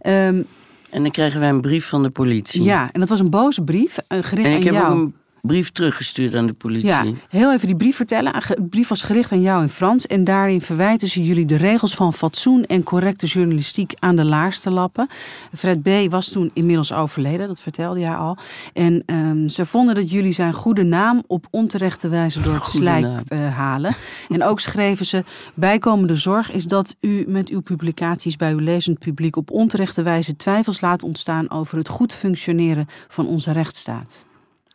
Ehm, 0.00 0.42
En 0.90 1.02
dan 1.02 1.10
krijgen 1.10 1.40
wij 1.40 1.48
een 1.48 1.60
brief 1.60 1.86
van 1.88 2.02
de 2.02 2.10
politie. 2.10 2.62
ja, 2.62 2.88
en 2.92 3.00
dat 3.00 3.08
was 3.08 3.20
een 3.20 3.30
boze 3.30 3.62
brief, 3.62 3.98
gericht 4.08 4.46
En 4.46 4.52
aan 4.52 4.58
ik 4.58 4.64
heb 4.64 4.74
jou. 4.74 4.86
ook 4.86 4.98
een 4.98 5.14
brief 5.42 5.70
teruggestuurd 5.70 6.34
aan 6.34 6.46
de 6.46 6.52
politie. 6.52 6.88
Ja, 6.88 7.04
heel 7.28 7.52
even 7.52 7.66
die 7.66 7.76
brief 7.76 7.96
vertellen. 7.96 8.32
De 8.32 8.66
brief 8.70 8.88
was 8.88 9.02
gericht 9.02 9.32
aan 9.32 9.40
jou 9.40 9.62
in 9.62 9.68
Frans. 9.68 10.06
En 10.06 10.24
daarin 10.24 10.60
verwijten 10.60 11.08
ze 11.08 11.24
jullie 11.24 11.46
de 11.46 11.56
regels 11.56 11.94
van 11.94 12.12
fatsoen 12.14 12.64
en 12.64 12.82
correcte 12.82 13.26
journalistiek 13.26 13.94
aan 13.98 14.16
de 14.16 14.24
laars 14.24 14.60
te 14.60 14.70
lappen. 14.70 15.08
Fred 15.56 15.82
B. 15.82 16.10
was 16.10 16.28
toen 16.28 16.50
inmiddels 16.54 16.92
overleden, 16.92 17.48
dat 17.48 17.60
vertelde 17.60 18.00
jij 18.00 18.14
al. 18.14 18.36
En 18.72 19.02
ehm, 19.06 19.48
ze 19.48 19.66
vonden 19.66 19.94
dat 19.94 20.10
jullie 20.10 20.32
zijn 20.32 20.52
goede 20.52 20.82
naam 20.82 21.22
op 21.26 21.46
onterechte 21.50 22.08
wijze 22.08 22.40
door 22.40 22.54
het 22.54 22.62
Goede 22.62 22.86
slijk 22.86 23.20
eh, 23.28 23.56
halen. 23.56 23.94
En 24.28 24.42
ook 24.42 24.60
schreven 24.60 25.06
ze: 25.06 25.24
bijkomende 25.54 26.14
zorg 26.14 26.50
is 26.50 26.64
dat 26.64 26.96
u 27.00 27.24
met 27.26 27.48
uw 27.48 27.60
publicaties 27.60 28.36
bij 28.36 28.52
uw 28.52 28.58
lezend 28.58 28.98
publiek 28.98 29.36
op 29.36 29.50
onterechte 29.50 30.02
wijze 30.02 30.36
twijfels 30.36 30.80
laat 30.80 31.02
ontstaan 31.02 31.50
over 31.50 31.78
het 31.78 31.88
goed 31.88 32.14
functioneren 32.14 32.86
van 33.08 33.26
onze 33.26 33.52
rechtsstaat. 33.52 34.24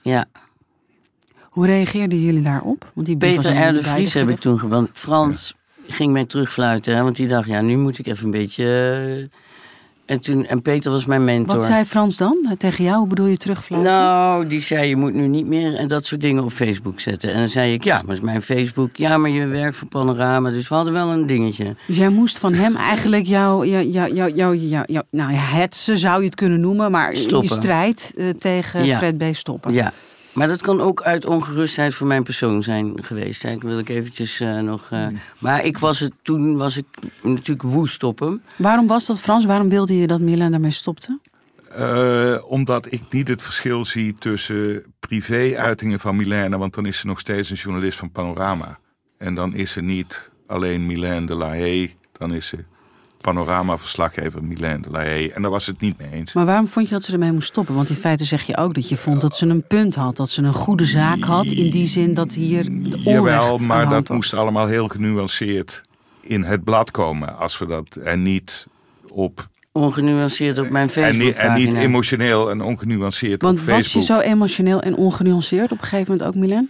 ja. 0.01 0.25
Hoe 1.53 1.65
reageerden 1.65 2.21
jullie 2.21 2.41
daarop? 2.41 2.91
Want 2.93 3.07
die 3.07 3.17
Peter 3.17 3.67
R. 3.69 3.73
de 3.73 3.83
Vries 3.83 4.13
heb 4.13 4.29
ik 4.29 4.39
toen 4.39 4.59
gebeld. 4.59 4.89
Frans 4.93 5.53
ging 5.87 6.11
mij 6.13 6.25
terugfluiten, 6.25 6.95
hè, 6.95 7.03
want 7.03 7.15
die 7.15 7.27
dacht, 7.27 7.47
ja, 7.47 7.61
nu 7.61 7.77
moet 7.77 7.99
ik 7.99 8.07
even 8.07 8.25
een 8.25 8.31
beetje... 8.31 8.65
eh, 9.29 9.39
En, 10.05 10.19
toen, 10.19 10.45
en 10.45 10.61
Peter 10.61 10.91
was 10.91 11.05
mijn 11.05 11.23
mentor. 11.23 11.55
Wat 11.55 11.65
zei 11.65 11.85
Frans 11.85 12.17
dan 12.17 12.55
tegen 12.57 12.83
jou? 12.83 12.97
Hoe 12.97 13.07
bedoel 13.07 13.25
je 13.25 13.37
terugfluiten? 13.37 13.91
Nou, 13.91 14.47
die 14.47 14.59
zei, 14.61 14.87
je 14.87 14.95
moet 14.95 15.13
nu 15.13 15.27
niet 15.27 15.47
meer 15.47 15.75
en 15.75 15.87
dat 15.87 16.05
soort 16.05 16.21
dingen 16.21 16.43
op 16.43 16.51
Facebook 16.51 16.99
zetten. 16.99 17.31
En 17.33 17.39
dan 17.39 17.47
zei 17.49 17.73
ik, 17.73 17.83
ja, 17.83 18.01
maar 18.05 18.15
is 18.15 18.21
mijn 18.21 18.41
Facebook. 18.41 18.95
Ja, 18.95 19.17
maar 19.17 19.29
je 19.29 19.45
werkt 19.47 19.77
voor 19.77 19.87
Panorama, 19.87 20.51
dus 20.51 20.67
we 20.69 20.75
hadden 20.75 20.93
wel 20.93 21.09
een 21.11 21.25
dingetje. 21.25 21.75
Dus 21.87 21.95
jij 21.97 22.09
moest 22.09 22.37
van 22.37 22.53
hem 22.53 22.75
eigenlijk 22.75 23.25
jouw, 23.25 23.65
jou, 23.65 23.85
jou, 23.85 24.13
jou, 24.13 24.33
jou, 24.35 24.55
jou, 24.57 24.85
jou- 24.87 25.05
nou 25.11 25.31
ja, 25.31 25.39
hetze 25.39 25.95
zou 25.97 26.19
je 26.19 26.25
het 26.25 26.35
kunnen 26.35 26.59
noemen, 26.59 26.91
maar 26.91 27.15
Stoppen. 27.15 27.49
je 27.55 27.61
strijd 27.61 28.13
eh, 28.17 28.29
tegen 28.29 28.85
Ja. 28.85 28.97
Fred 28.97 29.17
B. 29.17 29.23
stoppen. 29.31 29.73
Ja, 29.73 29.91
maar 30.33 30.47
dat 30.47 30.61
kan 30.61 30.81
ook 30.81 31.01
uit 31.01 31.25
ongerustheid 31.25 31.93
voor 31.93 32.07
mijn 32.07 32.23
persoon 32.23 32.63
zijn 32.63 33.03
geweest. 33.03 33.41
Hè. 33.41 33.51
Ik 33.51 33.61
wil 33.61 33.77
ik 33.79 33.89
eventjes 33.89 34.39
eh, 34.39 34.59
nog... 34.59 34.87
eh, 34.91 35.07
Maar 35.39 35.65
ik 35.65 35.77
was 35.77 35.99
het, 35.99 36.13
toen 36.21 36.57
was 36.57 36.77
ik 36.77 36.85
natuurlijk 37.23 37.61
woest 37.61 38.03
op 38.03 38.19
hem. 38.19 38.41
Waarom 38.55 38.87
was 38.87 39.05
dat 39.05 39.19
Frans? 39.19 39.45
Waarom 39.45 39.69
wilde 39.69 39.97
je 39.97 40.07
dat 40.07 40.19
Milan 40.19 40.51
daarmee 40.51 40.71
stopte? 40.71 41.19
Eh, 41.75 42.35
omdat 42.47 42.91
ik 42.91 43.01
niet 43.09 43.27
het 43.27 43.41
verschil 43.41 43.85
zie 43.85 44.15
tussen 44.19 44.83
privé-uitingen 44.99 45.99
van 45.99 46.15
Milène, 46.15 46.57
want 46.57 46.73
dan 46.73 46.85
is 46.85 46.97
ze 46.97 47.07
nog 47.07 47.19
steeds 47.19 47.49
een 47.49 47.55
journalist 47.55 47.97
van 47.97 48.11
Panorama. 48.11 48.79
En 49.17 49.35
dan 49.35 49.53
is 49.55 49.71
ze 49.71 49.81
niet 49.81 50.29
alleen 50.47 50.85
Milène 50.85 51.25
de 51.25 51.35
La 51.35 51.47
Haye, 51.47 51.91
dan 52.11 52.33
is 52.33 52.47
ze 52.47 52.63
Panorama-verslaggever 53.23 54.43
Milène 54.43 54.79
de 54.81 54.89
La 54.89 54.99
Haye. 54.99 55.33
En 55.33 55.41
daar 55.41 55.51
was 55.51 55.65
het 55.65 55.81
niet 55.81 55.97
mee 55.97 56.07
eens. 56.11 56.33
Maar 56.33 56.45
waarom 56.45 56.67
vond 56.67 56.87
je 56.87 56.93
dat 56.93 57.03
ze 57.03 57.13
ermee 57.13 57.31
moest 57.31 57.47
stoppen? 57.47 57.75
Want 57.75 57.89
in 57.89 57.95
feite 57.95 58.25
zeg 58.25 58.41
je 58.41 58.57
ook 58.57 58.73
dat 58.73 58.89
je 58.89 58.97
vond 58.97 59.21
dat 59.21 59.35
ze 59.35 59.45
een 59.45 59.67
punt 59.67 59.95
had. 59.95 60.17
Dat 60.17 60.29
ze 60.29 60.41
een 60.41 60.53
goede 60.53 60.85
zaak 60.85 61.23
had. 61.23 61.45
In 61.45 61.69
die 61.69 61.85
zin 61.85 62.13
dat 62.13 62.33
hier 62.33 62.63
de 62.63 62.69
onrecht 62.69 63.03
Jawel, 63.03 63.57
maar 63.57 63.89
dat 63.89 64.09
moest 64.09 64.33
allemaal 64.33 64.67
heel 64.67 64.87
genuanceerd 64.87 65.81
in 66.21 66.43
het 66.43 66.63
blad 66.63 66.91
komen. 66.91 67.37
Als 67.37 67.57
we 67.57 67.65
dat 67.65 67.95
en 67.95 68.21
niet 68.21 68.67
op 69.07 69.51
Ongenuanceerd 69.75 70.57
op 70.57 70.69
mijn 70.69 70.91
en 70.91 71.17
niet, 71.17 71.35
en 71.35 71.53
niet 71.53 71.63
Facebook 71.63 71.83
emotioneel 71.83 72.49
en 72.49 72.61
ongenuanceerd 72.61 73.41
Want 73.41 73.59
op 73.59 73.65
was 73.65 73.75
je 73.75 73.83
Facebook. 73.83 74.03
zo 74.03 74.19
emotioneel 74.19 74.81
en 74.81 74.95
ongenuanceerd 74.95 75.71
op 75.71 75.81
een 75.81 75.87
gegeven 75.87 76.11
moment 76.11 76.27
ook, 76.27 76.41
Milan? 76.41 76.69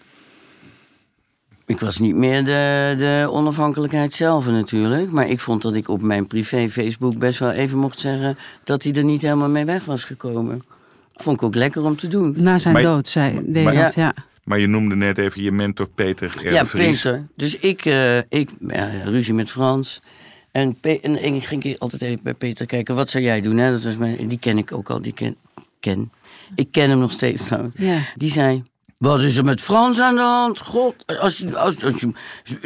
Ik 1.66 1.80
was 1.80 1.98
niet 2.00 2.16
meer 2.16 2.46
de, 2.46 2.96
de 2.98 3.28
onafhankelijkheid 3.32 4.14
zelf 4.14 4.48
natuurlijk. 4.48 5.12
Maar 5.12 5.30
ik 5.30 5.40
vond 5.40 5.62
dat 5.62 5.76
ik 5.76 5.88
op 5.90 6.02
mijn 6.02 6.28
privé 6.28 6.70
Facebook 6.70 7.18
best 7.18 7.40
wel 7.40 7.52
even 7.52 7.78
mocht 7.78 8.00
zeggen... 8.00 8.38
dat 8.64 8.84
hij 8.84 8.94
er 8.94 9.04
niet 9.04 9.22
helemaal 9.22 9.50
mee 9.50 9.66
weg 9.66 9.86
was 9.86 10.04
gekomen. 10.04 10.64
Vond 11.14 11.36
ik 11.38 11.44
ook 11.44 11.56
lekker 11.56 11.84
om 11.84 11.96
te 11.96 12.08
doen. 12.08 12.34
Na 12.38 12.58
zijn 12.58 12.74
Maar- 12.74 12.84
dood, 12.84 13.08
zei 13.08 13.40
deed 13.46 13.64
maar- 13.64 13.74
dat, 13.74 13.94
ja. 13.96 14.14
Maar 14.44 14.60
je 14.60 14.68
noemde 14.68 14.96
net 14.96 15.18
even 15.18 15.44
je 15.44 15.52
mentor 15.52 15.88
Peter 15.96 16.34
R. 16.42 16.52
Ja. 16.54 16.64
Peter. 16.64 17.28
Dus 17.36 17.58
ik, 17.58 17.86
eh, 17.86 18.18
ik 18.18 18.50
ja, 18.68 18.90
ruzie 19.06 19.34
met 19.34 19.52
Frans. 19.52 20.02
En, 20.52 20.80
Pe- 20.80 21.00
en 21.02 21.24
ik 21.36 21.44
ging 21.46 21.80
altijd 21.80 22.02
even 22.02 22.24
bij 22.24 22.34
Peter 22.34 22.66
kijken, 22.66 22.96
wat 22.96 23.10
zou 23.10 23.24
jij 23.24 23.42
doen? 23.42 23.58
Hè? 23.58 23.72
Dat 23.72 23.84
was 23.84 23.98
mijn, 23.98 24.28
die 24.28 24.40
ken 24.40 24.58
ik 24.58 24.72
ook 24.72 24.90
al, 24.90 25.02
die 25.02 25.14
ken, 25.14 25.36
ken. 25.80 26.12
Ik 26.56 26.68
ken 26.72 26.90
hem 26.90 27.00
nog 27.00 27.12
steeds 27.12 27.46
trouwens. 27.46 27.76
ja. 27.78 27.98
Die 28.16 28.32
zei, 28.32 28.64
Wat 29.04 29.22
is 29.22 29.36
er 29.38 29.44
met 29.44 29.62
Frans 29.62 30.00
aan 30.00 30.16
de 30.16 30.22
hand? 30.22 30.60
God, 30.60 30.96
als, 31.20 31.38
je- 31.38 31.58
als, 31.58 31.84
als 31.84 32.00
je 32.00 32.12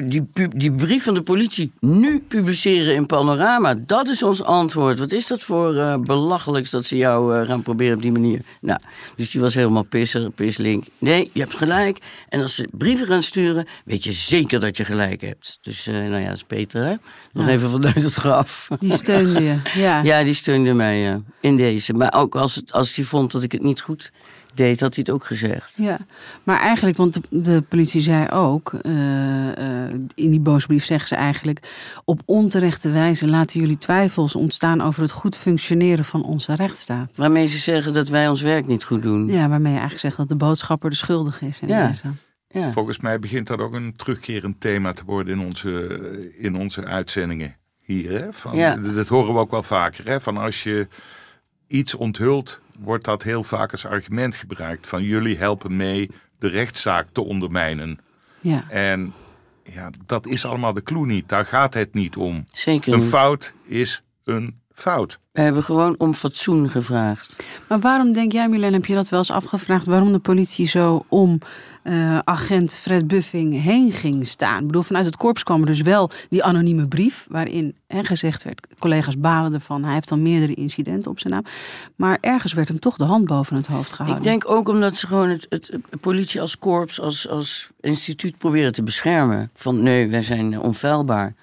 die, 0.05 0.27
die 0.55 0.71
brief 0.71 1.03
van 1.03 1.13
de 1.13 1.21
politie 1.21 1.71
nu 1.79 2.19
publiceren 2.27 2.95
in 2.95 3.05
Panorama, 3.05 3.75
dat 3.75 4.07
is 4.07 4.23
ons 4.23 4.43
antwoord. 4.43 4.99
Wat 4.99 5.11
is 5.11 5.27
dat 5.27 5.41
voor 5.43 5.75
eh, 5.75 5.97
belachelijks 5.97 6.69
dat 6.69 6.85
ze 6.85 6.97
jou 6.97 7.35
eh, 7.39 7.47
gaan 7.47 7.61
proberen 7.61 7.95
op 7.95 8.01
die 8.01 8.11
manier? 8.11 8.41
Nou, 8.61 8.79
dus 9.15 9.31
die 9.31 9.41
was 9.41 9.53
helemaal 9.53 9.83
pisser, 9.83 10.31
pislink. 10.31 10.83
Nee, 10.97 11.29
je 11.33 11.39
hebt 11.39 11.55
gelijk. 11.55 11.99
En 12.29 12.41
als 12.41 12.55
ze 12.55 12.67
brieven 12.71 13.07
gaan 13.07 13.23
sturen, 13.23 13.67
weet 13.85 14.03
je 14.03 14.11
zeker 14.11 14.59
dat 14.59 14.77
je 14.77 14.85
gelijk 14.85 15.21
hebt. 15.21 15.57
Dus, 15.61 15.87
eh, 15.87 15.93
nou 15.93 16.17
ja, 16.21 16.27
dat 16.27 16.35
is 16.35 16.43
Peter, 16.43 16.85
hè? 16.85 16.95
Nog 17.33 17.45
Ja. 17.45 17.51
even 17.51 17.69
vanuit 17.69 17.95
het 18.03 18.13
graf. 18.13 18.67
Die 18.79 18.97
steunde 18.97 19.41
je. 19.43 19.55
Ja. 19.75 20.01
Ja, 20.07 20.23
die 20.23 20.33
steunde 20.33 20.73
mij 20.73 21.21
in 21.41 21.57
deze. 21.57 21.93
Maar 21.93 22.13
ook 22.13 22.35
als, 22.35 22.55
het, 22.55 22.71
als 22.71 22.95
hij 22.95 23.05
vond 23.05 23.31
dat 23.31 23.43
ik 23.43 23.51
het 23.51 23.61
niet 23.63 23.81
goed 23.81 24.11
deed, 24.57 24.79
had 24.79 24.95
hij 24.95 25.03
het 25.07 25.15
ook 25.15 25.23
gezegd. 25.25 25.75
Ja, 25.77 25.97
maar 26.43 26.59
eigenlijk, 26.59 26.97
want 26.97 27.13
de, 27.13 27.21
de 27.29 27.61
politie 27.69 28.01
zei 28.01 28.29
ook, 28.29 28.73
eh, 28.73 29.83
eh, 29.85 29.93
in 30.15 30.29
die 30.29 30.39
boosbrief 30.39 30.85
zeggen 30.85 31.07
ze 31.07 31.15
eigenlijk, 31.15 31.69
op 32.05 32.21
onterechte 32.25 32.89
wijze 32.89 33.27
laten 33.27 33.59
jullie 33.59 33.77
twijfels 33.77 34.35
ontstaan 34.35 34.81
over 34.81 35.01
het 35.01 35.11
goed 35.11 35.37
functioneren 35.37 36.05
van 36.05 36.23
onze 36.23 36.55
rechtsstaat. 36.55 37.11
Waarmee 37.15 37.47
ze 37.47 37.57
zeggen 37.57 37.93
dat 37.93 38.07
wij 38.07 38.27
ons 38.29 38.41
werk 38.41 38.67
niet 38.67 38.83
goed 38.83 39.01
doen. 39.01 39.27
Ja, 39.27 39.49
waarmee 39.49 39.73
je 39.73 39.79
eigenlijk 39.79 39.99
zegt 39.99 40.17
dat 40.17 40.29
de 40.29 40.35
boodschapper 40.45 40.89
de 40.89 40.95
schuldig 40.95 41.41
is. 41.41 41.59
In 41.59 41.67
Ja. 41.67 41.87
deze. 41.87 42.07
Ja. 42.47 42.71
Volgens 42.71 42.99
mij 42.99 43.19
begint 43.19 43.47
dat 43.47 43.59
ook 43.59 43.73
een 43.73 43.93
terugkerend 43.95 44.59
thema 44.61 44.93
te 44.93 45.03
worden 45.05 45.39
in 45.39 45.45
onze, 45.45 46.31
in 46.37 46.55
onze 46.55 46.85
uitzendingen 46.85 47.55
hier. 47.81 48.11
Hè? 48.11 48.33
Van, 48.33 48.55
Ja. 48.55 48.75
Dat 48.75 49.07
horen 49.07 49.33
we 49.33 49.39
ook 49.39 49.51
wel 49.51 49.63
vaker. 49.63 50.07
Hè? 50.07 50.21
Van 50.21 50.37
als 50.37 50.63
je 50.63 50.87
iets 51.67 51.95
onthult, 51.95 52.61
wordt 52.77 53.03
dat 53.03 53.23
heel 53.23 53.43
vaak 53.43 53.71
als 53.71 53.85
argument 53.85 54.35
gebruikt. 54.35 54.87
Van 54.87 55.03
jullie 55.03 55.37
helpen 55.37 55.75
mee 55.75 56.09
de 56.39 56.47
rechtszaak 56.47 57.07
te 57.11 57.21
ondermijnen. 57.21 57.99
Ja. 58.39 58.69
En 58.69 59.13
ja, 59.63 59.89
dat 60.05 60.25
is 60.27 60.45
allemaal 60.45 60.73
de 60.73 60.83
clue 60.83 61.05
niet. 61.05 61.29
Daar 61.29 61.45
gaat 61.45 61.73
het 61.73 61.93
niet 61.93 62.15
om. 62.15 62.45
Zeker 62.51 62.93
Een 62.93 63.03
fout 63.03 63.53
is 63.63 64.03
een 64.23 64.59
fout. 64.79 65.19
We 65.31 65.41
hebben 65.41 65.63
gewoon 65.63 65.95
om 65.97 66.13
fatsoen 66.13 66.69
gevraagd. 66.69 67.35
Maar 67.67 67.79
waarom 67.79 68.13
denk 68.13 68.31
jij, 68.31 68.49
Milen, 68.49 68.73
heb 68.73 68.85
je 68.85 68.93
dat 68.93 69.09
wel 69.09 69.19
eens 69.19 69.31
afgevraagd, 69.31 69.85
waarom 69.85 70.11
de 70.11 70.19
politie 70.19 70.67
zo 70.67 71.05
om 71.07 71.39
eh, 71.83 72.17
agent 72.19 72.73
Fred 72.73 73.07
Buffing 73.07 73.61
heen 73.61 73.91
ging 73.91 74.27
staan? 74.27 74.59
Ik 74.59 74.65
bedoel, 74.65 74.81
vanuit 74.81 75.05
het 75.05 75.15
korps 75.17 75.43
kwam 75.43 75.59
er 75.59 75.65
dus 75.65 75.81
wel 75.81 76.09
die 76.29 76.43
anonieme 76.43 76.87
brief, 76.87 77.25
waarin 77.29 77.75
hè, 77.87 78.03
gezegd 78.03 78.43
werd, 78.43 78.67
collega's 78.79 79.19
balen 79.19 79.53
ervan, 79.53 79.83
hij 79.83 79.93
heeft 79.93 80.09
dan 80.09 80.21
meerdere 80.21 80.53
incidenten 80.53 81.11
op 81.11 81.19
zijn 81.19 81.33
naam. 81.33 81.43
Maar 81.95 82.17
ergens 82.21 82.53
werd 82.53 82.67
hem 82.67 82.79
toch 82.79 82.97
de 82.97 83.03
hand 83.03 83.25
boven 83.25 83.55
het 83.55 83.67
hoofd 83.67 83.91
gehouden. 83.91 84.17
Ik 84.17 84.29
denk 84.29 84.49
ook 84.49 84.67
omdat 84.67 84.95
ze 84.95 85.07
gewoon 85.07 85.29
het, 85.29 85.45
het, 85.49 85.71
het 85.89 85.99
politie 85.99 86.41
als 86.41 86.57
korps, 86.57 86.99
als, 86.99 87.29
als 87.29 87.69
instituut 87.79 88.37
proberen 88.37 88.71
te 88.71 88.83
beschermen. 88.83 89.49
Van 89.53 89.83
nee, 89.83 90.09
wij 90.09 90.23
zijn 90.23 90.59
onfeilbaar. 90.59 91.35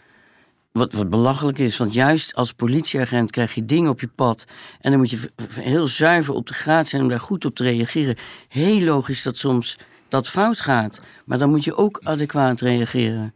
Wat, 0.78 0.92
wat 0.92 1.10
belachelijk 1.10 1.58
is, 1.58 1.76
want 1.76 1.92
juist 1.92 2.34
als 2.34 2.52
politieagent 2.52 3.30
krijg 3.30 3.54
je 3.54 3.64
dingen 3.64 3.90
op 3.90 4.00
je 4.00 4.08
pad. 4.08 4.44
En 4.80 4.90
dan 4.90 5.00
moet 5.00 5.10
je 5.10 5.30
heel 5.60 5.86
zuiver 5.86 6.34
op 6.34 6.46
de 6.46 6.54
graad 6.54 6.86
zijn 6.86 7.02
om 7.02 7.08
daar 7.08 7.20
goed 7.20 7.44
op 7.44 7.54
te 7.54 7.62
reageren. 7.62 8.16
Heel 8.48 8.80
logisch 8.80 9.22
dat 9.22 9.36
soms 9.36 9.78
dat 10.08 10.28
fout 10.28 10.60
gaat. 10.60 11.00
Maar 11.24 11.38
dan 11.38 11.50
moet 11.50 11.64
je 11.64 11.76
ook 11.76 12.00
adequaat 12.02 12.60
reageren. 12.60 13.34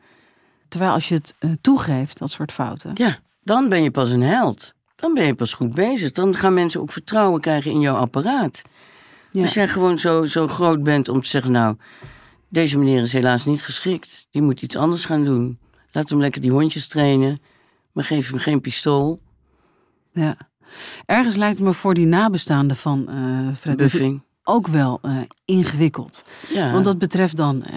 Terwijl 0.68 0.93
als 0.93 1.09
je 1.09 1.14
het 1.14 1.34
eh, 1.39 1.51
toegeeft, 1.61 2.18
dat 2.18 2.30
soort 2.30 2.53
fouten. 2.53 2.91
Ja, 2.95 3.18
dan 3.43 3.68
ben 3.68 3.82
je 3.82 3.91
pas 3.91 4.11
een 4.11 4.22
held. 4.22 4.74
Dan 4.97 5.14
ben 5.14 5.26
je 5.26 5.34
pas 5.34 5.53
goed 5.53 5.74
bezig. 5.74 6.12
Dan 6.12 6.34
gaan 6.34 6.55
mensen 6.55 6.80
ook 6.80 6.93
vertrouwen 6.93 7.41
krijgen 7.41 7.70
in 7.70 7.80
jouw 7.80 7.97
apparaat. 7.97 8.62
Ja. 9.30 9.43
Als 9.43 9.55
jij 9.55 9.68
gewoon 9.68 9.99
zo, 9.99 10.24
zo 10.24 10.49
groot 10.49 10.82
bent 10.82 11.09
om 11.09 11.22
te 11.22 11.28
zeggen, 11.28 11.53
nou, 11.53 11.76
deze 12.49 12.78
meneer 12.78 13.03
is 13.03 13.12
helaas 13.12 13.45
niet 13.45 13.62
geschikt. 13.62 14.26
Die 14.30 14.43
moet 14.43 14.62
iets 14.62 14.76
anders 14.76 15.05
gaan 15.05 15.24
doen. 15.24 15.59
Laat 15.93 16.09
hem 16.09 16.18
lekker 16.20 16.41
die 16.41 16.51
hondjes 16.51 16.89
trainen. 16.89 17.39
Maar 17.93 18.05
geef 18.05 18.30
hem 18.30 18.39
geen 18.39 18.61
pistool. 18.61 19.20
Ja. 20.12 20.36
Ergens 21.07 21.34
lijkt 21.36 21.57
het 21.57 21.66
me 21.66 21.72
voor 21.72 21.95
die 21.95 22.07
nabestaanden 22.07 22.76
van 22.76 23.09
eh 23.09 23.57
Fred 23.57 23.76
Buffing 23.76 24.22
ook 24.45 24.66
wel 24.66 24.99
eh, 25.03 25.16
ingewikkeld. 25.45 26.24
Ja. 26.55 26.72
Want 26.72 26.84
dat 26.84 26.99
betreft 26.99 27.36
dan 27.36 27.62
eh, 27.64 27.74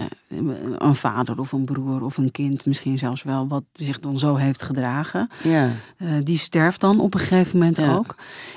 een 0.78 0.94
vader 0.94 1.38
of 1.38 1.52
een 1.52 1.64
broer 1.64 2.02
of 2.04 2.16
een 2.16 2.30
kind, 2.30 2.66
misschien 2.66 2.98
zelfs 2.98 3.22
wel, 3.22 3.48
wat 3.48 3.62
zich 3.72 4.00
dan 4.00 4.18
zo 4.18 4.34
heeft 4.36 4.62
gedragen. 4.62 5.30
ja. 5.42 5.68
Die 6.22 6.38
sterft 6.38 6.80
dan 6.80 7.00
op 7.00 7.14
een 7.14 7.20
gegeven 7.20 7.58
moment 7.58 7.76
Ja. 7.76 7.94
ook. 7.94 8.14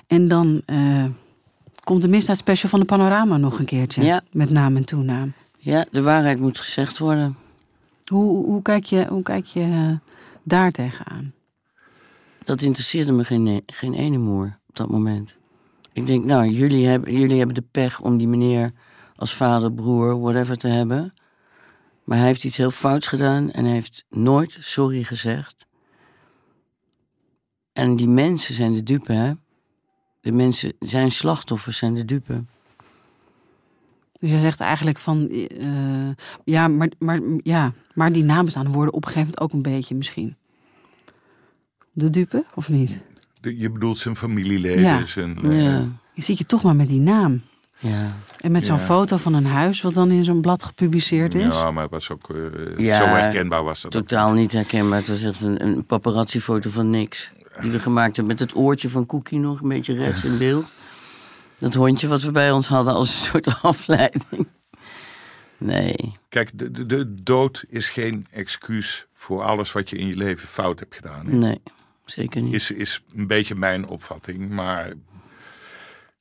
En 0.08 0.28
dan 0.28 0.62
komt 1.84 2.02
de 2.02 2.08
misdaadspecial 2.08 2.70
van 2.70 2.80
de 2.80 2.86
Panorama 2.86 3.38
nog 3.38 3.60
een 3.60 3.66
keertje. 3.66 4.04
Ja. 4.04 4.22
Met 4.32 4.50
naam 4.50 4.76
en 4.76 4.86
toenaam. 4.86 5.34
ja, 5.58 5.86
de 5.92 6.02
waarheid 6.02 6.40
moet 6.40 6.60
gezegd 6.60 6.98
worden. 6.98 7.38
Hoe, 8.06 8.46
hoe 8.46 8.62
kijk 8.62 8.86
je, 8.86 9.08
hoe 9.08 9.24
kijk 9.24 9.46
je 9.46 9.62
eh, 9.62 10.12
daar 10.44 10.72
tegenaan? 10.72 11.34
Dat 12.44 12.62
interesseerde 12.62 13.12
me 13.12 13.24
geen, 13.24 13.64
geen 13.66 13.94
ene 13.94 14.18
moer 14.18 14.58
op 14.68 14.76
dat 14.76 14.90
moment. 14.90 15.36
Ik 15.94 16.06
denk, 16.06 16.26
nou, 16.26 16.48
jullie 16.48 16.88
hebben, 16.88 17.14
jullie 17.14 17.38
hebben 17.38 17.56
de 17.56 17.68
pech 17.72 18.02
om 18.02 18.18
die 18.18 18.28
meneer 18.28 18.74
als 19.16 19.34
vader, 19.34 19.74
broer, 19.74 20.20
whatever 20.20 20.58
te 20.58 20.68
hebben. 20.68 21.14
Maar 22.04 22.18
hij 22.18 22.28
heeft 22.28 22.44
iets 22.44 22.58
heel 22.58 22.72
fouts 22.72 23.08
gedaan 23.08 23.52
en 23.52 23.66
hij 23.66 23.74
heeft 23.74 24.06
nooit 24.10 24.58
sorry 24.60 25.04
gezegd. 25.04 25.66
En 27.74 27.96
die 27.96 28.08
mensen 28.08 28.54
zijn 28.54 28.74
de 28.74 28.84
dupe, 28.84 29.14
hè? 29.14 29.34
De 30.22 30.32
mensen, 30.32 30.74
zijn 30.80 31.12
slachtoffers, 31.12 31.78
zijn 31.78 31.94
de 31.94 32.06
dupe. 32.06 32.44
Dus 34.26 34.34
je 34.34 34.40
zegt 34.40 34.60
eigenlijk 34.60 34.98
van, 34.98 35.30
eh, 35.30 35.68
ja, 36.44 36.68
maar, 36.68 36.90
maar, 37.00 37.20
ja, 37.44 37.74
maar 37.94 38.12
die 38.12 38.24
nabestaanden 38.24 38.74
worden 38.74 38.94
op 38.94 39.06
een 39.06 39.12
gegeven 39.12 39.34
moment 39.40 39.42
ook 39.42 39.54
een 39.66 39.72
beetje 39.72 39.96
misschien. 39.96 40.36
De 41.92 42.10
dupe, 42.10 42.46
of 42.56 42.70
niet? 42.70 43.00
Je 43.42 43.70
bedoelt 43.72 43.98
zijn 43.98 44.16
familieleden. 44.16 44.82
Ja. 44.82 45.06
Zijn, 45.06 45.38
eh, 45.44 45.64
Ja, 45.64 45.86
Je 46.14 46.22
ziet 46.22 46.38
je 46.38 46.46
toch 46.46 46.64
maar 46.64 46.76
met 46.76 46.88
die 46.88 47.00
naam. 47.00 47.42
ja. 47.80 48.12
En 48.40 48.52
met 48.52 48.66
zo'n 48.66 48.78
Ja. 48.78 48.84
foto 48.84 49.18
van 49.18 49.34
een 49.34 49.46
huis 49.46 49.82
wat 49.82 49.94
dan 49.94 50.12
in 50.12 50.24
zo'n 50.24 50.42
blad 50.42 50.64
gepubliceerd 50.64 51.36
is. 51.36 51.56
Ja, 51.56 51.72
maar 51.72 51.84
het 51.84 51.92
was 51.92 52.10
ook 52.12 52.30
eh, 52.30 52.78
Ja, 52.78 52.98
zo 52.98 53.06
herkenbaar 53.06 53.64
was 53.64 53.82
dat. 53.82 53.96
ook. 53.96 54.02
Totaal 54.08 54.34
niet 54.34 54.52
herkenbaar. 54.52 54.98
Het 54.98 55.08
was 55.08 55.24
echt 55.24 55.42
een, 55.44 55.66
een 55.66 55.86
paparazzi-foto 55.86 56.70
van 56.70 56.90
niks. 56.90 57.32
Die 57.62 57.72
we 57.72 57.80
gemaakt 57.80 58.16
hebben 58.16 58.36
met 58.38 58.48
het 58.50 58.56
oortje 58.58 58.90
van 58.90 59.06
Cookie 59.06 59.40
nog 59.40 59.62
een 59.62 59.70
beetje 59.70 59.94
rechts 59.94 60.24
in 60.24 60.38
beeld. 60.38 60.72
Dat 61.66 61.74
hondje 61.74 62.08
wat 62.08 62.22
we 62.22 62.32
bij 62.32 62.52
ons 62.52 62.68
hadden 62.68 62.94
als 62.94 63.10
een 63.10 63.26
soort 63.26 63.62
afleiding. 63.62 64.48
Nee. 65.58 66.18
Kijk, 66.30 66.52
de, 66.54 66.72
de, 66.72 66.86
de 66.86 67.14
dood 67.24 67.66
is 67.70 67.90
geen 67.90 68.28
excuus 68.32 69.08
voor 69.14 69.44
alles 69.44 69.72
wat 69.72 69.90
je 69.90 69.98
in 69.98 70.08
je 70.08 70.18
leven 70.18 70.48
fout 70.48 70.80
hebt 70.80 70.96
gedaan. 70.96 71.26
hè. 71.26 71.32
Nee, 71.32 71.62
zeker 72.06 72.42
niet. 72.42 72.54
Is, 72.54 72.72
is 72.72 73.04
een 73.16 73.28
beetje 73.28 73.56
mijn 73.56 73.88
opvatting. 73.88 74.50
Maar 74.50 74.94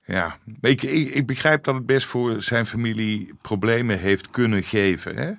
ja, 0.04 0.38
ik, 0.60 0.82
ik, 0.82 1.08
ik 1.08 1.26
begrijp 1.26 1.64
dat 1.64 1.74
het 1.74 1.86
best 1.86 2.06
voor 2.06 2.42
zijn 2.42 2.66
familie 2.66 3.34
problemen 3.42 3.98
heeft 3.98 4.30
kunnen 4.30 4.62
geven. 4.62 5.16
Hè? 5.16 5.32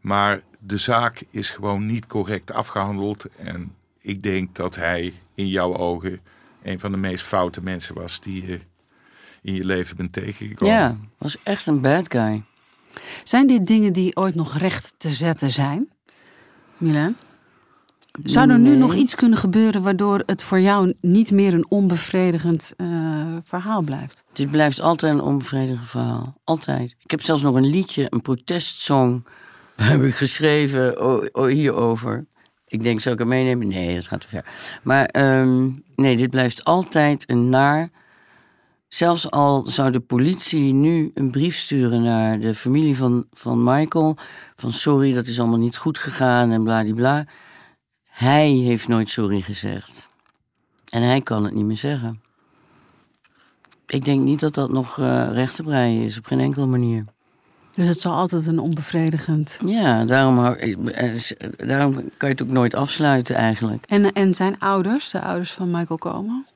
Maar 0.00 0.40
de 0.58 0.78
zaak 0.78 1.22
is 1.30 1.50
gewoon 1.50 1.86
niet 1.86 2.06
correct 2.06 2.52
afgehandeld. 2.52 3.24
En 3.36 3.74
ik 4.00 4.22
denk 4.22 4.54
dat 4.54 4.76
hij 4.76 5.14
in 5.34 5.48
jouw 5.48 5.76
ogen 5.76 6.20
een 6.62 6.80
van 6.80 6.92
de 6.92 6.98
meest 6.98 7.24
foute 7.24 7.62
mensen 7.62 7.94
was 7.94 8.20
die 8.20 8.46
je 8.46 8.60
in 9.42 9.54
je 9.54 9.64
leven 9.64 9.96
bent 9.96 10.12
tegengekomen. 10.12 10.74
Ja, 10.74 10.96
was 11.18 11.36
echt 11.42 11.66
een 11.66 11.80
bad 11.80 12.12
guy. 12.12 12.42
Zijn 13.24 13.46
dit 13.46 13.66
dingen 13.66 13.92
die 13.92 14.16
ooit 14.16 14.34
nog 14.34 14.58
recht 14.58 14.94
te 14.96 15.10
zetten 15.10 15.50
zijn? 15.50 15.88
Milan? 16.76 17.16
Zou 18.24 18.50
er 18.50 18.58
nu 18.58 18.76
nog 18.76 18.94
iets 18.94 19.14
kunnen 19.14 19.38
gebeuren 19.38 19.82
waardoor 19.82 20.22
het 20.26 20.42
voor 20.42 20.60
jou 20.60 20.94
niet 21.00 21.30
meer 21.30 21.54
een 21.54 21.70
onbevredigend 21.70 22.72
eh, 22.76 22.86
verhaal 23.44 23.82
blijft? 23.82 24.24
Dit 24.32 24.50
blijft 24.50 24.80
altijd 24.80 25.12
een 25.12 25.20
onbevredigend 25.20 25.88
verhaal. 25.88 26.40
Altijd. 26.44 26.94
Ik 27.02 27.10
heb 27.10 27.22
zelfs 27.22 27.42
nog 27.42 27.54
een 27.54 27.70
liedje, 27.70 28.06
een 28.08 28.22
protestsong, 28.22 29.26
heb 29.76 30.02
ik 30.02 30.14
geschreven 30.14 30.94
hierover. 31.48 32.26
Ik 32.66 32.82
denk, 32.82 33.00
zou 33.00 33.14
ik 33.14 33.20
het 33.20 33.28
meenemen? 33.28 33.68
Nee, 33.68 33.94
dat 33.94 34.08
gaat 34.08 34.20
te 34.20 34.28
ver. 34.28 34.44
Maar 34.82 35.06
ehm, 35.06 35.70
nee, 35.96 36.16
dit 36.16 36.30
blijft 36.30 36.64
altijd 36.64 37.30
een 37.30 37.48
naar. 37.48 37.90
Zelfs 38.88 39.30
al 39.30 39.66
zou 39.66 39.90
de 39.90 40.00
politie 40.00 40.72
nu 40.72 41.10
een 41.14 41.30
brief 41.30 41.56
sturen 41.56 42.02
naar 42.02 42.40
de 42.40 42.54
familie 42.54 42.96
van, 42.96 43.26
van 43.32 43.62
Michael. 43.64 44.16
Van 44.56 44.72
sorry, 44.72 45.12
dat 45.12 45.26
is 45.26 45.38
allemaal 45.40 45.58
niet 45.58 45.76
goed 45.76 45.98
gegaan 45.98 46.50
en 46.50 46.62
bladibla. 46.64 47.24
Hij 48.04 48.50
heeft 48.50 48.88
nooit 48.88 49.10
sorry 49.10 49.40
gezegd. 49.40 50.08
En 50.88 51.02
hij 51.02 51.20
kan 51.20 51.44
het 51.44 51.54
niet 51.54 51.64
meer 51.64 51.76
zeggen. 51.76 52.20
Ik 53.86 54.04
denk 54.04 54.20
niet 54.22 54.40
dat 54.40 54.54
dat 54.54 54.70
nog 54.70 54.98
eh 54.98 55.28
recht 55.32 55.54
te 55.54 55.62
breien 55.62 56.02
is, 56.02 56.18
op 56.18 56.26
geen 56.26 56.40
enkele 56.40 56.66
manier. 56.66 57.04
Dus 57.74 57.88
het 57.88 58.00
zal 58.00 58.12
altijd 58.12 58.46
een 58.46 58.58
onbevredigend. 58.58 59.58
Ja, 59.64 60.04
daarom, 60.04 60.38
er 60.38 61.10
is- 61.12 61.34
daarom 61.56 61.94
kan 61.94 62.28
je 62.28 62.34
het 62.34 62.42
ook 62.42 62.48
nooit 62.50 62.74
afsluiten 62.74 63.36
eigenlijk. 63.36 63.84
En, 63.86 64.12
en 64.12 64.34
zijn 64.34 64.58
ouders, 64.58 65.10
de 65.10 65.20
ouders 65.20 65.52
van 65.52 65.70
Michael 65.70 65.98
Komen? 65.98 66.46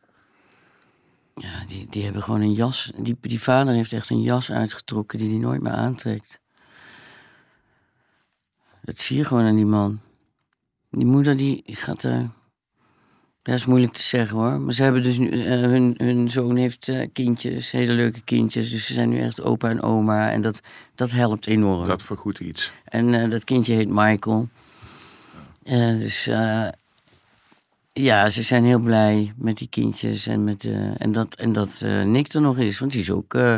Ja, 1.34 1.64
die, 1.66 1.86
die 1.90 2.04
hebben 2.04 2.22
gewoon 2.22 2.40
een 2.40 2.52
jas. 2.52 2.92
Die, 2.96 3.16
die 3.20 3.40
vader 3.42 3.74
heeft 3.74 3.92
echt 3.92 4.10
een 4.10 4.22
jas 4.22 4.50
uitgetrokken 4.50 5.18
die 5.18 5.28
hij 5.28 5.38
nooit 5.38 5.62
meer 5.62 5.72
aantrekt. 5.72 6.40
dat 8.82 8.96
zie 8.98 9.16
je 9.16 9.24
gewoon 9.24 9.44
aan 9.44 9.56
die 9.56 9.66
man. 9.66 10.00
Die 10.90 11.06
moeder 11.06 11.36
die 11.36 11.62
gaat 11.66 12.02
er. 12.02 12.30
Dat 13.42 13.54
is 13.54 13.64
moeilijk 13.66 13.92
te 13.92 14.02
zeggen 14.02 14.36
hoor. 14.36 14.60
Maar 14.60 14.74
ze 14.74 14.82
hebben 14.82 15.02
dus 15.02 15.18
nu. 15.18 15.42
eh, 15.42 15.60
hun, 15.60 15.94
hun 15.96 16.30
zoon 16.30 16.56
heeft 16.56 16.88
eh, 16.88 17.08
kindjes, 17.12 17.70
hele 17.70 17.92
leuke 17.92 18.20
kindjes. 18.20 18.70
Dus 18.70 18.86
ze 18.86 18.92
zijn 18.92 19.08
nu 19.08 19.20
echt 19.20 19.42
opa 19.42 19.68
en 19.68 19.82
oma. 19.82 20.30
En 20.30 20.40
dat, 20.40 20.60
dat 20.94 21.10
helpt 21.10 21.46
enorm. 21.46 21.86
Dat 21.86 22.02
vergoedt 22.02 22.38
iets. 22.40 22.72
En 22.84 23.14
eh, 23.14 23.30
dat 23.30 23.44
kindje 23.44 23.74
heet 23.74 23.88
Michael. 23.88 24.48
Eh, 25.62 25.88
dus 25.88 26.30
ja, 27.92 28.28
ze 28.28 28.42
zijn 28.42 28.64
heel 28.64 28.78
blij 28.78 29.32
met 29.36 29.58
die 29.58 29.68
kindjes. 29.68 30.26
En, 30.26 30.44
met, 30.44 30.64
eh, 30.64 31.00
en 31.00 31.12
dat, 31.12 31.34
en 31.34 31.52
dat 31.52 31.80
eh, 31.82 32.02
Nick 32.02 32.32
er 32.32 32.40
nog 32.40 32.58
is. 32.58 32.78
Want 32.78 32.92
die 32.92 33.00
is 33.00 33.10
ook. 33.10 33.34
eh, 33.34 33.56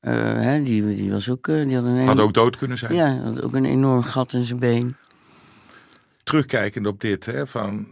hè, 0.00 0.62
die, 0.62 0.94
die 0.94 1.10
was 1.10 1.28
ook. 1.28 1.46
die 1.46 1.74
had 1.74 1.84
een 1.84 2.06
Had 2.06 2.20
ook 2.20 2.34
dood 2.34 2.56
kunnen 2.56 2.78
zijn. 2.78 2.94
Ja, 2.94 3.18
had 3.22 3.42
ook 3.42 3.54
een 3.54 3.64
enorm 3.64 4.02
gat 4.02 4.32
in 4.32 4.44
zijn 4.44 4.58
been. 4.58 4.96
Terugkijkend 6.22 6.86
op 6.86 7.00
dit, 7.00 7.26
hè, 7.26 7.46
van 7.46 7.86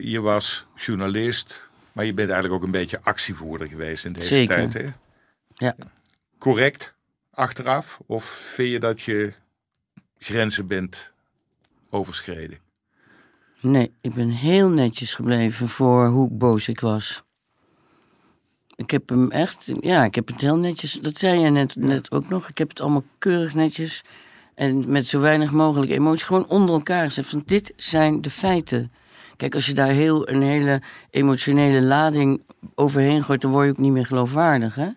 je 0.00 0.20
was 0.20 0.66
journalist, 0.74 1.68
maar 1.92 2.04
je 2.04 2.14
bent 2.14 2.30
eigenlijk 2.30 2.60
ook 2.60 2.66
een 2.66 2.72
beetje 2.78 3.00
actievoerder 3.02 3.68
geweest 3.68 4.04
in 4.04 4.12
deze 4.12 4.26
Zeker. 4.26 4.54
tijd. 4.70 4.72
Hè? 4.72 4.90
Ja. 5.66 5.76
Correct 6.38 6.94
achteraf? 7.30 8.00
Of 8.06 8.24
vind 8.24 8.70
je 8.70 8.80
dat 8.80 9.02
je 9.02 9.32
grenzen 10.18 10.66
bent 10.66 11.12
overschreden? 11.90 12.58
Nee, 13.64 13.92
ik 14.00 14.14
ben 14.14 14.28
heel 14.28 14.68
netjes 14.68 15.14
gebleven 15.14 15.68
voor 15.68 16.06
hoe 16.06 16.30
boos 16.30 16.68
ik 16.68 16.80
was. 16.80 17.22
Ik 18.76 18.90
heb 18.90 19.08
hem 19.08 19.30
echt, 19.30 19.72
ja, 19.80 20.04
ik 20.04 20.14
heb 20.14 20.26
het 20.26 20.40
heel 20.40 20.56
netjes, 20.56 20.92
dat 20.92 21.16
zei 21.16 21.40
je 21.40 21.50
net, 21.50 21.76
net 21.76 22.10
ook 22.10 22.28
nog. 22.28 22.48
Ik 22.48 22.58
heb 22.58 22.68
het 22.68 22.80
allemaal 22.80 23.04
keurig 23.18 23.54
netjes 23.54 24.04
en 24.54 24.90
met 24.90 25.06
zo 25.06 25.20
weinig 25.20 25.52
mogelijk 25.52 25.90
emotie 25.90 26.26
gewoon 26.26 26.48
onder 26.48 26.74
elkaar 26.74 27.04
gezet. 27.04 27.26
Van 27.26 27.42
dit 27.46 27.72
zijn 27.76 28.22
de 28.22 28.30
feiten. 28.30 28.92
Kijk, 29.36 29.54
als 29.54 29.66
je 29.66 29.74
daar 29.74 29.88
heel 29.88 30.28
een 30.28 30.42
hele 30.42 30.82
emotionele 31.10 31.82
lading 31.82 32.42
overheen 32.74 33.22
gooit, 33.22 33.40
dan 33.40 33.50
word 33.50 33.64
je 33.64 33.70
ook 33.70 33.78
niet 33.78 33.92
meer 33.92 34.06
geloofwaardig, 34.06 34.74
hè? 34.74 34.88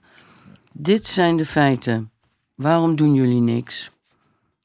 Dit 0.71 1.05
zijn 1.05 1.37
de 1.37 1.45
feiten. 1.45 2.11
Waarom 2.55 2.95
doen 2.95 3.13
jullie 3.13 3.41
niks? 3.41 3.91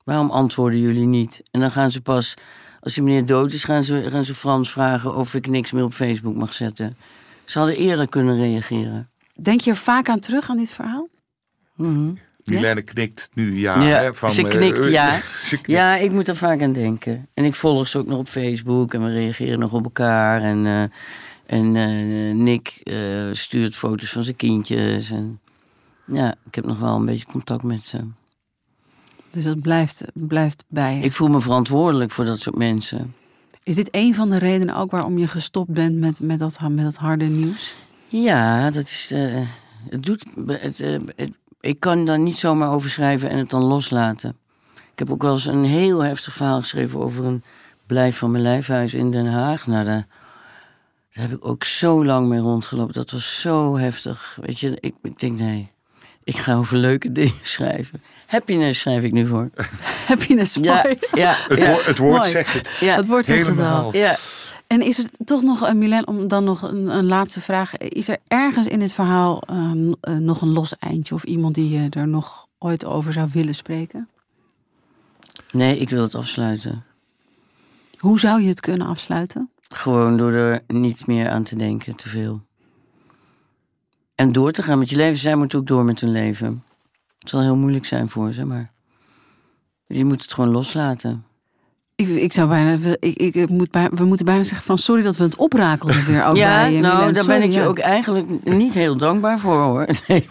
Waarom 0.04 0.30
antwoorden 0.30 0.80
jullie 0.80 1.06
niet? 1.06 1.42
En 1.50 1.60
dan 1.60 1.70
gaan 1.70 1.90
ze 1.90 2.00
pas 2.00 2.34
als 2.82 2.94
die 2.94 3.02
meneer 3.02 3.26
dood 3.26 3.52
is, 3.52 3.64
gaan 3.64 3.84
ze, 3.84 4.06
gaan 4.10 4.24
ze 4.24 4.34
Frans 4.34 4.70
vragen 4.70 5.14
of 5.14 5.34
ik 5.34 5.46
niks 5.46 5.72
meer 5.72 5.84
op 5.84 5.92
Facebook 5.92 6.34
mag 6.34 6.52
zetten. 6.52 6.96
Ze 7.44 7.58
hadden 7.58 7.76
eerder 7.76 8.08
kunnen 8.08 8.36
reageren. 8.36 9.10
Denk 9.40 9.60
je 9.60 9.70
er 9.70 9.76
vaak 9.76 10.08
aan 10.08 10.20
terug 10.20 10.50
aan 10.50 10.56
dit 10.56 10.72
verhaal? 10.72 11.08
Mhm. 11.76 12.12
Milene 12.44 12.82
knikt 12.82 13.28
nu 13.34 13.58
ja. 13.58 13.82
Ja, 13.82 14.00
hè, 14.00 14.14
van, 14.14 14.30
ze 14.30 14.42
eh, 14.42 14.50
knikt 14.50 14.78
eh, 14.78 14.90
ja. 14.90 15.20
ze 15.48 15.54
knikt. 15.54 15.66
Ja, 15.66 15.96
ik 15.96 16.10
moet 16.10 16.28
er 16.28 16.36
vaak 16.36 16.62
aan 16.62 16.72
denken. 16.72 17.28
En 17.34 17.44
ik 17.44 17.54
volg 17.54 17.88
ze 17.88 17.98
ook 17.98 18.06
nog 18.06 18.18
op 18.18 18.28
Facebook 18.28 18.94
en 18.94 19.04
we 19.04 19.10
reageren 19.10 19.58
nog 19.58 19.72
op 19.72 19.84
elkaar. 19.84 20.42
En, 20.42 20.66
eh, 20.66 20.82
en 21.58 21.76
eh, 21.76 22.34
Nick 22.34 22.80
eh, 22.82 23.28
stuurt 23.32 23.76
foto's 23.76 24.10
van 24.12 24.22
zijn 24.22 24.36
kindjes. 24.36 25.10
En 25.10 25.40
ja, 26.06 26.34
ik 26.46 26.54
heb 26.54 26.64
nog 26.64 26.78
wel 26.78 26.94
een 26.94 27.06
beetje 27.06 27.26
contact 27.26 27.62
met 27.62 27.86
ze. 27.86 27.98
Dus 29.32 29.44
dat 29.44 29.60
blijft, 29.60 30.04
blijft 30.14 30.64
bij. 30.68 30.98
Ik 31.00 31.12
voel 31.12 31.28
me 31.28 31.40
verantwoordelijk 31.40 32.10
voor 32.10 32.24
dat 32.24 32.40
soort 32.40 32.56
mensen. 32.56 33.14
Is 33.62 33.74
dit 33.74 33.88
een 33.90 34.14
van 34.14 34.30
de 34.30 34.38
redenen 34.38 34.76
ook 34.76 34.90
waarom 34.90 35.18
je 35.18 35.26
gestopt 35.28 35.70
bent 35.72 35.96
met, 35.96 36.20
met, 36.20 36.38
dat, 36.38 36.58
met 36.68 36.84
dat 36.84 36.96
harde 36.96 37.24
nieuws? 37.24 37.74
Ja, 38.08 38.70
dat 38.70 38.82
is. 38.82 39.10
eh, 39.12 39.46
het 39.88 40.02
doet. 40.02 40.24
Het, 40.46 40.80
eh, 40.80 40.98
het- 41.16 41.32
ik 41.60 41.80
kan 41.80 42.04
daar 42.04 42.18
niet 42.18 42.36
zomaar 42.36 42.70
over 42.70 42.90
schrijven 42.90 43.30
en 43.30 43.38
het 43.38 43.50
dan 43.50 43.62
loslaten. 43.62 44.36
Ik 44.74 44.98
heb 44.98 45.10
ook 45.10 45.22
wel 45.22 45.32
eens 45.32 45.46
een 45.46 45.64
heel 45.64 46.00
heftig 46.04 46.32
verhaal 46.32 46.60
geschreven 46.60 47.00
over 47.00 47.24
een 47.24 47.42
blijf 47.86 48.18
van 48.18 48.30
mijn 48.30 48.42
lijfhuis 48.42 48.94
in 48.94 49.10
Den 49.10 49.26
Haag. 49.26 49.66
Nou, 49.66 49.84
daar, 49.84 50.06
daar 51.12 51.28
heb 51.28 51.32
ik 51.32 51.46
ook 51.46 51.64
zo 51.64 52.04
lang 52.04 52.28
mee 52.28 52.40
rondgelopen. 52.40 52.94
Dat 52.94 53.10
was 53.10 53.40
zo 53.40 53.76
heftig. 53.76 54.38
Weet 54.40 54.58
je, 54.60 54.76
ik, 54.80 54.94
ik 55.02 55.18
denk 55.20 55.38
nee. 55.38 55.70
Ik 56.24 56.36
ga 56.36 56.54
over 56.54 56.76
leuke 56.76 57.12
dingen 57.18 57.34
schrijven. 57.40 58.02
Happiness 58.26 58.80
schrijf 58.80 59.02
ik 59.02 59.12
nu 59.12 59.26
voor. 59.26 59.50
Happiness 60.06 60.54
Ja, 60.60 60.84
ja, 61.14 61.36
Het, 61.48 61.58
woord, 61.66 61.86
het 61.86 61.98
woord 61.98 62.18
Mooi. 62.18 62.30
zegt 62.30 62.52
het 62.52 62.76
ja, 62.80 62.96
Het 62.96 63.06
wordt 63.06 63.26
het 63.26 63.36
helemaal. 63.36 63.90
gedaan. 63.90 64.00
ja. 64.02 64.16
En 64.66 64.82
is 64.82 64.96
het 64.96 65.10
toch 65.24 65.42
nog, 65.42 65.62
uh, 65.68 65.72
Milen, 65.72 66.06
om 66.06 66.28
dan 66.28 66.44
nog 66.44 66.62
een, 66.62 66.88
een 66.96 67.06
laatste 67.06 67.40
vraag. 67.40 67.76
Is 67.76 68.08
er 68.08 68.16
ergens 68.28 68.66
in 68.66 68.78
dit 68.78 68.92
verhaal 68.92 69.42
eh, 69.46 69.56
n- 69.70 69.96
eh, 70.00 70.14
nog 70.16 70.40
een 70.40 70.52
los 70.52 70.78
eindje 70.78 71.14
of 71.14 71.22
iemand 71.24 71.54
die 71.54 71.68
je 71.80 71.86
er 71.90 72.08
nog 72.08 72.46
ooit 72.58 72.84
over 72.84 73.12
zou 73.12 73.28
willen 73.32 73.54
spreken? 73.54 74.08
Nee, 75.50 75.78
ik 75.78 75.90
wil 75.90 76.02
het 76.02 76.14
afsluiten. 76.14 76.84
Hoe 77.98 78.18
zou 78.18 78.42
je 78.42 78.48
het 78.48 78.60
kunnen 78.60 78.86
afsluiten? 78.86 79.50
Gewoon 79.68 80.16
door 80.16 80.32
er 80.32 80.62
niet 80.66 81.06
meer 81.06 81.28
aan 81.28 81.42
te 81.42 81.56
denken, 81.56 81.96
te 81.96 82.08
veel. 82.08 82.42
En 84.14 84.32
door 84.32 84.52
te 84.52 84.62
gaan 84.62 84.78
met 84.78 84.90
je 84.90 84.96
leven. 84.96 85.18
Zij 85.18 85.34
moeten 85.36 85.58
ook 85.58 85.66
door 85.66 85.84
met 85.84 86.00
hun 86.00 86.12
leven. 86.12 86.64
Het 87.18 87.28
zal 87.28 87.40
heel 87.40 87.56
moeilijk 87.56 87.86
zijn 87.86 88.08
voor 88.08 88.32
ze, 88.32 88.44
maar 88.44 88.70
je 89.86 90.04
moet 90.04 90.22
het 90.22 90.32
gewoon 90.32 90.50
loslaten. 90.50 91.24
Ik, 91.94 92.08
ik 92.08 92.32
zou 92.32 92.48
bijna, 92.48 92.78
we- 92.78 92.96
ik, 93.00 93.16
ik 93.36 93.48
moet 93.48 93.68
we 93.92 94.04
moeten 94.04 94.26
bijna 94.26 94.42
zeggen 94.42 94.66
van 94.66 94.78
sorry 94.78 95.02
dat 95.02 95.16
we 95.16 95.24
het 95.24 95.36
oprakelden 95.36 96.04
weer. 96.04 96.26
Ook 96.26 96.36
ja, 96.46 96.62
bij, 96.62 96.80
nou, 96.80 97.12
daar 97.12 97.26
ben 97.26 97.42
ik 97.42 97.52
je 97.52 97.62
ook 97.62 97.78
eigenlijk 97.78 98.44
niet 98.44 98.74
heel 98.74 98.96
dankbaar 98.96 99.38
voor, 99.38 99.58
hoor. 99.62 99.86
Nee, 100.08 100.26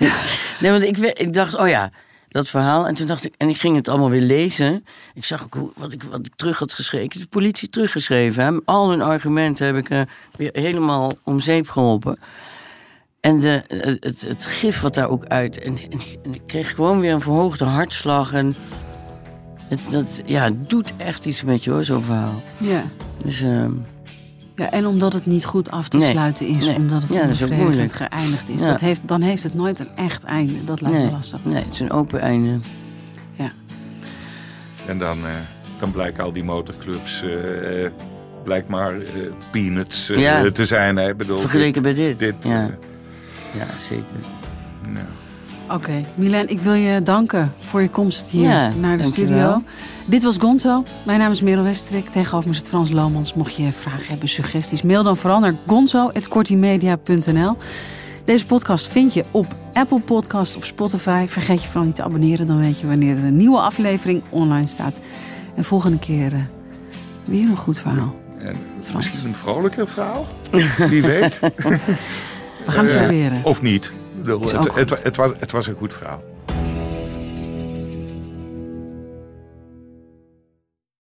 nee 0.60 0.72
want 0.72 0.84
ik, 0.84 0.98
ik 0.98 1.34
dacht, 1.34 1.58
oh 1.58 1.68
ja, 1.68 1.92
dat 2.30 2.50
verhaal. 2.50 2.88
En 2.88 2.96
toen 2.96 3.08
dacht 3.08 3.26
ik, 3.26 3.34
en 3.38 3.50
ik 3.50 3.58
ging 3.58 3.76
het 3.76 3.88
allemaal 3.88 4.10
weer 4.10 4.22
lezen. 4.22 4.86
Ik 5.14 5.26
zag 5.26 5.44
ook 5.44 5.54
hoe, 5.54 5.72
wat, 5.76 5.94
ik, 5.94 6.04
wat 6.04 6.26
ik 6.26 6.36
terug 6.36 6.60
had 6.60 6.74
geschreven. 6.74 7.06
Ik 7.06 7.14
heb 7.14 7.22
de 7.22 7.28
politie 7.28 7.70
teruggeschreven. 7.70 8.44
Hè. 8.44 8.60
Al 8.66 8.90
hun 8.90 9.02
argumenten 9.02 9.66
heb 9.66 9.76
ik 9.76 9.90
eh, 9.90 10.02
weer 10.36 10.50
helemaal 10.54 11.12
om 11.24 11.40
zeep 11.40 11.70
geholpen. 11.70 12.20
En 13.22 13.40
de, 13.40 13.64
het, 14.00 14.22
het, 14.28 14.46
gif 14.46 14.82
wat 14.82 14.94
daar 14.94 15.10
ook 15.10 15.26
uit. 15.26 15.60
En, 15.60 15.78
en, 15.90 16.00
en 16.24 16.34
ik 16.34 16.42
kreeg 16.46 16.76
gewoon 16.76 17.00
weer 17.00 17.14
een 17.14 17.22
verhoogde 17.22 17.66
hartslag. 17.66 18.34
En 18.34 18.56
het, 19.68 19.80
dat, 19.92 20.22
ja, 20.26 20.44
het 20.44 20.70
doet 20.70 20.94
echt 20.98 21.26
iets 21.26 21.44
met 21.44 21.64
je 21.64 21.72
hoor, 21.72 21.84
zo'n 21.84 22.04
verhaal. 22.04 22.42
Ja. 22.58 22.84
Dus 23.24 23.42
ehm, 23.42 23.72
ja, 24.56 24.72
en 24.72 24.86
omdat 24.86 25.14
het 25.14 25.26
niet 25.26 25.46
goed 25.46 25.72
af 25.72 25.88
te 25.90 25.98
Nee, 25.98 26.12
sluiten 26.12 26.48
is, 26.48 26.66
nee. 26.66 26.76
omdat 26.76 27.02
het 27.02 27.12
Ja, 27.12 27.22
dat 27.22 27.30
is 27.30 27.44
ook 27.44 27.50
onbevredigend 27.50 27.94
moeilijk. 28.00 28.14
geëindigd 28.14 28.50
is, 28.50 28.62
Ja. 28.62 28.68
dat 28.68 28.80
heeft, 28.80 29.02
dan 29.06 29.22
heeft 29.22 29.44
het 29.44 29.54
nooit 29.54 29.80
een 29.80 29.96
echt 29.96 30.24
einde. 30.24 30.64
Dat 30.64 30.82
lijkt 30.82 30.98
me 30.98 31.12
lastig. 31.12 31.46
nee, 31.46 31.56
het 31.64 31.74
is 31.74 31.80
een 31.80 31.92
open 31.92 32.20
einde. 32.20 32.60
En 34.88 34.98
dan, 35.00 35.18
eh, 35.18 35.32
dan 35.80 35.92
blijken 35.92 36.24
al 36.24 36.32
die 36.32 36.44
motorclubs 36.44 37.24
blijkbaar 38.44 38.96
eh, 38.96 39.04
peanuts 39.52 40.08
Ja. 40.08 40.52
te 40.52 40.66
zijn. 40.66 40.96
Hè? 40.98 41.16
Bedoel, 41.16 41.38
Vergeleken 41.38 41.82
bij 41.82 41.94
dit. 41.94 42.20
dit, 42.20 42.36
ja. 42.44 42.70
Ja, 43.58 43.66
zeker. 43.80 44.06
nou. 44.94 45.06
Oké, 45.70 46.06
Milen, 46.16 46.50
ik 46.50 46.60
wil 46.60 46.74
je 46.74 47.02
danken 47.02 47.54
voor 47.60 47.82
je 47.82 47.90
komst 47.90 48.30
hier 48.30 48.44
Ja, 48.44 48.72
naar 48.80 48.98
de 48.98 49.04
studio. 49.04 49.62
Dit 50.08 50.24
was 50.24 50.38
Gonzo. 50.38 50.84
Mijn 51.06 51.20
naam 51.20 51.32
is 51.32 51.42
Merel 51.42 51.64
Westerik. 51.64 52.10
Tegenover 52.10 52.50
me 52.50 52.56
zit 52.56 52.68
Frans 52.68 52.92
Lomans. 52.92 53.34
Mocht 53.34 53.56
je 53.56 53.72
vragen 53.72 54.06
hebben, 54.08 54.28
suggesties, 54.28 54.82
mail 54.82 55.04
dan 55.04 55.18
vooral 55.18 55.40
naar 55.40 55.56
gonzo.kortimedia.nl. 55.68 57.58
Deze 58.26 58.46
podcast 58.46 58.88
vind 58.88 59.14
je 59.14 59.24
op 59.32 59.56
Apple 59.74 60.00
Podcast 60.00 60.56
of 60.58 60.66
Spotify. 60.66 61.26
Vergeet 61.28 61.62
je 61.62 61.68
vooral 61.68 61.86
niet 61.86 61.96
te 61.96 62.04
abonneren, 62.04 62.46
dan 62.46 62.60
weet 62.62 62.80
je 62.80 62.88
wanneer 62.88 63.18
er 63.18 63.24
een 63.24 63.38
nieuwe 63.38 63.60
aflevering 63.60 64.22
online 64.30 64.68
staat. 64.68 65.00
En 65.56 65.64
volgende 65.64 66.00
keer 66.00 66.34
eh, 66.34 66.40
weer 67.26 67.50
een 67.50 67.56
goed 67.58 67.80
verhaal. 67.80 68.16
En 68.38 68.56
Frans. 68.82 69.06
misschien 69.06 69.28
een 69.30 69.36
vrolijker 69.36 69.88
verhaal. 69.88 70.28
Wie 70.90 71.02
weet. 71.02 71.40
We 72.66 72.72
gaan 72.72 72.86
het 72.86 72.94
Eh, 72.96 73.00
proberen. 73.02 73.40
Of 73.44 73.62
niet. 73.62 73.92
Het, 74.26 74.74
het, 74.76 75.04
het 75.04 75.16
was, 75.16 75.32
het 75.38 75.52
was 75.52 75.68
een 75.68 75.76
goed 75.76 75.94
verhaal. 75.94 76.24